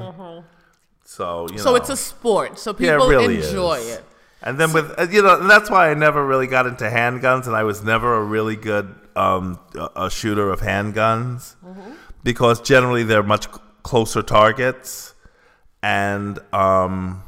so 1.05 1.49
you 1.51 1.59
So 1.59 1.71
know. 1.71 1.77
it's 1.77 1.91
a 1.91 1.97
sport. 1.97 2.59
So 2.59 2.71
Yeah, 2.79 2.93
people 2.93 3.07
it 3.07 3.11
really 3.17 3.37
enjoy 3.37 3.79
is. 3.79 3.89
it. 3.97 4.05
And 4.43 4.59
then 4.59 4.73
with 4.73 4.93
uh, 4.99 5.07
you 5.11 5.23
know, 5.23 5.41
and 5.41 5.51
that's 5.51 5.69
why 5.71 5.91
I 5.91 5.95
never 5.95 6.25
really 6.25 6.47
got 6.47 6.67
into 6.67 6.85
handguns, 6.85 7.47
and 7.47 7.55
I 7.55 7.63
was 7.65 7.83
never 7.83 8.15
a 8.17 8.25
really 8.25 8.57
good 8.57 8.95
um, 9.17 9.59
a 9.75 10.05
a 10.07 10.11
shooter 10.11 10.51
of 10.51 10.61
handguns 10.61 11.57
Mm-hmm. 11.65 11.93
because 12.25 12.61
generally 12.61 13.03
they're 13.03 13.23
much 13.23 13.45
c- 13.53 13.61
closer 13.83 14.23
targets, 14.23 15.15
and 15.83 16.39
um, 16.55 17.23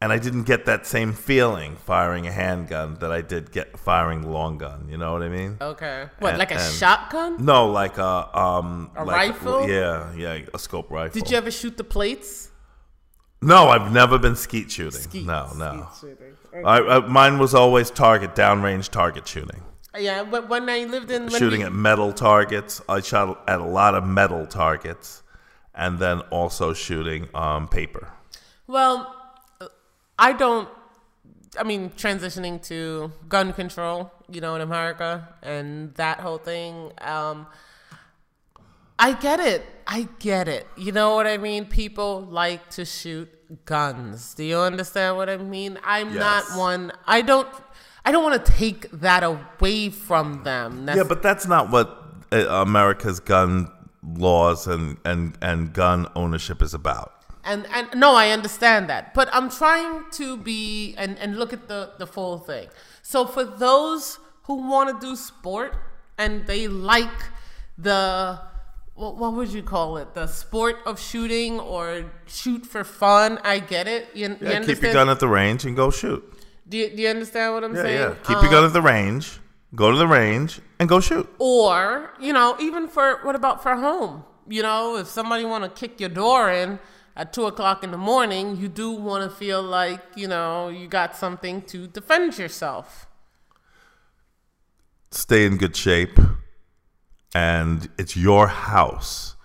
and 0.00 0.12
I 0.12 0.18
didn't 0.18 0.44
get 0.44 0.64
that 0.64 0.86
same 0.86 1.12
feeling 1.12 1.76
firing 1.76 2.26
a 2.26 2.32
handgun 2.32 2.94
that 3.00 3.12
I 3.12 3.20
did 3.20 3.52
get 3.52 3.78
firing 3.78 4.24
a 4.24 4.30
long 4.30 4.56
gun. 4.56 4.88
You 4.88 4.96
know 4.96 5.12
what 5.12 5.22
I 5.22 5.28
mean? 5.28 5.58
Okay. 5.60 6.06
What, 6.20 6.30
And- 6.30 6.38
like 6.38 6.52
a 6.52 6.58
shotgun? 6.58 7.44
No, 7.44 7.68
like 7.70 7.98
a 7.98 8.38
um, 8.38 8.90
A 8.96 9.04
like 9.04 9.14
rifle? 9.32 9.68
Yeah, 9.68 10.10
yeah, 10.14 10.38
a 10.54 10.58
scope 10.58 10.90
rifle. 10.90 11.20
Did 11.20 11.30
you 11.30 11.36
ever 11.36 11.50
shoot 11.50 11.76
the 11.76 11.84
plates? 11.84 12.48
No, 13.42 13.68
I've 13.68 13.90
never 13.92 14.18
been 14.18 14.36
skeet 14.36 14.70
shooting. 14.70 15.00
Skeet- 15.00 15.26
no, 15.26 15.50
no. 15.56 15.88
skeet 15.94 16.10
shooting. 16.10 16.29
I, 16.54 16.78
I, 16.80 16.98
mine 17.06 17.38
was 17.38 17.54
always 17.54 17.90
target, 17.90 18.34
downrange 18.34 18.88
target 18.88 19.26
shooting. 19.26 19.62
Yeah, 19.98 20.24
but 20.24 20.48
when 20.48 20.68
I 20.68 20.84
lived 20.84 21.10
in 21.10 21.22
when 21.26 21.30
shooting 21.38 21.60
we- 21.60 21.66
at 21.66 21.72
metal 21.72 22.12
targets. 22.12 22.80
I 22.88 23.00
shot 23.00 23.42
at 23.48 23.60
a 23.60 23.64
lot 23.64 23.94
of 23.94 24.04
metal 24.04 24.46
targets, 24.46 25.22
and 25.74 25.98
then 25.98 26.20
also 26.30 26.72
shooting 26.72 27.28
um, 27.34 27.68
paper. 27.68 28.08
Well, 28.66 29.14
I 30.18 30.32
don't 30.32 30.68
I 31.58 31.64
mean, 31.64 31.90
transitioning 31.90 32.62
to 32.66 33.12
gun 33.28 33.52
control, 33.52 34.12
you 34.28 34.40
know, 34.40 34.54
in 34.54 34.60
America 34.60 35.28
and 35.42 35.92
that 35.94 36.20
whole 36.20 36.38
thing. 36.38 36.92
Um, 37.00 37.46
I 38.98 39.12
get 39.14 39.40
it. 39.40 39.64
I 39.92 40.06
get 40.20 40.46
it. 40.46 40.66
You 40.76 40.92
know 40.92 41.16
what 41.16 41.26
I 41.26 41.36
mean? 41.36 41.64
People 41.66 42.20
like 42.22 42.62
to 42.76 42.84
shoot 42.84 43.28
guns. 43.64 44.34
Do 44.34 44.44
you 44.44 44.58
understand 44.58 45.16
what 45.16 45.28
I 45.28 45.36
mean? 45.36 45.78
I'm 45.84 46.10
Yes. 46.14 46.18
not 46.48 46.58
one. 46.58 46.92
I 47.06 47.22
don't. 47.22 47.48
I 48.04 48.12
don't 48.12 48.22
want 48.28 48.36
to 48.46 48.52
take 48.52 48.82
that 49.06 49.22
away 49.24 49.90
from 49.90 50.44
them. 50.44 50.88
Yeah, 50.88 51.02
but 51.12 51.22
that's 51.22 51.46
not 51.54 51.70
what 51.70 51.88
uh, 52.32 52.36
America's 52.68 53.18
gun 53.20 53.70
laws 54.02 54.66
and, 54.66 54.96
and, 55.04 55.36
and 55.42 55.72
gun 55.74 56.06
ownership 56.14 56.62
is 56.62 56.72
about. 56.72 57.08
and 57.44 57.66
and 57.76 57.86
no, 58.04 58.10
I 58.14 58.26
understand 58.38 58.88
that, 58.92 59.12
but 59.18 59.28
I'm 59.36 59.48
trying 59.50 60.04
to 60.20 60.36
be 60.50 60.94
and 61.02 61.18
and 61.22 61.30
look 61.40 61.52
at 61.58 61.62
the 61.72 61.80
the 62.02 62.06
full 62.06 62.36
thing. 62.50 62.68
So 63.02 63.18
for 63.34 63.44
those 63.66 64.18
who 64.46 64.54
want 64.72 64.86
to 64.92 64.96
do 65.06 65.12
sport 65.16 65.72
and 66.22 66.46
they 66.46 66.62
like 66.68 67.18
the 67.88 68.38
what, 69.00 69.16
what 69.16 69.32
would 69.34 69.50
you 69.58 69.62
call 69.62 69.96
it? 69.96 70.14
The 70.14 70.26
sport 70.26 70.76
of 70.86 71.00
shooting 71.00 71.58
or 71.58 71.84
shoot 72.26 72.62
for 72.66 72.84
fun. 72.84 73.38
I 73.42 73.58
get 73.58 73.86
it. 73.88 74.08
You, 74.14 74.28
you 74.28 74.36
Yeah, 74.40 74.60
keep 74.68 74.80
your 74.82 74.92
gun 74.92 75.08
at 75.08 75.20
the 75.20 75.28
range 75.28 75.64
and 75.64 75.74
go 75.82 75.90
shoot. 75.90 76.22
do, 76.68 76.76
you, 76.76 76.86
do 76.94 77.02
you 77.02 77.08
understand 77.08 77.54
what 77.54 77.64
I'm 77.64 77.74
Yeah, 77.74 77.82
saying? 77.82 77.98
yeah. 78.00 78.14
Keep 78.28 78.42
your 78.44 78.50
gun 78.56 78.64
Um, 78.64 78.70
at 78.70 78.72
the 78.78 78.82
range, 78.94 79.40
go 79.74 79.90
to 79.90 79.98
the 80.04 80.06
range, 80.20 80.60
and 80.78 80.88
go 80.88 81.00
shoot. 81.00 81.26
or 81.38 82.10
you 82.20 82.32
know 82.32 82.56
even 82.60 82.88
for 82.88 83.06
what 83.24 83.34
about 83.40 83.56
for 83.64 83.74
home 83.88 84.14
you 84.56 84.62
know 84.62 84.96
if 85.02 85.06
somebody 85.18 85.44
want 85.44 85.62
to 85.64 85.70
kick 85.80 85.92
your 86.00 86.08
door 86.22 86.50
in 86.62 86.78
at 87.20 87.32
two 87.36 87.44
o'clock 87.50 87.78
in 87.86 87.90
the 87.96 88.02
morning 88.12 88.44
you 88.62 88.68
do 88.82 88.88
want 89.08 89.22
to 89.28 89.30
feel 89.42 89.62
like 89.80 90.00
you 90.22 90.26
know 90.34 90.68
you 90.78 90.86
got 91.00 91.10
something 91.24 91.56
to 91.72 91.78
defend 91.98 92.38
yourself 92.42 93.06
Stay 95.12 95.44
in 95.44 95.56
good 95.56 95.74
shape, 95.76 96.16
and 97.34 97.88
it's 97.98 98.16
your 98.16 98.48
house, 98.48 99.36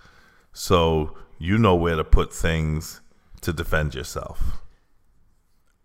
so 0.53 1.15
you 1.37 1.57
know 1.57 1.75
where 1.75 1.95
to 1.95 2.03
put 2.03 2.33
things 2.33 3.01
to 3.41 3.51
defend 3.53 3.93
yourself. 3.95 4.39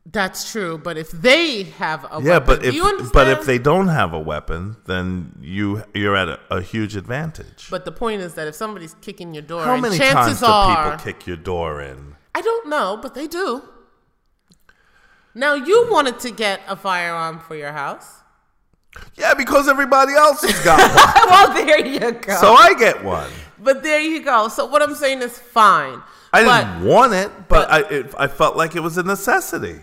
that's 0.06 0.50
true 0.50 0.78
but 0.78 0.96
if 0.96 1.10
they 1.10 1.64
have 1.64 2.04
a 2.10 2.20
Yeah, 2.22 2.38
weapon, 2.38 2.46
but 2.46 2.64
if 2.64 2.74
you 2.74 2.84
understand? 2.84 3.12
but 3.12 3.28
if 3.28 3.44
they 3.44 3.58
don't 3.58 3.88
have 3.88 4.14
a 4.14 4.18
weapon, 4.18 4.76
then 4.86 5.34
you 5.40 5.84
you're 5.94 6.16
at 6.16 6.28
a, 6.28 6.38
a 6.50 6.60
huge 6.62 6.96
advantage. 6.96 7.68
but 7.70 7.84
the 7.84 7.92
point 7.92 8.22
is 8.22 8.32
that 8.34 8.48
if 8.48 8.54
somebody's 8.54 8.94
kicking 9.02 9.34
your 9.34 9.42
door 9.42 9.62
How 9.64 9.76
many 9.76 9.98
chances 9.98 10.40
times 10.40 10.40
do 10.40 10.46
are 10.46 10.90
people 10.96 11.04
kick 11.04 11.26
your 11.26 11.36
door 11.36 11.82
in? 11.82 12.16
i 12.34 12.40
don't 12.40 12.66
know 12.68 12.96
but 13.02 13.12
they 13.14 13.26
do 13.26 13.62
now 15.34 15.54
you 15.54 15.86
wanted 15.90 16.18
to 16.20 16.30
get 16.30 16.60
a 16.66 16.76
firearm 16.76 17.38
for 17.38 17.54
your 17.54 17.72
house 17.72 18.19
Yeah, 19.16 19.34
because 19.34 19.68
everybody 19.68 20.14
else 20.14 20.42
has 20.42 20.58
got 20.64 20.78
one, 20.80 21.28
well 21.30 21.66
there 21.66 21.86
you 21.86 22.12
go 22.12 22.34
so 22.36 22.54
I 22.54 22.74
get 22.74 23.04
one. 23.04 23.30
but 23.58 23.82
there 23.82 24.00
you 24.00 24.22
go 24.22 24.48
so 24.48 24.66
what 24.66 24.82
i'm 24.82 24.94
saying 24.94 25.22
is 25.22 25.38
fine 25.38 26.02
I 26.32 26.44
but 26.44 26.64
didn't 26.64 26.84
want 26.88 27.12
it, 27.12 27.30
but, 27.48 27.70
I 27.70 27.80
it, 27.88 28.14
I 28.16 28.26
felt 28.28 28.56
like 28.56 28.74
it 28.76 28.80
was 28.80 28.96
a 28.98 29.02
necessity. 29.02 29.80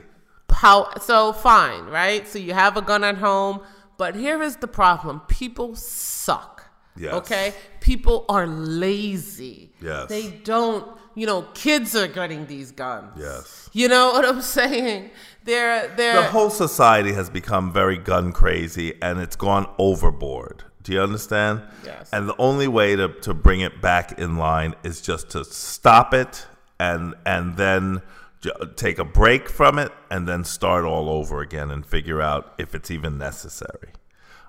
how 0.51 0.93
so 0.99 1.31
fine 1.33 1.85
right 1.85 2.27
so 2.27 2.37
you 2.39 2.53
have 2.53 2.75
a 2.77 2.81
gun 2.81 3.03
at 3.03 3.17
home 3.17 3.61
but 3.97 4.15
here 4.15 4.41
is 4.43 4.57
the 4.57 4.67
problem 4.67 5.21
people 5.27 5.75
suck 5.75 6.63
Yes. 6.99 7.13
okay 7.13 7.53
people 7.79 8.25
are 8.27 8.47
lazy 8.47 9.71
Yes. 9.81 10.09
they 10.09 10.31
don't 10.31 10.96
you 11.17 11.25
know 11.25 11.41
kids 11.53 11.95
are 11.95 12.07
getting 12.19 12.45
these 12.47 12.71
guns 12.71 13.11
Yes. 13.17 13.69
you 13.73 13.87
know 13.93 14.05
what 14.13 14.23
i'm 14.25 14.41
saying 14.41 15.09
they're 15.47 15.87
they're 15.95 16.21
The 16.21 16.27
whole 16.37 16.49
society 16.49 17.13
has 17.13 17.29
become 17.29 17.71
very 17.71 17.97
gun 17.97 18.33
crazy 18.33 18.93
and 19.01 19.17
it's 19.25 19.37
gone 19.37 19.65
overboard. 19.77 20.65
Do 20.83 20.91
you 20.91 21.01
understand? 21.01 21.61
Yes. 21.85 22.09
And 22.11 22.27
the 22.27 22.35
only 22.37 22.67
way 22.67 22.97
to, 22.97 23.07
to 23.21 23.33
bring 23.33 23.61
it 23.61 23.81
back 23.81 24.19
in 24.19 24.35
line 24.37 24.75
is 24.83 24.99
just 24.99 25.29
to 25.31 25.45
stop 25.45 26.13
it 26.13 26.45
and 26.79 27.15
and 27.25 27.55
then 27.55 28.01
j- 28.41 28.51
take 28.75 28.99
a 28.99 29.05
break 29.05 29.47
from 29.47 29.79
it 29.79 29.91
and 30.11 30.27
then 30.27 30.43
start 30.43 30.83
all 30.83 31.07
over 31.09 31.39
again 31.39 31.71
and 31.71 31.85
figure 31.85 32.21
out 32.21 32.53
if 32.57 32.75
it's 32.75 32.91
even 32.91 33.17
necessary. 33.17 33.91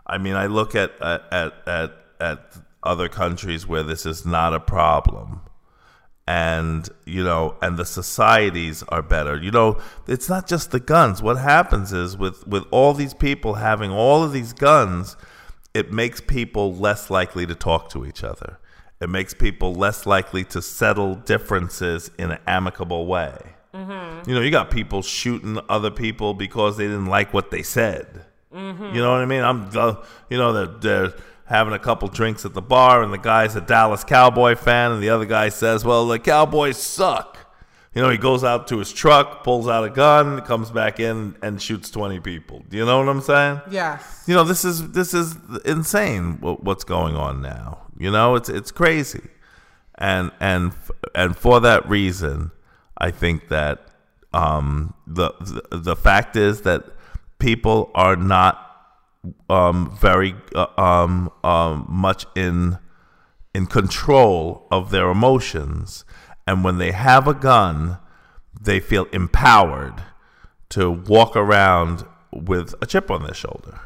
I 0.04 0.18
mean, 0.18 0.34
I 0.34 0.46
look 0.46 0.74
at 0.74 0.90
at 1.00 1.22
at 1.32 1.52
at, 1.68 1.90
at 2.20 2.56
other 2.82 3.08
countries 3.08 3.68
where 3.68 3.84
this 3.84 4.04
is 4.04 4.26
not 4.26 4.52
a 4.52 4.60
problem 4.60 5.42
and 6.28 6.90
you 7.06 7.24
know 7.24 7.56
and 7.62 7.78
the 7.78 7.86
societies 7.86 8.82
are 8.90 9.00
better. 9.00 9.36
You 9.42 9.50
know 9.50 9.80
it's 10.06 10.28
not 10.28 10.46
just 10.46 10.70
the 10.72 10.78
guns. 10.78 11.22
What 11.22 11.38
happens 11.38 11.90
is 11.90 12.18
with 12.18 12.46
with 12.46 12.64
all 12.70 12.92
these 12.92 13.14
people 13.14 13.54
having 13.54 13.90
all 13.90 14.22
of 14.22 14.32
these 14.32 14.52
guns 14.52 15.16
it 15.72 15.90
makes 15.92 16.20
people 16.20 16.74
less 16.74 17.08
likely 17.08 17.46
to 17.46 17.54
talk 17.54 17.88
to 17.90 18.04
each 18.04 18.22
other. 18.22 18.58
It 19.00 19.08
makes 19.08 19.32
people 19.32 19.74
less 19.74 20.06
likely 20.06 20.44
to 20.44 20.60
settle 20.60 21.14
differences 21.14 22.10
in 22.18 22.30
an 22.32 22.40
amicable 22.46 23.06
way. 23.06 23.38
You 24.26 24.34
know 24.34 24.42
you 24.42 24.50
got 24.50 24.70
people 24.70 25.00
shooting 25.00 25.58
other 25.70 25.90
people 25.90 26.34
because 26.34 26.76
they 26.76 26.84
didn't 26.84 27.06
like 27.06 27.32
what 27.32 27.50
they 27.50 27.62
said. 27.62 28.26
You 28.94 29.00
know 29.00 29.12
what 29.12 29.20
I 29.20 29.26
mean? 29.26 29.42
I'm, 29.42 29.68
uh, 29.74 29.94
you 30.30 30.38
know, 30.38 30.52
they're, 30.52 30.66
they're 30.66 31.12
having 31.48 31.72
a 31.72 31.78
couple 31.78 32.08
drinks 32.08 32.44
at 32.44 32.54
the 32.54 32.62
bar, 32.62 33.02
and 33.02 33.12
the 33.12 33.18
guy's 33.18 33.56
a 33.56 33.60
Dallas 33.60 34.04
Cowboy 34.04 34.54
fan, 34.54 34.92
and 34.92 35.02
the 35.02 35.10
other 35.10 35.24
guy 35.24 35.48
says, 35.48 35.84
"Well, 35.84 36.06
the 36.06 36.18
Cowboys 36.18 36.76
suck." 36.76 37.36
You 37.94 38.02
know, 38.02 38.10
he 38.10 38.18
goes 38.18 38.44
out 38.44 38.68
to 38.68 38.78
his 38.78 38.92
truck, 38.92 39.42
pulls 39.42 39.66
out 39.66 39.82
a 39.82 39.90
gun, 39.90 40.42
comes 40.42 40.70
back 40.70 41.00
in, 41.00 41.36
and 41.42 41.60
shoots 41.60 41.90
twenty 41.90 42.20
people. 42.20 42.62
Do 42.68 42.76
you 42.76 42.84
know 42.84 42.98
what 42.98 43.08
I'm 43.08 43.22
saying? 43.22 43.62
yes 43.70 44.24
You 44.26 44.34
know, 44.34 44.44
this 44.44 44.64
is 44.64 44.92
this 44.92 45.14
is 45.14 45.36
insane. 45.64 46.38
What's 46.40 46.84
going 46.84 47.16
on 47.16 47.42
now? 47.42 47.86
You 47.98 48.10
know, 48.10 48.36
it's 48.36 48.48
it's 48.48 48.70
crazy, 48.70 49.26
and 49.96 50.30
and 50.38 50.72
and 51.14 51.36
for 51.36 51.60
that 51.60 51.88
reason, 51.88 52.52
I 52.98 53.10
think 53.10 53.48
that 53.48 53.88
um, 54.32 54.94
the, 55.06 55.32
the 55.40 55.78
the 55.78 55.96
fact 55.96 56.36
is 56.36 56.60
that 56.62 56.84
people 57.38 57.90
are 57.94 58.16
not 58.16 58.67
um, 59.48 59.96
very 60.00 60.34
uh, 60.54 60.66
um, 60.76 61.30
um, 61.44 61.86
much 61.88 62.26
in 62.34 62.78
in 63.54 63.66
control 63.66 64.66
of 64.70 64.90
their 64.90 65.10
emotions, 65.10 66.04
and 66.46 66.62
when 66.62 66.78
they 66.78 66.92
have 66.92 67.26
a 67.26 67.34
gun, 67.34 67.98
they 68.60 68.78
feel 68.80 69.06
empowered 69.12 70.02
to 70.70 70.90
walk 70.90 71.34
around 71.34 72.04
with 72.30 72.74
a 72.82 72.86
chip 72.86 73.10
on 73.10 73.22
their 73.22 73.34
shoulder. 73.34 73.80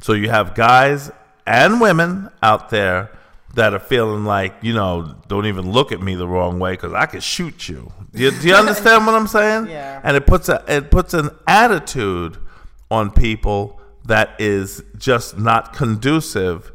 So 0.00 0.12
you 0.12 0.30
have 0.30 0.54
guys 0.54 1.10
and 1.46 1.80
women 1.80 2.30
out 2.42 2.70
there 2.70 3.10
that 3.54 3.72
are 3.72 3.80
feeling 3.80 4.24
like, 4.24 4.54
you 4.62 4.74
know, 4.74 5.16
don't 5.28 5.46
even 5.46 5.70
look 5.72 5.90
at 5.90 6.00
me 6.00 6.14
the 6.14 6.28
wrong 6.28 6.58
way 6.58 6.72
because 6.72 6.92
I 6.92 7.06
could 7.06 7.22
shoot 7.22 7.68
you. 7.68 7.90
Do 8.12 8.22
you, 8.22 8.30
do 8.30 8.48
you 8.48 8.54
understand 8.54 9.06
what 9.06 9.14
I'm 9.14 9.26
saying? 9.26 9.66
Yeah. 9.76 10.00
And 10.04 10.16
it 10.16 10.26
puts 10.26 10.48
a 10.48 10.62
it 10.68 10.90
puts 10.90 11.14
an 11.14 11.30
attitude 11.46 12.36
on 12.90 13.10
people 13.10 13.75
that 14.06 14.40
is 14.40 14.82
just 14.96 15.38
not 15.38 15.72
conducive 15.72 16.72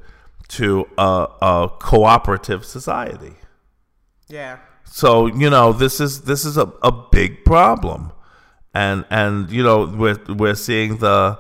to 0.50 0.88
a, 0.98 1.28
a 1.42 1.70
cooperative 1.80 2.66
society. 2.66 3.34
yeah. 4.28 4.58
So 4.86 5.28
you 5.28 5.50
know 5.50 5.72
this 5.72 6.02
is 6.02 6.22
this 6.24 6.44
is 6.44 6.58
a, 6.58 6.64
a 6.84 6.92
big 6.92 7.46
problem, 7.46 8.12
and 8.74 9.06
and 9.10 9.50
you 9.50 9.64
know 9.64 9.86
we're 9.86 10.20
we're 10.28 10.56
seeing 10.56 10.98
the 10.98 11.40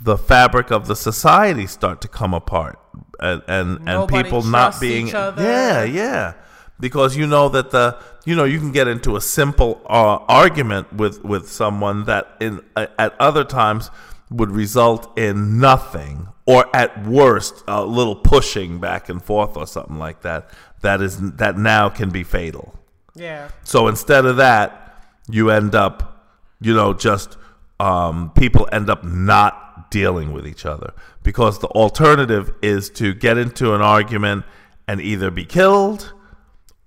the 0.00 0.16
fabric 0.16 0.70
of 0.70 0.86
the 0.86 0.94
society 0.94 1.66
start 1.66 2.00
to 2.02 2.08
come 2.08 2.32
apart, 2.32 2.78
and 3.18 3.42
and, 3.48 3.88
and 3.88 4.08
people 4.08 4.42
not 4.42 4.80
being 4.80 5.08
yeah 5.08 5.82
yeah. 5.82 6.34
Because 6.78 7.16
you 7.16 7.26
know 7.26 7.48
that 7.48 7.72
the 7.72 7.98
you 8.24 8.36
know 8.36 8.44
you 8.44 8.58
can 8.60 8.70
get 8.70 8.86
into 8.86 9.16
a 9.16 9.20
simple 9.20 9.80
uh, 9.86 10.18
argument 10.28 10.92
with 10.92 11.24
with 11.24 11.48
someone 11.48 12.04
that 12.04 12.36
in 12.40 12.60
uh, 12.76 12.86
at 13.00 13.20
other 13.20 13.42
times 13.42 13.90
would 14.32 14.50
result 14.50 15.16
in 15.18 15.58
nothing 15.58 16.28
or 16.46 16.74
at 16.74 17.06
worst 17.06 17.62
a 17.68 17.84
little 17.84 18.16
pushing 18.16 18.80
back 18.80 19.08
and 19.08 19.22
forth 19.22 19.56
or 19.56 19.66
something 19.66 19.98
like 19.98 20.22
that 20.22 20.50
that 20.82 21.00
is 21.00 21.32
that 21.32 21.56
now 21.56 21.88
can 21.88 22.10
be 22.10 22.22
fatal. 22.22 22.74
Yeah. 23.14 23.50
So 23.64 23.88
instead 23.88 24.26
of 24.26 24.36
that, 24.36 25.04
you 25.28 25.50
end 25.50 25.74
up, 25.74 26.26
you 26.60 26.74
know, 26.74 26.92
just 26.92 27.38
um, 27.80 28.30
people 28.34 28.68
end 28.70 28.90
up 28.90 29.04
not 29.04 29.90
dealing 29.90 30.32
with 30.32 30.46
each 30.46 30.66
other. 30.66 30.92
Because 31.22 31.60
the 31.60 31.68
alternative 31.68 32.52
is 32.62 32.90
to 32.90 33.14
get 33.14 33.38
into 33.38 33.74
an 33.74 33.80
argument 33.80 34.44
and 34.88 35.00
either 35.00 35.30
be 35.30 35.44
killed 35.44 36.12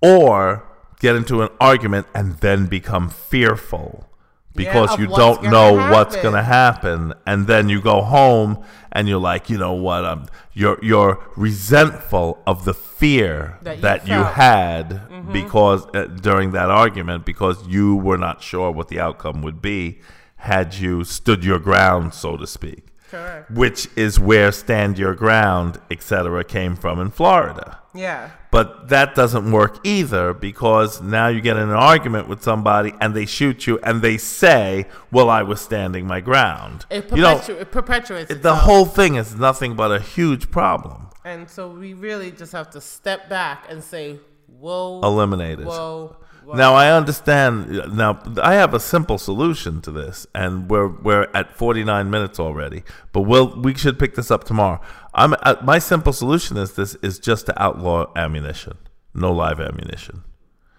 or 0.02 0.64
get 1.00 1.16
into 1.16 1.42
an 1.42 1.48
argument 1.60 2.06
and 2.14 2.36
then 2.38 2.66
become 2.66 3.08
fearful 3.08 4.08
because 4.56 4.92
of 4.94 5.00
you 5.00 5.06
don't 5.08 5.42
know 5.44 5.74
what's 5.92 6.16
going 6.16 6.34
to 6.34 6.42
happen 6.42 7.12
and 7.26 7.46
then 7.46 7.68
you 7.68 7.80
go 7.80 8.02
home 8.02 8.62
and 8.92 9.08
you're 9.08 9.20
like 9.20 9.50
you 9.50 9.58
know 9.58 9.72
what 9.72 10.04
um, 10.04 10.26
you're 10.54 10.78
you're 10.82 11.22
resentful 11.36 12.42
of 12.46 12.64
the 12.64 12.74
fear 12.74 13.58
That 13.62 13.80
that 13.82 14.06
you 14.06 14.14
you, 14.14 14.22
felt. 14.22 14.34
had 14.34 15.32
because 15.32 15.86
uh, 15.94 16.06
during 16.06 16.52
that 16.52 16.70
argument 16.70 17.24
because 17.24 17.66
you 17.66 17.96
were 17.96 18.18
not 18.18 18.42
sure 18.42 18.70
what 18.70 18.88
the 18.88 18.98
outcome 19.00 19.42
would 19.42 19.60
be 19.60 20.00
had 20.36 20.74
you 20.74 21.02
stood 21.04 21.44
your 21.44 21.58
ground, 21.58 22.14
so 22.14 22.36
to 22.36 22.46
speak. 22.46 22.88
Correct. 23.10 23.50
Which 23.50 23.88
is 23.96 24.18
where 24.18 24.52
stand 24.52 24.98
your 24.98 25.14
ground, 25.14 25.78
etc., 25.90 26.44
came 26.44 26.76
from 26.76 27.00
in 27.00 27.10
Florida. 27.10 27.78
Yeah. 27.94 28.30
But 28.50 28.88
that 28.88 29.14
doesn't 29.14 29.50
work 29.50 29.78
either 29.84 30.34
because 30.34 31.00
now 31.00 31.28
you 31.28 31.40
get 31.40 31.56
in 31.56 31.64
an 31.64 31.70
argument 31.70 32.28
with 32.28 32.42
somebody 32.42 32.92
and 33.00 33.14
they 33.14 33.26
shoot 33.26 33.66
you 33.66 33.78
and 33.82 34.02
they 34.02 34.18
say, 34.18 34.86
"Well, 35.10 35.30
I 35.30 35.42
was 35.42 35.60
standing 35.60 36.06
my 36.06 36.20
ground." 36.20 36.84
It, 36.90 37.10
you 37.10 37.22
know, 37.22 37.40
it 37.48 37.70
perpetuates 37.70 38.34
the 38.34 38.54
whole 38.54 38.84
thing 38.84 39.14
is 39.14 39.34
nothing 39.34 39.76
but 39.76 39.90
a 39.90 40.00
huge 40.00 40.50
problem. 40.50 41.08
And 41.24 41.50
so 41.50 41.68
we 41.68 41.92
really 41.92 42.30
just 42.30 42.52
have 42.52 42.70
to 42.70 42.80
step 42.80 43.28
back 43.28 43.64
and 43.68 43.82
say, 43.82 44.20
whoa. 44.46 45.00
Eliminate 45.02 45.58
it. 45.58 45.66
Whoa. 45.66 46.16
Whoa. 46.46 46.54
Now 46.54 46.74
I 46.74 46.90
understand. 46.90 47.68
Now 47.94 48.22
I 48.42 48.54
have 48.54 48.72
a 48.74 48.80
simple 48.80 49.18
solution 49.18 49.80
to 49.82 49.90
this, 49.90 50.26
and 50.34 50.70
we're 50.70 50.88
we're 50.88 51.28
at 51.34 51.52
49 51.52 52.10
minutes 52.10 52.38
already. 52.38 52.84
But 53.12 53.22
we'll 53.22 53.60
we 53.60 53.74
should 53.74 53.98
pick 53.98 54.14
this 54.14 54.30
up 54.30 54.44
tomorrow. 54.44 54.80
I'm 55.14 55.34
uh, 55.42 55.56
my 55.62 55.78
simple 55.78 56.12
solution 56.12 56.56
is 56.56 56.74
this 56.74 56.94
is 56.96 57.18
just 57.18 57.46
to 57.46 57.62
outlaw 57.62 58.12
ammunition, 58.16 58.78
no 59.14 59.32
live 59.32 59.60
ammunition. 59.60 60.22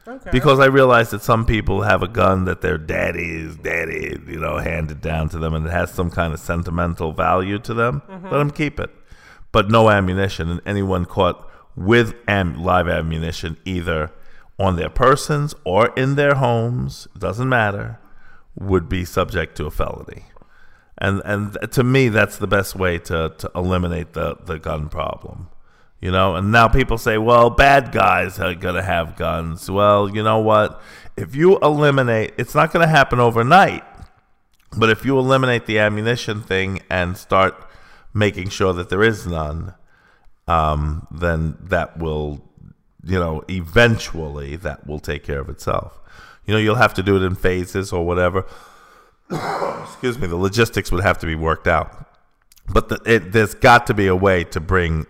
Okay. 0.07 0.29
Because 0.31 0.59
I 0.61 0.67
realize 0.67 1.09
that 1.09 1.21
some 1.21 1.45
people 1.45 1.81
have 1.81 2.01
a 2.01 2.07
gun 2.07 2.45
that 2.45 2.61
their 2.61 2.77
daddy's 2.77 3.57
daddy, 3.57 4.17
you 4.25 4.39
know, 4.39 4.57
handed 4.57 5.01
down 5.01 5.27
to 5.29 5.37
them, 5.37 5.53
and 5.53 5.67
it 5.67 5.71
has 5.71 5.91
some 5.91 6.09
kind 6.09 6.33
of 6.33 6.39
sentimental 6.39 7.11
value 7.11 7.59
to 7.59 7.73
them. 7.73 8.01
Let 8.07 8.37
them 8.37 8.51
keep 8.51 8.79
it, 8.79 8.89
but 9.51 9.69
no 9.69 9.89
ammunition. 9.89 10.49
And 10.49 10.61
anyone 10.65 11.03
caught 11.03 11.45
with 11.75 12.15
am- 12.25 12.63
live 12.63 12.87
ammunition, 12.87 13.57
either 13.65 14.11
on 14.59 14.75
their 14.75 14.89
persons 14.89 15.53
or 15.63 15.93
in 15.95 16.15
their 16.15 16.35
homes, 16.35 17.07
doesn't 17.17 17.49
matter, 17.49 17.99
would 18.55 18.89
be 18.89 19.05
subject 19.05 19.55
to 19.57 19.65
a 19.65 19.71
felony. 19.71 20.25
And 20.97 21.21
and 21.25 21.57
to 21.71 21.83
me, 21.83 22.09
that's 22.09 22.37
the 22.37 22.47
best 22.47 22.75
way 22.75 22.97
to, 22.99 23.33
to 23.37 23.51
eliminate 23.53 24.13
the, 24.13 24.35
the 24.35 24.57
gun 24.57 24.89
problem. 24.89 25.49
You 26.01 26.11
know, 26.11 26.35
and 26.35 26.51
now 26.51 26.67
people 26.67 26.97
say, 26.97 27.17
well, 27.17 27.49
bad 27.49 27.91
guys 27.91 28.39
are 28.39 28.53
going 28.53 28.75
to 28.75 28.83
have 28.83 29.15
guns. 29.15 29.69
Well, 29.69 30.07
you 30.07 30.21
know 30.21 30.39
what? 30.39 30.79
If 31.15 31.35
you 31.35 31.57
eliminate, 31.59 32.33
it's 32.37 32.53
not 32.53 32.71
going 32.71 32.85
to 32.85 32.89
happen 32.89 33.19
overnight, 33.19 33.83
but 34.77 34.91
if 34.91 35.05
you 35.05 35.17
eliminate 35.17 35.65
the 35.65 35.79
ammunition 35.79 36.41
thing 36.41 36.81
and 36.89 37.17
start 37.17 37.55
making 38.13 38.49
sure 38.49 38.73
that 38.73 38.89
there 38.89 39.03
is 39.03 39.25
none, 39.25 39.73
um, 40.47 41.07
then 41.09 41.57
that 41.61 41.97
will, 41.97 42.46
you 43.07 43.19
know, 43.19 43.43
eventually 43.49 44.55
that 44.57 44.85
will 44.85 44.99
take 44.99 45.23
care 45.23 45.39
of 45.39 45.49
itself. 45.49 45.99
You 46.45 46.53
know, 46.53 46.59
you'll 46.59 46.75
have 46.75 46.93
to 46.95 47.03
do 47.03 47.15
it 47.15 47.23
in 47.23 47.35
phases 47.35 47.91
or 47.91 48.05
whatever. 48.05 48.45
Excuse 49.31 50.19
me, 50.19 50.27
the 50.27 50.35
logistics 50.35 50.91
would 50.91 51.03
have 51.03 51.17
to 51.19 51.25
be 51.25 51.35
worked 51.35 51.67
out 51.67 52.07
but 52.69 52.89
the, 52.89 53.01
it, 53.05 53.31
there's 53.31 53.53
got 53.53 53.87
to 53.87 53.93
be 53.93 54.07
a 54.07 54.15
way 54.15 54.43
to 54.43 54.59
bring 54.59 55.05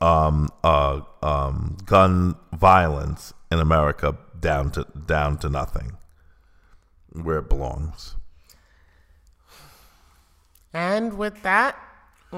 um, 0.00 0.48
uh, 0.64 1.00
um, 1.22 1.76
gun 1.84 2.34
violence 2.52 3.32
in 3.50 3.58
America 3.58 4.16
down 4.38 4.70
to 4.72 4.86
down 5.06 5.38
to 5.38 5.48
nothing, 5.48 5.96
where 7.12 7.38
it 7.38 7.48
belongs. 7.48 8.16
and 10.74 11.16
with 11.16 11.42
that, 11.42 11.78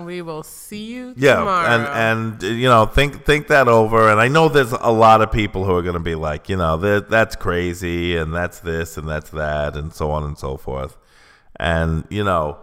we 0.05 0.23
will 0.23 0.43
see 0.43 0.85
you 0.85 1.15
Yeah, 1.17 1.37
tomorrow. 1.37 1.67
and 1.69 1.87
and 1.87 2.45
uh, 2.45 2.47
you 2.47 2.69
know 2.69 2.87
think 2.87 3.25
think 3.25 3.49
that 3.49 3.69
over. 3.69 4.11
And 4.11 4.21
I 4.21 4.29
know 4.29 4.49
there's 4.49 4.73
a 4.73 4.91
lot 4.93 5.21
of 5.23 5.31
people 5.33 5.65
who 5.65 5.75
are 5.77 5.83
going 5.83 5.95
to 5.95 6.01
be 6.01 6.15
like, 6.15 6.49
you 6.49 6.57
know, 6.57 6.77
that 6.79 7.09
that's 7.11 7.37
crazy, 7.37 8.17
and 8.17 8.35
that's 8.35 8.61
this, 8.61 8.97
and 8.97 9.09
that's 9.09 9.31
that, 9.31 9.77
and 9.77 9.93
so 9.93 10.11
on 10.11 10.25
and 10.25 10.37
so 10.39 10.57
forth. 10.57 10.97
And 11.61 12.05
you 12.11 12.25
know, 12.25 12.59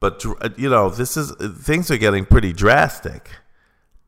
but 0.00 0.22
you 0.56 0.68
know, 0.70 0.90
this 0.90 1.16
is 1.16 1.32
things 1.64 1.90
are 1.90 1.98
getting 1.98 2.24
pretty 2.24 2.52
drastic, 2.52 3.30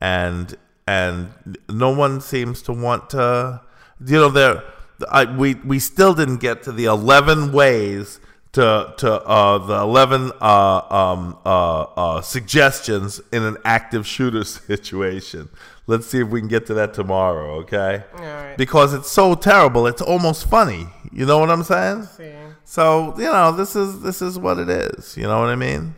and 0.00 0.54
and 0.86 1.32
no 1.68 1.90
one 1.90 2.20
seems 2.20 2.62
to 2.62 2.72
want 2.72 3.10
to. 3.10 3.60
You 4.04 4.16
know, 4.18 4.28
there. 4.30 4.62
I, 5.10 5.24
we 5.24 5.54
we 5.54 5.78
still 5.78 6.14
didn't 6.14 6.38
get 6.38 6.62
to 6.64 6.72
the 6.72 6.84
eleven 6.84 7.52
ways 7.52 8.20
to 8.52 8.94
to 8.98 9.12
uh, 9.12 9.58
the 9.58 9.80
eleven 9.80 10.32
uh, 10.40 10.80
um, 10.90 11.38
uh, 11.44 11.82
uh, 11.82 12.20
suggestions 12.20 13.20
in 13.32 13.42
an 13.42 13.56
active 13.64 14.06
shooter 14.06 14.44
situation. 14.44 15.48
Let's 15.86 16.06
see 16.06 16.20
if 16.20 16.28
we 16.28 16.40
can 16.40 16.48
get 16.48 16.66
to 16.66 16.74
that 16.74 16.94
tomorrow, 16.94 17.54
okay? 17.60 18.04
All 18.14 18.22
right. 18.22 18.56
Because 18.56 18.94
it's 18.94 19.10
so 19.10 19.34
terrible, 19.34 19.88
it's 19.88 20.02
almost 20.02 20.48
funny. 20.48 20.86
You 21.10 21.26
know 21.26 21.38
what 21.38 21.50
I'm 21.50 21.64
saying? 21.64 22.04
See. 22.16 22.32
So 22.64 23.14
you 23.18 23.24
know, 23.24 23.52
this 23.52 23.74
is 23.74 24.00
this 24.00 24.22
is 24.22 24.38
what 24.38 24.58
it 24.58 24.68
is. 24.68 25.16
You 25.16 25.24
know 25.24 25.40
what 25.40 25.48
I 25.48 25.56
mean? 25.56 25.94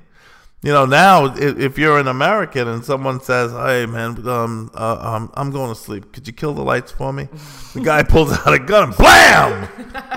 You 0.64 0.70
know, 0.72 0.86
now 0.86 1.24
if, 1.34 1.58
if 1.58 1.76
you're 1.78 1.98
an 1.98 2.06
American 2.06 2.68
and 2.68 2.84
someone 2.84 3.20
says, 3.20 3.50
"Hey, 3.50 3.84
man, 3.84 4.10
um, 4.28 4.70
uh, 4.74 4.96
um, 5.00 5.30
I'm 5.34 5.50
going 5.50 5.70
to 5.70 5.74
sleep. 5.74 6.12
Could 6.12 6.26
you 6.28 6.32
kill 6.32 6.54
the 6.54 6.62
lights 6.62 6.92
for 6.92 7.12
me?" 7.12 7.28
The 7.74 7.80
guy 7.80 8.02
pulls 8.14 8.32
out 8.32 8.52
a 8.54 8.60
gun, 8.60 8.84
and 8.90 8.96
blam! 8.96 9.68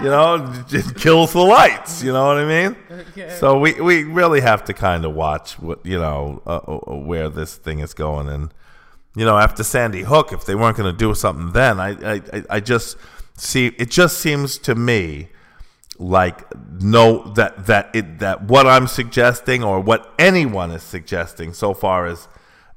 You 0.04 0.10
know, 0.12 0.64
just 0.68 0.96
kills 0.98 1.34
the 1.34 1.42
lights. 1.42 2.04
You 2.04 2.14
know 2.14 2.28
what 2.28 2.38
I 2.38 2.46
mean? 2.46 2.76
Okay. 2.92 3.36
So 3.40 3.58
we 3.58 3.82
we 3.82 4.04
really 4.04 4.42
have 4.42 4.64
to 4.66 4.74
kind 4.74 5.04
of 5.04 5.16
watch 5.16 5.58
what 5.58 5.84
you 5.84 5.98
know 5.98 6.44
uh, 6.46 6.58
uh, 6.58 6.96
where 6.96 7.30
this 7.30 7.56
thing 7.56 7.80
is 7.80 7.96
going, 7.96 8.30
and 8.30 8.54
you 9.16 9.26
know, 9.26 9.40
after 9.40 9.64
Sandy 9.64 10.04
Hook, 10.04 10.32
if 10.32 10.46
they 10.46 10.54
weren't 10.54 10.78
going 10.78 10.92
to 10.92 10.98
do 10.98 11.16
something 11.16 11.54
then, 11.54 11.80
I 11.80 11.90
I- 12.16 12.44
I 12.52 12.60
just 12.60 12.98
see 13.36 13.68
it. 13.80 13.90
Just 13.90 14.20
seems 14.20 14.60
to 14.60 14.76
me 14.76 15.30
like 15.98 16.44
no 16.82 17.32
that 17.34 17.68
that 17.68 17.90
it 17.96 18.20
that 18.20 18.44
what 18.44 18.68
I'm 18.68 18.88
suggesting 18.88 19.64
or 19.64 19.80
what 19.80 20.14
anyone 20.20 20.72
is 20.72 20.84
suggesting 20.84 21.54
so 21.54 21.74
far 21.74 22.06
as 22.06 22.28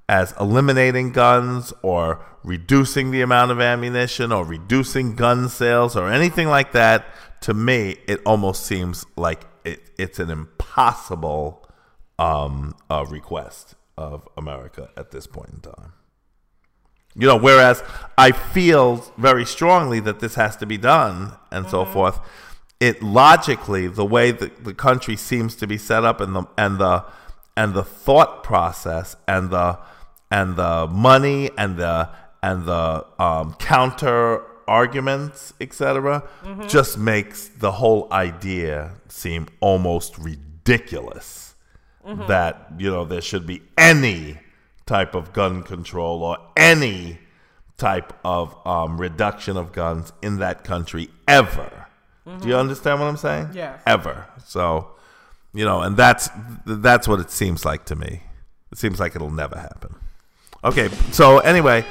as 0.09 0.35
eliminating 0.41 1.13
guns 1.13 1.73
or 1.83 2.25
reducing 2.45 3.11
the 3.11 3.21
amount 3.21 3.51
of 3.51 3.61
ammunition 3.61 4.33
or 4.33 4.45
reducing 4.45 5.17
gun 5.17 5.49
sales 5.49 5.97
or 5.97 6.09
anything 6.09 6.49
like 6.49 6.73
that 6.73 7.07
to 7.41 7.53
me 7.53 7.97
it 8.07 8.21
almost 8.25 8.65
seems 8.65 9.05
like 9.17 9.45
it, 9.65 9.91
it's 9.99 10.19
an 10.19 10.31
impossible 10.31 11.69
um, 12.19 12.75
uh, 12.91 13.05
request 13.09 13.75
of 13.97 14.29
America 14.37 14.91
at 14.97 15.11
this 15.11 15.27
point 15.27 15.51
in 15.51 15.61
time. 15.61 15.93
You 17.15 17.27
know, 17.27 17.37
whereas 17.37 17.83
I 18.17 18.31
feel 18.31 18.97
very 19.17 19.45
strongly 19.45 19.99
that 20.01 20.21
this 20.21 20.37
has 20.37 20.57
to 20.59 20.67
be 20.67 20.79
done 20.79 21.33
and 21.51 21.69
so 21.69 21.85
forth. 21.85 22.21
It 22.81 23.03
logically, 23.03 23.89
the 23.89 24.05
way 24.05 24.31
that 24.31 24.65
the 24.65 24.75
country 24.75 25.17
seems 25.17 25.57
to 25.57 25.67
be 25.67 25.79
set 25.79 26.05
up, 26.05 26.21
and 26.21 26.35
the 26.35 26.45
and 26.57 26.79
the 26.79 27.05
and 27.57 27.75
the 27.75 27.83
thought 27.83 28.45
process, 28.45 29.17
and 29.27 29.51
the 29.51 29.79
and 30.31 30.57
the 30.57 30.87
money, 30.87 31.51
and 31.59 31.77
the 31.77 32.09
and 32.43 32.67
the 32.67 33.05
um, 33.19 33.55
counter 33.55 34.43
arguments, 34.69 35.55
etc., 35.61 36.23
just 36.69 36.99
makes 36.99 37.49
the 37.49 37.73
whole 37.73 38.07
idea 38.13 38.93
seem 39.09 39.49
almost 39.61 40.17
ridiculous 40.19 41.55
that 42.29 42.73
you 42.79 42.91
know 42.91 43.05
there 43.05 43.21
should 43.21 43.47
be 43.47 43.61
any 43.77 44.39
type 44.87 45.15
of 45.15 45.33
gun 45.33 45.63
control 45.63 46.23
or 46.23 46.39
any 46.57 47.19
type 47.77 48.13
of 48.25 48.57
um, 48.67 49.01
reduction 49.01 49.57
of 49.57 49.73
guns 49.73 50.13
in 50.23 50.39
that 50.39 50.65
country 50.65 51.11
ever. 51.27 51.88
Mm-hmm. 52.29 52.41
Do 52.41 52.49
you 52.49 52.57
understand 52.57 53.01
what 53.01 53.07
I'm 53.07 53.17
saying? 53.17 53.51
Yeah. 53.55 53.79
Ever. 53.87 54.27
So, 54.45 54.91
you 55.55 55.65
know, 55.65 55.81
and 55.81 55.97
that's 55.97 56.29
that's 56.67 57.09
what 57.09 57.21
it 57.21 57.31
seems 57.31 57.65
like 57.65 57.87
to 57.87 57.97
me. 57.97 58.23
It 58.71 58.77
seems 58.77 59.01
like 59.01 59.17
it'll 59.17 59.31
never 59.31 59.59
happen. 59.59 59.95
Okay, 60.63 60.89
so 61.11 61.39
anyway, 61.39 61.87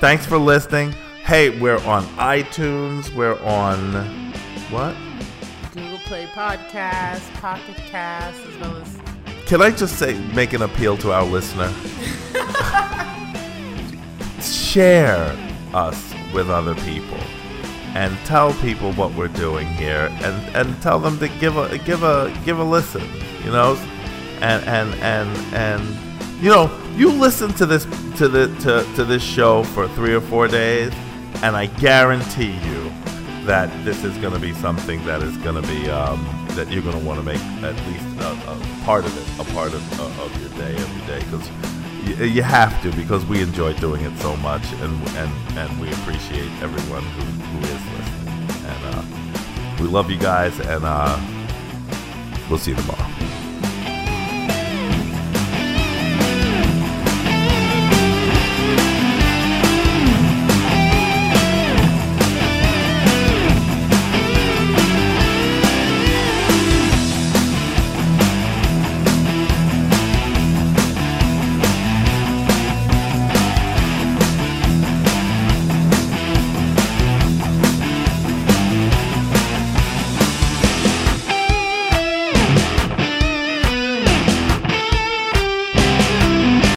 thanks 0.00 0.24
for 0.24 0.38
listening. 0.38 0.92
Hey, 1.24 1.60
we're 1.60 1.84
on 1.84 2.04
iTunes. 2.16 3.14
We're 3.14 3.38
on 3.42 4.32
what? 4.70 4.96
Google 5.74 5.98
Play 5.98 6.24
Podcast, 6.26 7.30
Pocket 7.34 7.76
Cast, 7.76 8.40
as 8.40 8.56
well 8.60 8.76
as 8.76 8.98
Can 9.44 9.60
I 9.60 9.70
just 9.70 9.98
say, 9.98 10.18
make 10.34 10.54
an 10.54 10.62
appeal 10.62 10.96
to 10.98 11.12
our 11.12 11.24
listener? 11.24 11.70
Share 14.40 15.36
us 15.74 16.14
with 16.32 16.48
other 16.48 16.74
people 16.76 17.18
and 17.94 18.16
tell 18.24 18.52
people 18.54 18.92
what 18.94 19.14
we're 19.14 19.28
doing 19.28 19.66
here 19.66 20.08
and, 20.22 20.56
and 20.56 20.82
tell 20.82 20.98
them 20.98 21.18
to 21.18 21.28
give 21.40 21.56
a 21.56 21.78
give 21.78 22.02
a 22.02 22.34
give 22.44 22.58
a 22.58 22.64
listen, 22.64 23.02
you 23.44 23.50
know? 23.50 23.76
And 24.40 24.64
and 24.66 24.94
and 25.02 25.54
and 25.54 26.42
you 26.42 26.50
know, 26.50 26.70
you 26.96 27.10
listen 27.10 27.52
to 27.54 27.66
this 27.66 27.84
to 28.16 28.28
the 28.28 28.48
to, 28.60 28.94
to 28.96 29.04
this 29.04 29.22
show 29.22 29.62
for 29.62 29.88
3 29.88 30.14
or 30.14 30.20
4 30.20 30.48
days 30.48 30.92
and 31.42 31.56
I 31.56 31.66
guarantee 31.66 32.52
you 32.52 32.92
that 33.44 33.68
this 33.84 34.04
is 34.04 34.16
going 34.18 34.32
to 34.32 34.38
be 34.38 34.52
something 34.54 35.04
that 35.04 35.22
is 35.22 35.36
going 35.38 35.60
to 35.60 35.68
be 35.68 35.90
um, 35.90 36.24
that 36.50 36.70
you're 36.70 36.82
going 36.82 36.98
to 36.98 37.04
want 37.04 37.18
to 37.18 37.24
make 37.24 37.40
at 37.62 37.74
least 37.86 38.04
a, 38.20 38.52
a 38.52 38.84
part 38.84 39.04
of 39.04 39.16
it 39.16 39.40
a 39.40 39.52
part 39.52 39.72
of, 39.74 40.00
uh, 40.00 40.24
of 40.24 40.40
your 40.40 40.50
day 40.50 40.74
every 40.76 41.06
day 41.06 41.18
because 41.24 41.48
you, 42.06 42.26
you 42.26 42.42
have 42.42 42.80
to 42.82 42.92
because 42.92 43.24
we 43.26 43.42
enjoy 43.42 43.72
doing 43.74 44.04
it 44.04 44.16
so 44.18 44.36
much 44.36 44.62
and 44.74 45.08
and, 45.16 45.58
and 45.58 45.80
we 45.80 45.90
appreciate 45.92 46.50
everyone 46.62 47.02
who, 47.02 47.24
who 47.24 47.58
is 47.66 47.81
and 48.72 48.94
uh, 48.94 49.02
we 49.80 49.86
love 49.88 50.10
you 50.10 50.18
guys 50.18 50.58
and 50.60 50.84
uh, 50.84 51.18
We'll 52.52 52.58
see 52.58 52.72
you 52.72 52.76
tomorrow. 52.76 53.41